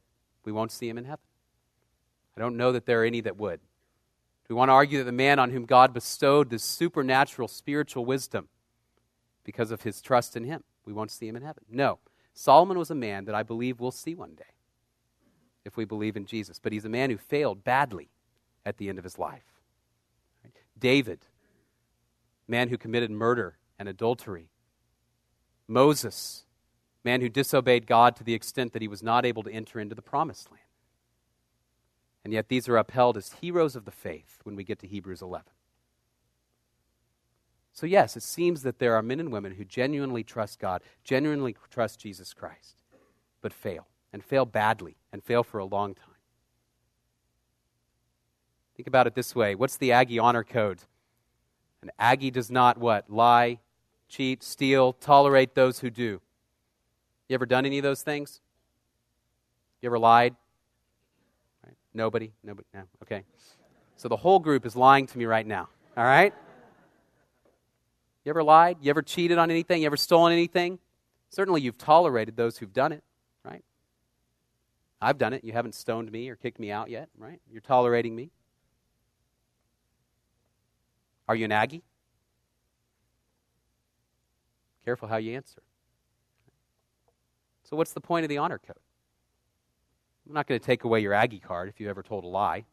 we 0.44 0.52
won't 0.52 0.70
see 0.70 0.88
him 0.88 0.98
in 0.98 1.04
heaven? 1.04 1.24
I 2.36 2.40
don't 2.40 2.56
know 2.56 2.70
that 2.70 2.86
there 2.86 3.02
are 3.02 3.04
any 3.04 3.20
that 3.22 3.36
would. 3.36 3.58
Do 3.58 4.54
we 4.54 4.54
want 4.54 4.68
to 4.68 4.74
argue 4.74 4.98
that 4.98 5.04
the 5.04 5.12
man 5.12 5.40
on 5.40 5.50
whom 5.50 5.64
God 5.64 5.92
bestowed 5.92 6.50
this 6.50 6.62
supernatural 6.62 7.48
spiritual 7.48 8.04
wisdom 8.04 8.48
because 9.48 9.70
of 9.70 9.80
his 9.80 10.02
trust 10.02 10.37
in 10.37 10.44
him, 10.44 10.62
we 10.84 10.92
won't 10.92 11.11
see 11.11 11.26
him 11.26 11.34
in 11.34 11.40
heaven? 11.40 11.64
No. 11.70 12.00
Solomon 12.34 12.76
was 12.76 12.90
a 12.90 12.94
man 12.94 13.24
that 13.24 13.34
I 13.34 13.42
believe 13.42 13.80
we'll 13.80 13.90
see 13.90 14.14
one 14.14 14.34
day 14.34 14.52
if 15.64 15.74
we 15.74 15.87
believe 15.87 16.18
in 16.18 16.26
Jesus, 16.26 16.58
but 16.58 16.70
he's 16.70 16.84
a 16.84 16.90
man 16.90 17.08
who 17.08 17.16
failed 17.16 17.64
badly 17.64 18.11
at 18.66 18.76
the 18.76 18.90
end 18.90 18.98
of 18.98 19.04
his 19.04 19.18
life. 19.18 19.62
David, 20.78 21.20
man 22.46 22.68
who 22.68 22.76
committed 22.76 23.11
murder 23.11 23.56
and 23.78 23.88
adultery. 23.88 24.50
Moses, 25.66 26.44
man 27.02 27.22
who 27.22 27.30
disobeyed 27.30 27.87
God 27.87 28.16
to 28.16 28.24
the 28.24 28.34
extent 28.34 28.74
that 28.74 28.82
he 28.82 28.88
was 28.88 29.02
not 29.02 29.24
able 29.24 29.44
to 29.44 29.50
enter 29.50 29.80
into 29.80 29.94
the 29.94 30.02
promised 30.02 30.50
land. 30.50 30.61
And 32.22 32.34
yet 32.34 32.50
these 32.50 32.68
are 32.68 32.76
upheld 32.76 33.16
as 33.16 33.32
heroes 33.40 33.76
of 33.76 33.87
the 33.87 33.92
faith 33.92 34.40
when 34.42 34.56
we 34.56 34.64
get 34.64 34.78
to 34.80 34.87
Hebrews 34.87 35.22
11. 35.22 35.46
So, 37.78 37.86
yes, 37.86 38.16
it 38.16 38.24
seems 38.24 38.62
that 38.62 38.80
there 38.80 38.96
are 38.96 39.02
men 39.02 39.20
and 39.20 39.30
women 39.30 39.54
who 39.54 39.64
genuinely 39.64 40.24
trust 40.24 40.58
God, 40.58 40.82
genuinely 41.04 41.54
trust 41.70 42.00
Jesus 42.00 42.34
Christ, 42.34 42.82
but 43.40 43.52
fail, 43.52 43.86
and 44.12 44.24
fail 44.24 44.44
badly, 44.44 44.96
and 45.12 45.22
fail 45.22 45.44
for 45.44 45.58
a 45.58 45.64
long 45.64 45.94
time. 45.94 46.16
Think 48.76 48.88
about 48.88 49.06
it 49.06 49.14
this 49.14 49.32
way 49.32 49.54
what's 49.54 49.76
the 49.76 49.92
Aggie 49.92 50.18
honor 50.18 50.42
code? 50.42 50.80
An 51.80 51.92
Aggie 52.00 52.32
does 52.32 52.50
not 52.50 52.78
what? 52.78 53.08
Lie, 53.08 53.60
cheat, 54.08 54.42
steal, 54.42 54.94
tolerate 54.94 55.54
those 55.54 55.78
who 55.78 55.88
do. 55.88 56.20
You 57.28 57.34
ever 57.34 57.46
done 57.46 57.64
any 57.64 57.78
of 57.78 57.84
those 57.84 58.02
things? 58.02 58.40
You 59.82 59.86
ever 59.86 60.00
lied? 60.00 60.34
Right? 61.64 61.76
Nobody? 61.94 62.32
Nobody? 62.42 62.66
No. 62.74 62.82
Okay. 63.04 63.22
So 63.96 64.08
the 64.08 64.16
whole 64.16 64.40
group 64.40 64.66
is 64.66 64.74
lying 64.74 65.06
to 65.06 65.16
me 65.16 65.26
right 65.26 65.46
now. 65.46 65.68
All 65.96 66.02
right? 66.02 66.34
You 68.28 68.32
ever 68.32 68.44
lied? 68.44 68.76
You 68.82 68.90
ever 68.90 69.00
cheated 69.00 69.38
on 69.38 69.50
anything? 69.50 69.80
You 69.80 69.86
ever 69.86 69.96
stolen 69.96 70.34
anything? 70.34 70.78
Certainly 71.30 71.62
you've 71.62 71.78
tolerated 71.78 72.36
those 72.36 72.58
who've 72.58 72.74
done 72.74 72.92
it, 72.92 73.02
right? 73.42 73.64
I've 75.00 75.16
done 75.16 75.32
it. 75.32 75.44
You 75.44 75.54
haven't 75.54 75.74
stoned 75.74 76.12
me 76.12 76.28
or 76.28 76.36
kicked 76.36 76.60
me 76.60 76.70
out 76.70 76.90
yet, 76.90 77.08
right? 77.16 77.40
You're 77.50 77.62
tolerating 77.62 78.14
me. 78.14 78.30
Are 81.26 81.34
you 81.34 81.46
an 81.46 81.52
Aggie? 81.52 81.82
Careful 84.84 85.08
how 85.08 85.16
you 85.16 85.34
answer. 85.34 85.62
So, 87.64 87.76
what's 87.76 87.94
the 87.94 88.00
point 88.02 88.26
of 88.26 88.28
the 88.28 88.36
honor 88.36 88.58
code? 88.58 88.76
I'm 90.28 90.34
not 90.34 90.46
going 90.46 90.60
to 90.60 90.66
take 90.66 90.84
away 90.84 91.00
your 91.00 91.14
Aggie 91.14 91.40
card 91.40 91.70
if 91.70 91.80
you 91.80 91.88
ever 91.88 92.02
told 92.02 92.24
a 92.24 92.28
lie. 92.28 92.66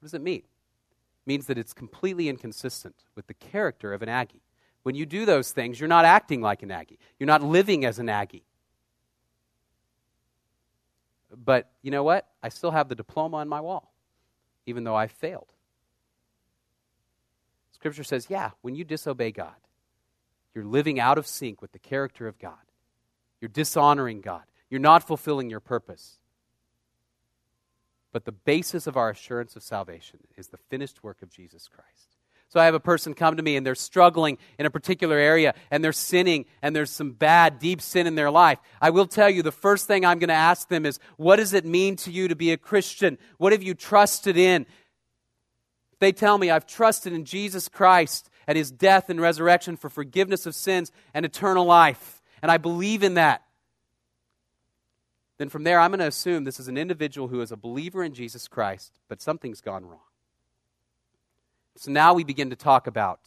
What 0.00 0.06
does 0.06 0.14
it 0.14 0.22
mean? 0.22 0.44
Means 1.24 1.46
that 1.46 1.58
it's 1.58 1.72
completely 1.72 2.28
inconsistent 2.28 2.96
with 3.14 3.26
the 3.26 3.34
character 3.34 3.92
of 3.92 4.02
an 4.02 4.08
Aggie. 4.08 4.42
When 4.82 4.94
you 4.94 5.06
do 5.06 5.24
those 5.24 5.52
things, 5.52 5.78
you're 5.78 5.88
not 5.88 6.04
acting 6.04 6.40
like 6.40 6.62
an 6.62 6.70
Aggie. 6.70 6.98
You're 7.18 7.28
not 7.28 7.42
living 7.42 7.84
as 7.84 7.98
an 7.98 8.08
Aggie. 8.08 8.44
But 11.32 11.70
you 11.82 11.90
know 11.90 12.02
what? 12.02 12.26
I 12.42 12.48
still 12.48 12.72
have 12.72 12.88
the 12.88 12.94
diploma 12.94 13.38
on 13.38 13.48
my 13.48 13.60
wall, 13.60 13.92
even 14.66 14.84
though 14.84 14.96
I 14.96 15.06
failed. 15.06 15.52
Scripture 17.72 18.04
says, 18.04 18.26
yeah, 18.28 18.50
when 18.60 18.74
you 18.74 18.84
disobey 18.84 19.30
God, 19.32 19.54
you're 20.54 20.64
living 20.64 21.00
out 21.00 21.18
of 21.18 21.26
sync 21.26 21.62
with 21.62 21.72
the 21.72 21.78
character 21.78 22.26
of 22.26 22.38
God. 22.38 22.54
You're 23.40 23.48
dishonoring 23.48 24.20
God. 24.20 24.42
You're 24.68 24.80
not 24.80 25.06
fulfilling 25.06 25.50
your 25.50 25.60
purpose. 25.60 26.18
But 28.12 28.24
the 28.24 28.32
basis 28.32 28.86
of 28.86 28.96
our 28.96 29.10
assurance 29.10 29.56
of 29.56 29.62
salvation 29.62 30.20
is 30.36 30.48
the 30.48 30.58
finished 30.58 31.02
work 31.02 31.22
of 31.22 31.30
Jesus 31.30 31.68
Christ. 31.68 32.16
So 32.48 32.60
I 32.60 32.66
have 32.66 32.74
a 32.74 32.80
person 32.80 33.14
come 33.14 33.38
to 33.38 33.42
me 33.42 33.56
and 33.56 33.64
they're 33.64 33.74
struggling 33.74 34.36
in 34.58 34.66
a 34.66 34.70
particular 34.70 35.16
area 35.16 35.54
and 35.70 35.82
they're 35.82 35.90
sinning 35.90 36.44
and 36.60 36.76
there's 36.76 36.90
some 36.90 37.12
bad, 37.12 37.58
deep 37.58 37.80
sin 37.80 38.06
in 38.06 38.14
their 38.14 38.30
life. 38.30 38.58
I 38.78 38.90
will 38.90 39.06
tell 39.06 39.30
you 39.30 39.42
the 39.42 39.50
first 39.50 39.86
thing 39.86 40.04
I'm 40.04 40.18
going 40.18 40.28
to 40.28 40.34
ask 40.34 40.68
them 40.68 40.84
is, 40.84 40.98
What 41.16 41.36
does 41.36 41.54
it 41.54 41.64
mean 41.64 41.96
to 41.96 42.10
you 42.10 42.28
to 42.28 42.36
be 42.36 42.52
a 42.52 42.58
Christian? 42.58 43.16
What 43.38 43.52
have 43.52 43.62
you 43.62 43.72
trusted 43.72 44.36
in? 44.36 44.66
They 45.98 46.12
tell 46.12 46.36
me, 46.36 46.50
I've 46.50 46.66
trusted 46.66 47.14
in 47.14 47.24
Jesus 47.24 47.68
Christ, 47.68 48.28
at 48.46 48.56
his 48.56 48.70
death 48.70 49.08
and 49.08 49.20
resurrection 49.20 49.76
for 49.76 49.88
forgiveness 49.88 50.46
of 50.46 50.54
sins 50.54 50.92
and 51.14 51.24
eternal 51.24 51.64
life. 51.64 52.20
and 52.42 52.50
I 52.50 52.58
believe 52.58 53.02
in 53.02 53.14
that, 53.14 53.42
then 55.42 55.48
from 55.48 55.64
there 55.64 55.80
I'm 55.80 55.90
going 55.90 55.98
to 55.98 56.06
assume 56.06 56.44
this 56.44 56.60
is 56.60 56.68
an 56.68 56.78
individual 56.78 57.26
who 57.26 57.40
is 57.40 57.50
a 57.50 57.56
believer 57.56 58.04
in 58.04 58.14
Jesus 58.14 58.46
Christ, 58.46 59.00
but 59.08 59.20
something's 59.20 59.60
gone 59.60 59.84
wrong. 59.84 59.98
So 61.76 61.90
now 61.90 62.14
we 62.14 62.22
begin 62.22 62.50
to 62.50 62.56
talk 62.56 62.86
about 62.86 63.18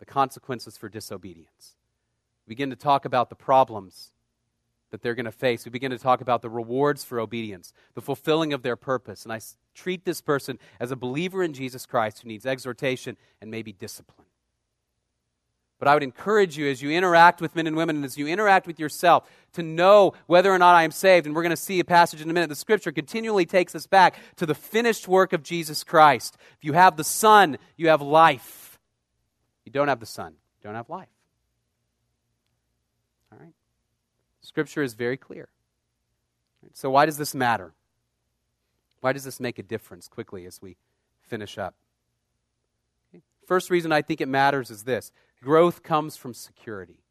the 0.00 0.04
consequences 0.04 0.76
for 0.76 0.88
disobedience. 0.88 1.76
We 2.44 2.52
begin 2.52 2.70
to 2.70 2.76
talk 2.76 3.04
about 3.04 3.30
the 3.30 3.36
problems 3.36 4.10
that 4.90 5.00
they're 5.00 5.14
going 5.14 5.26
to 5.26 5.30
face. 5.30 5.64
We 5.64 5.70
begin 5.70 5.92
to 5.92 5.98
talk 5.98 6.22
about 6.22 6.42
the 6.42 6.50
rewards 6.50 7.04
for 7.04 7.20
obedience, 7.20 7.72
the 7.94 8.02
fulfilling 8.02 8.52
of 8.52 8.62
their 8.62 8.74
purpose. 8.74 9.22
And 9.22 9.32
I 9.32 9.40
treat 9.76 10.04
this 10.04 10.20
person 10.20 10.58
as 10.80 10.90
a 10.90 10.96
believer 10.96 11.44
in 11.44 11.52
Jesus 11.52 11.86
Christ 11.86 12.20
who 12.20 12.28
needs 12.28 12.46
exhortation 12.46 13.16
and 13.40 13.48
maybe 13.48 13.72
discipline. 13.72 14.26
But 15.80 15.88
I 15.88 15.94
would 15.94 16.02
encourage 16.02 16.58
you 16.58 16.68
as 16.68 16.82
you 16.82 16.90
interact 16.90 17.40
with 17.40 17.56
men 17.56 17.66
and 17.66 17.74
women 17.74 17.96
and 17.96 18.04
as 18.04 18.18
you 18.18 18.28
interact 18.28 18.66
with 18.66 18.78
yourself 18.78 19.28
to 19.54 19.62
know 19.62 20.12
whether 20.26 20.52
or 20.52 20.58
not 20.58 20.76
I 20.76 20.82
am 20.82 20.90
saved. 20.90 21.24
And 21.24 21.34
we're 21.34 21.42
going 21.42 21.50
to 21.50 21.56
see 21.56 21.80
a 21.80 21.84
passage 21.84 22.20
in 22.20 22.28
a 22.28 22.34
minute. 22.34 22.50
The 22.50 22.54
scripture 22.54 22.92
continually 22.92 23.46
takes 23.46 23.74
us 23.74 23.86
back 23.86 24.16
to 24.36 24.44
the 24.44 24.54
finished 24.54 25.08
work 25.08 25.32
of 25.32 25.42
Jesus 25.42 25.82
Christ. 25.82 26.36
If 26.58 26.64
you 26.64 26.74
have 26.74 26.98
the 26.98 27.02
Son, 27.02 27.56
you 27.78 27.88
have 27.88 28.02
life. 28.02 28.78
If 29.62 29.66
you 29.66 29.72
don't 29.72 29.88
have 29.88 30.00
the 30.00 30.06
Son, 30.06 30.32
you 30.32 30.68
don't 30.68 30.74
have 30.74 30.90
life. 30.90 31.08
All 33.32 33.38
right? 33.40 33.54
Scripture 34.42 34.82
is 34.82 34.92
very 34.92 35.16
clear. 35.16 35.48
So, 36.74 36.90
why 36.90 37.06
does 37.06 37.16
this 37.16 37.34
matter? 37.34 37.72
Why 39.00 39.14
does 39.14 39.24
this 39.24 39.40
make 39.40 39.58
a 39.58 39.62
difference 39.62 40.08
quickly 40.08 40.44
as 40.44 40.60
we 40.60 40.76
finish 41.22 41.56
up? 41.56 41.74
First 43.50 43.68
reason 43.68 43.90
I 43.90 44.00
think 44.00 44.20
it 44.20 44.28
matters 44.28 44.70
is 44.70 44.84
this 44.84 45.10
growth 45.42 45.82
comes 45.82 46.16
from 46.16 46.34
security. 46.34 47.02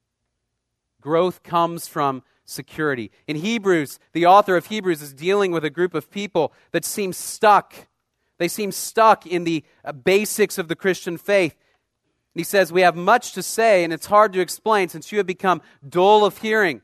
Growth 1.01 1.43
comes 1.43 1.85
from 1.85 2.23
security. 2.45 3.11
In 3.27 3.35
Hebrews, 3.35 3.99
the 4.13 4.25
author 4.25 4.55
of 4.55 4.67
Hebrews 4.67 5.01
is 5.01 5.13
dealing 5.13 5.51
with 5.51 5.65
a 5.65 5.69
group 5.69 5.93
of 5.93 6.09
people 6.09 6.53
that 6.71 6.85
seem 6.85 7.11
stuck. 7.11 7.89
They 8.37 8.47
seem 8.47 8.71
stuck 8.71 9.27
in 9.27 9.43
the 9.43 9.65
uh, 9.83 9.91
basics 9.91 10.57
of 10.57 10.69
the 10.69 10.77
Christian 10.77 11.17
faith. 11.17 11.57
he 12.33 12.45
says, 12.45 12.71
We 12.71 12.83
have 12.83 12.95
much 12.95 13.33
to 13.33 13.43
say, 13.43 13.83
and 13.83 13.91
it's 13.91 14.05
hard 14.05 14.31
to 14.31 14.39
explain 14.39 14.87
since 14.87 15.11
you 15.11 15.17
have 15.17 15.27
become 15.27 15.61
dull 15.89 16.23
of 16.23 16.37
hearing. 16.37 16.81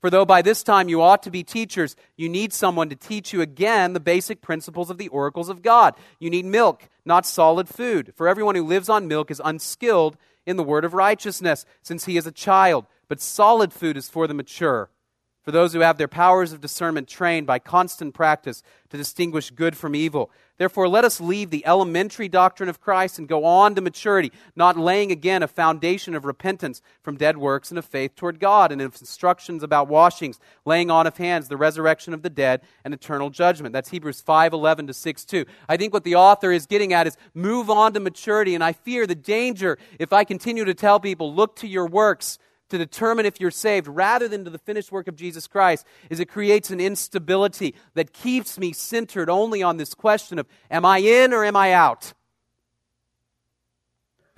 For 0.00 0.10
though 0.10 0.24
by 0.24 0.42
this 0.42 0.62
time 0.62 0.88
you 0.88 1.02
ought 1.02 1.24
to 1.24 1.30
be 1.32 1.42
teachers, 1.42 1.96
you 2.16 2.28
need 2.28 2.52
someone 2.52 2.88
to 2.88 2.94
teach 2.94 3.32
you 3.32 3.40
again 3.40 3.94
the 3.94 4.00
basic 4.00 4.42
principles 4.42 4.90
of 4.90 4.98
the 4.98 5.08
oracles 5.08 5.48
of 5.48 5.60
God. 5.60 5.96
You 6.20 6.30
need 6.30 6.44
milk, 6.44 6.88
not 7.04 7.26
solid 7.26 7.68
food. 7.68 8.12
For 8.16 8.28
everyone 8.28 8.54
who 8.54 8.64
lives 8.64 8.88
on 8.88 9.08
milk 9.08 9.30
is 9.30 9.40
unskilled 9.44 10.16
in 10.46 10.56
the 10.56 10.64
word 10.64 10.84
of 10.84 10.94
righteousness, 10.94 11.64
since 11.82 12.04
he 12.04 12.16
is 12.16 12.26
a 12.26 12.32
child. 12.32 12.86
But 13.08 13.20
solid 13.20 13.72
food 13.72 13.96
is 13.96 14.08
for 14.08 14.26
the 14.26 14.34
mature 14.34 14.90
for 15.42 15.50
those 15.50 15.72
who 15.72 15.80
have 15.80 15.98
their 15.98 16.08
powers 16.08 16.52
of 16.52 16.60
discernment 16.60 17.08
trained 17.08 17.46
by 17.46 17.58
constant 17.58 18.14
practice 18.14 18.62
to 18.90 18.96
distinguish 18.96 19.50
good 19.50 19.76
from 19.76 19.94
evil. 19.94 20.30
Therefore, 20.58 20.86
let 20.86 21.04
us 21.04 21.20
leave 21.20 21.50
the 21.50 21.66
elementary 21.66 22.28
doctrine 22.28 22.68
of 22.68 22.80
Christ 22.80 23.18
and 23.18 23.26
go 23.26 23.44
on 23.44 23.74
to 23.74 23.80
maturity, 23.80 24.30
not 24.54 24.76
laying 24.76 25.10
again 25.10 25.42
a 25.42 25.48
foundation 25.48 26.14
of 26.14 26.24
repentance 26.24 26.82
from 27.02 27.16
dead 27.16 27.36
works 27.36 27.70
and 27.70 27.78
of 27.78 27.84
faith 27.84 28.14
toward 28.14 28.38
God, 28.38 28.70
and 28.70 28.80
of 28.80 28.94
instructions 29.00 29.64
about 29.64 29.88
washings, 29.88 30.38
laying 30.64 30.90
on 30.90 31.06
of 31.06 31.16
hands, 31.16 31.48
the 31.48 31.56
resurrection 31.56 32.14
of 32.14 32.22
the 32.22 32.30
dead, 32.30 32.60
and 32.84 32.94
eternal 32.94 33.30
judgment. 33.30 33.72
That's 33.72 33.88
Hebrews 33.88 34.20
5 34.20 34.52
11 34.52 34.86
to 34.86 34.94
6 34.94 35.24
2. 35.24 35.44
I 35.68 35.76
think 35.76 35.92
what 35.92 36.04
the 36.04 36.14
author 36.14 36.52
is 36.52 36.66
getting 36.66 36.92
at 36.92 37.08
is 37.08 37.16
move 37.34 37.68
on 37.68 37.94
to 37.94 38.00
maturity, 38.00 38.54
and 38.54 38.62
I 38.62 38.72
fear 38.72 39.06
the 39.06 39.16
danger 39.16 39.78
if 39.98 40.12
I 40.12 40.22
continue 40.22 40.64
to 40.64 40.74
tell 40.74 41.00
people, 41.00 41.34
look 41.34 41.56
to 41.56 41.66
your 41.66 41.86
works 41.86 42.38
to 42.72 42.78
determine 42.78 43.26
if 43.26 43.38
you're 43.38 43.50
saved 43.50 43.86
rather 43.86 44.26
than 44.28 44.46
to 44.46 44.50
the 44.50 44.58
finished 44.58 44.90
work 44.90 45.06
of 45.06 45.14
Jesus 45.14 45.46
Christ 45.46 45.86
is 46.08 46.20
it 46.20 46.30
creates 46.30 46.70
an 46.70 46.80
instability 46.80 47.74
that 47.92 48.14
keeps 48.14 48.58
me 48.58 48.72
centered 48.72 49.28
only 49.28 49.62
on 49.62 49.76
this 49.76 49.92
question 49.92 50.38
of 50.38 50.46
am 50.70 50.86
I 50.86 50.98
in 50.98 51.34
or 51.34 51.44
am 51.44 51.54
I 51.54 51.72
out? 51.74 52.14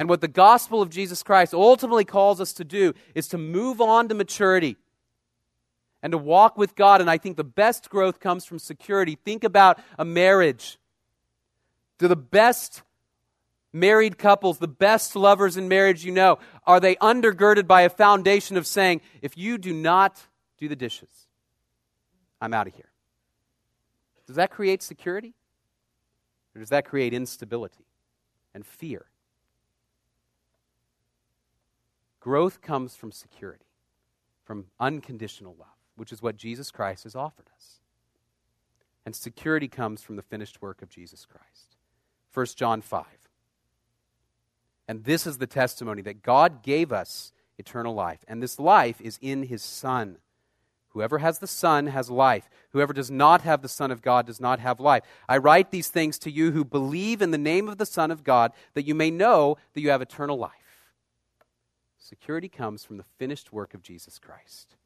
And 0.01 0.09
what 0.09 0.21
the 0.21 0.27
gospel 0.27 0.83
of 0.83 0.91
Jesus 0.91 1.23
Christ 1.23 1.55
ultimately 1.55 2.05
calls 2.05 2.41
us 2.41 2.53
to 2.55 2.65
do 2.65 2.93
is 3.15 3.29
to 3.29 3.39
move 3.39 3.81
on 3.81 4.09
to 4.09 4.17
maturity 4.17 4.77
and 6.03 6.11
to 6.11 6.19
walk 6.19 6.59
with 6.59 6.75
God. 6.75 7.01
And 7.01 7.09
I 7.09 7.17
think 7.17 7.37
the 7.37 7.45
best 7.45 7.89
growth 7.89 8.19
comes 8.19 8.45
from 8.45 8.59
security. 8.59 9.17
Think 9.25 9.45
about 9.45 9.79
a 9.97 10.05
marriage. 10.05 10.77
Do 11.99 12.09
the 12.09 12.17
best 12.17 12.83
married 13.75 14.17
couples, 14.17 14.59
the 14.59 14.69
best 14.69 15.17
lovers 15.17 15.57
in 15.57 15.69
marriage 15.69 16.05
you 16.05 16.13
know, 16.13 16.39
are 16.67 16.81
they 16.81 16.95
undergirded 16.97 17.67
by 17.67 17.83
a 17.83 17.91
foundation 17.91 18.57
of 18.57 18.67
saying, 18.67 19.01
if 19.21 19.37
you 19.37 19.59
do 19.59 19.75
not 19.75 20.23
do 20.57 20.69
the 20.69 20.77
dishes, 20.77 21.29
I'm 22.41 22.55
out 22.55 22.69
of 22.69 22.75
here? 22.75 22.91
Does 24.27 24.37
that 24.37 24.51
create 24.51 24.83
security? 24.83 25.35
Or 26.55 26.61
does 26.61 26.71
that 26.71 26.85
create 26.85 27.13
instability 27.13 27.85
and 28.55 28.65
fear? 28.65 29.07
Growth 32.21 32.63
comes 32.63 32.95
from 32.95 33.13
security, 33.13 33.67
from 34.45 34.67
unconditional 34.81 35.57
love, 35.59 35.69
which 35.97 36.13
is 36.13 36.23
what 36.23 36.37
Jesus 36.37 36.71
Christ 36.71 37.03
has 37.03 37.15
offered 37.15 37.49
us. 37.55 37.81
And 39.05 39.15
security 39.15 39.69
comes 39.69 40.01
from 40.01 40.17
the 40.17 40.23
finished 40.23 40.63
work 40.63 40.81
of 40.81 40.89
Jesus 40.89 41.27
Christ. 41.27 41.77
1 42.33 42.47
John 42.57 42.81
5. 42.81 43.05
And 44.87 45.05
this 45.05 45.27
is 45.27 45.39
the 45.39 45.47
testimony 45.47 46.03
that 46.03 46.23
God 46.23 46.63
gave 46.63 46.93
us 46.93 47.33
eternal 47.59 47.95
life. 47.95 48.25
And 48.29 48.43
this 48.43 48.59
life 48.59 49.01
is 49.01 49.19
in 49.21 49.45
his 49.45 49.63
Son. 49.63 50.19
Whoever 50.91 51.19
has 51.19 51.39
the 51.39 51.47
Son 51.47 51.89
has 51.89 52.11
life. 52.11 52.49
Whoever 52.71 52.93
does 52.93 53.11
not 53.11 53.41
have 53.41 53.63
the 53.63 53.69
Son 53.69 53.91
of 53.91 54.03
God 54.03 54.27
does 54.27 54.41
not 54.41 54.61
have 54.61 54.79
life. 54.79 55.03
I 55.29 55.39
write 55.39 55.71
these 55.71 55.89
things 55.89 56.19
to 56.21 56.31
you 56.31 56.53
who 56.53 56.65
believe 56.65 57.21
in 57.21 57.31
the 57.31 57.39
name 57.39 57.69
of 57.69 57.79
the 57.79 57.87
Son 57.87 58.11
of 58.11 58.23
God, 58.23 58.53
that 58.75 58.87
you 58.87 58.95
may 58.95 59.11
know 59.11 59.57
that 59.73 59.81
you 59.81 59.91
have 59.91 60.03
eternal 60.03 60.39
life. 60.39 60.51
Security 61.99 62.49
comes 62.49 62.85
from 62.85 62.99
the 62.99 63.05
finished 63.19 63.53
work 63.53 63.75
of 63.75 63.83
Jesus 63.83 64.19
Christ. 64.19 64.77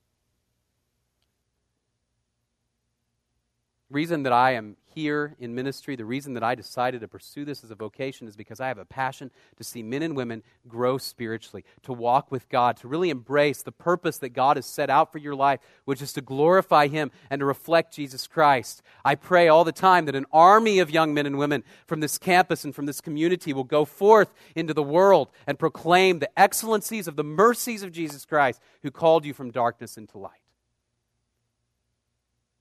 Reason 3.91 4.23
that 4.25 4.33
I 4.33 4.53
am 4.53 4.77
here 4.95 5.37
in 5.39 5.55
ministry, 5.55 5.97
the 5.97 6.05
reason 6.05 6.35
that 6.35 6.43
I 6.43 6.55
decided 6.55 7.01
to 7.01 7.09
pursue 7.09 7.45
this 7.45 7.63
as 7.63 7.71
a 7.71 7.75
vocation 7.75 8.27
is 8.27 8.37
because 8.37 8.61
I 8.61 8.69
have 8.69 8.79
a 8.79 8.85
passion 8.85 9.31
to 9.57 9.65
see 9.65 9.83
men 9.83 10.03
and 10.03 10.17
women 10.17 10.43
grow 10.67 10.99
spiritually, 10.99 11.65
to 11.85 11.93
walk 11.93 12.31
with 12.31 12.49
God, 12.49 12.77
to 12.79 12.89
really 12.89 13.09
embrace 13.09 13.63
the 13.63 13.73
purpose 13.73 14.19
that 14.19 14.31
God 14.31 14.57
has 14.57 14.67
set 14.67 14.91
out 14.91 15.13
for 15.13 15.19
your 15.19 15.35
life, 15.35 15.61
which 15.85 16.03
is 16.03 16.13
to 16.15 16.21
glorify 16.21 16.89
Him 16.89 17.11
and 17.31 17.39
to 17.39 17.47
reflect 17.47 17.95
Jesus 17.95 18.27
Christ. 18.27 18.83
I 19.05 19.15
pray 19.15 19.49
all 19.49 19.65
the 19.65 19.73
time 19.73 20.07
that 20.07 20.17
an 20.17 20.27
army 20.33 20.81
of 20.81 20.91
young 20.91 21.15
men 21.15 21.27
and 21.27 21.39
women 21.39 21.63
from 21.87 22.01
this 22.01 22.19
campus 22.19 22.65
and 22.65 22.75
from 22.75 22.87
this 22.87 23.01
community 23.01 23.53
will 23.53 23.65
go 23.65 23.85
forth 23.85 24.35
into 24.55 24.75
the 24.75 24.83
world 24.83 25.31
and 25.47 25.59
proclaim 25.59 26.19
the 26.19 26.39
excellencies 26.39 27.09
of 27.09 27.17
the 27.17 27.25
mercies 27.25 27.83
of 27.83 27.93
Jesus 27.93 28.27
Christ 28.27 28.61
who 28.83 28.91
called 28.91 29.25
you 29.25 29.33
from 29.33 29.51
darkness 29.51 29.97
into 29.97 30.19
light. 30.19 30.48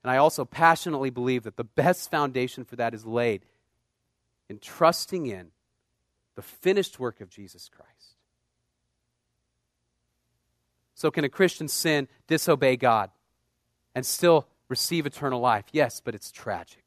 And 0.07 0.13
I 0.13 0.19
also 0.19 0.45
passionately 0.45 1.09
believe 1.09 1.43
that 1.43 1.57
the 1.57 1.65
best 1.65 2.09
foundation 2.09 2.63
for 2.63 2.77
that 2.77 2.93
is 2.93 3.05
laid 3.05 3.41
in 4.47 4.57
trusting 4.57 5.25
in 5.27 5.51
the 6.35 6.41
finished 6.41 6.97
work 6.97 7.19
of 7.19 7.29
Jesus 7.29 7.67
Christ. 7.67 8.15
So, 10.95 11.11
can 11.11 11.25
a 11.25 11.29
Christian 11.29 11.67
sin, 11.67 12.07
disobey 12.25 12.77
God, 12.77 13.09
and 13.93 14.05
still 14.05 14.47
receive 14.69 15.05
eternal 15.05 15.41
life? 15.41 15.65
Yes, 15.73 15.99
but 15.99 16.15
it's 16.15 16.31
tragic. 16.31 16.85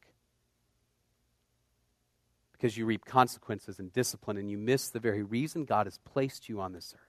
Because 2.53 2.79
you 2.79 2.87
reap 2.87 3.05
consequences 3.05 3.79
and 3.79 3.93
discipline, 3.93 4.39
and 4.39 4.51
you 4.51 4.57
miss 4.57 4.89
the 4.89 4.99
very 4.99 5.23
reason 5.23 5.67
God 5.67 5.85
has 5.87 5.99
placed 6.07 6.49
you 6.49 6.59
on 6.59 6.73
this 6.73 6.95
earth. 6.97 7.03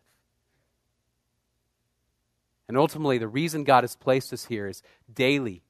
And 2.67 2.77
ultimately, 2.77 3.17
the 3.17 3.29
reason 3.29 3.63
God 3.63 3.85
has 3.85 3.95
placed 3.95 4.33
us 4.33 4.43
here 4.43 4.67
is 4.67 4.83
daily 5.13 5.63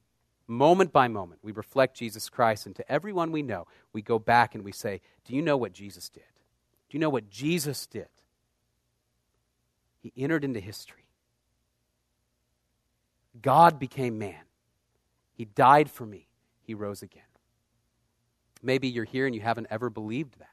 moment 0.46 0.92
by 0.92 1.08
moment, 1.08 1.40
we 1.42 1.52
reflect 1.52 1.96
Jesus 1.96 2.28
Christ, 2.28 2.66
and 2.66 2.76
to 2.76 2.92
everyone 2.92 3.32
we 3.32 3.42
know, 3.42 3.66
we 3.92 4.02
go 4.02 4.18
back 4.18 4.54
and 4.54 4.64
we 4.64 4.72
say, 4.72 5.00
Do 5.24 5.34
you 5.34 5.42
know 5.42 5.56
what 5.56 5.72
Jesus 5.72 6.08
did? 6.08 6.22
Do 6.90 6.96
you 6.96 7.00
know 7.00 7.10
what 7.10 7.30
Jesus 7.30 7.86
did? 7.86 8.08
He 10.00 10.12
entered 10.16 10.44
into 10.44 10.60
history. 10.60 11.06
God 13.40 13.78
became 13.78 14.18
man. 14.18 14.44
He 15.32 15.44
died 15.44 15.90
for 15.90 16.04
me. 16.04 16.28
He 16.62 16.74
rose 16.74 17.02
again. 17.02 17.22
Maybe 18.62 18.88
you're 18.88 19.04
here 19.04 19.26
and 19.26 19.34
you 19.34 19.40
haven't 19.40 19.68
ever 19.70 19.90
believed 19.90 20.38
that. 20.38 20.48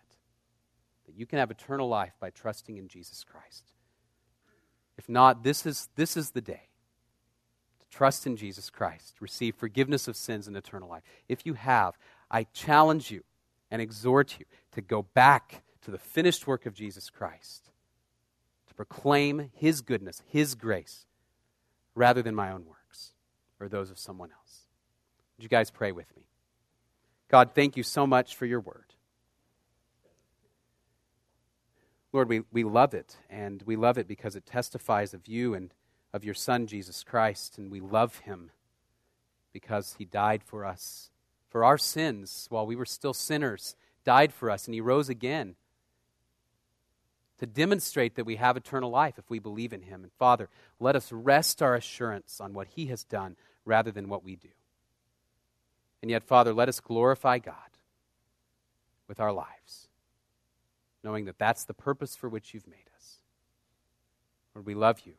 That 1.06 1.16
you 1.16 1.26
can 1.26 1.40
have 1.40 1.52
eternal 1.52 1.90
life 1.90 2.14
by 2.20 2.30
trusting 2.30 2.78
in 2.78 2.88
Jesus 2.88 3.24
Christ. 3.24 3.66
If 4.98 5.10
not, 5.10 5.44
this 5.44 5.66
is, 5.66 5.90
this 5.96 6.16
is 6.16 6.32
the 6.32 6.42
day 6.42 6.68
trust 7.90 8.28
in 8.28 8.36
Jesus 8.36 8.70
Christ, 8.70 9.16
receive 9.20 9.56
forgiveness 9.56 10.08
of 10.08 10.16
sins 10.16 10.48
and 10.48 10.56
eternal 10.56 10.90
life. 10.90 11.04
If 11.28 11.46
you 11.46 11.56
have, 11.56 11.98
I 12.30 12.44
challenge 12.46 13.12
you 13.12 13.24
and 13.72 13.82
exhort 13.82 14.40
you 14.40 14.46
to 14.72 14.82
go 14.82 15.04
back 15.04 15.64
to 15.82 15.92
the 15.92 15.98
finished 15.98 16.48
work 16.48 16.66
of 16.66 16.74
Jesus 16.74 17.10
Christ, 17.10 17.72
to 18.68 18.74
proclaim 18.74 19.52
His 19.54 19.82
goodness, 19.82 20.22
His 20.28 20.56
grace, 20.56 21.06
rather 21.96 22.22
than 22.22 22.36
my 22.36 22.52
own 22.52 22.66
works 22.66 23.14
or 23.60 23.68
those 23.68 23.92
of 23.92 24.00
someone 24.00 24.30
else. 24.32 24.62
Would 25.38 25.44
you 25.44 25.50
guys 25.50 25.72
pray 25.72 25.92
with 25.92 26.16
me? 26.16 26.24
God, 27.30 27.52
thank 27.54 27.78
you 27.78 27.84
so 27.84 28.08
much 28.08 28.36
for 28.36 28.46
your 28.46 28.60
word. 28.60 28.94
Lord, 32.12 32.28
we, 32.28 32.42
we 32.52 32.64
love 32.64 32.96
it, 32.96 33.18
and 33.30 33.62
we 33.66 33.76
love 33.76 33.98
it 34.00 34.08
because 34.08 34.36
it 34.36 34.46
testifies 34.46 35.14
of 35.14 35.28
you 35.28 35.54
and 35.54 35.72
of 36.14 36.24
your 36.24 36.34
Son, 36.34 36.68
Jesus 36.68 37.03
Christ, 37.03 37.57
and 37.57 37.72
we 37.72 37.80
love 37.80 38.20
him 38.20 38.51
because 39.53 39.95
he 39.97 40.05
died 40.05 40.43
for 40.43 40.66
us, 40.66 41.12
for 41.49 41.64
our 41.64 41.78
sins 41.78 42.47
while 42.49 42.66
we 42.66 42.76
were 42.76 42.86
still 42.86 43.14
sinners, 43.14 43.76
died 44.03 44.34
for 44.34 44.49
us, 44.49 44.66
and 44.66 44.74
he 44.74 44.82
rose 44.82 45.10
again 45.10 45.55
to 47.39 47.45
demonstrate 47.45 48.16
that 48.16 48.26
we 48.26 48.36
have 48.36 48.57
eternal 48.57 48.89
life 48.89 49.18
if 49.18 49.30
we 49.30 49.39
believe 49.39 49.72
in 49.72 49.84
him. 49.84 50.03
And 50.03 50.12
Father, 50.14 50.49
let 50.80 50.95
us 50.95 51.12
rest 51.12 51.62
our 51.62 51.76
assurance 51.76 52.41
on 52.41 52.53
what 52.53 52.68
he 52.68 52.88
has 52.88 53.03
done 53.03 53.36
rather 53.66 53.91
than 53.91 54.10
what 54.10 54.24
we 54.24 54.36
do. 54.36 54.49
And 56.01 56.12
yet, 56.12 56.24
Father, 56.24 56.53
let 56.53 56.70
us 56.70 56.80
glorify 56.80 57.39
God 57.39 57.55
with 59.07 59.20
our 59.20 59.32
lives, 59.32 59.88
knowing 61.03 61.26
that 61.26 61.39
that's 61.39 61.66
the 61.66 61.74
purpose 61.74 62.16
for 62.16 62.30
which 62.30 62.53
you've 62.53 62.68
made 62.68 62.89
us. 62.97 63.20
Lord, 64.53 64.66
we 64.66 64.76
love 64.76 65.01
you. 65.05 65.14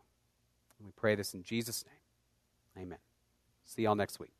And 0.80 0.86
we 0.88 0.92
pray 0.96 1.14
this 1.14 1.34
in 1.34 1.42
Jesus' 1.42 1.84
name. 1.84 2.84
Amen. 2.86 2.98
See 3.64 3.82
y'all 3.82 3.94
next 3.94 4.18
week. 4.18 4.32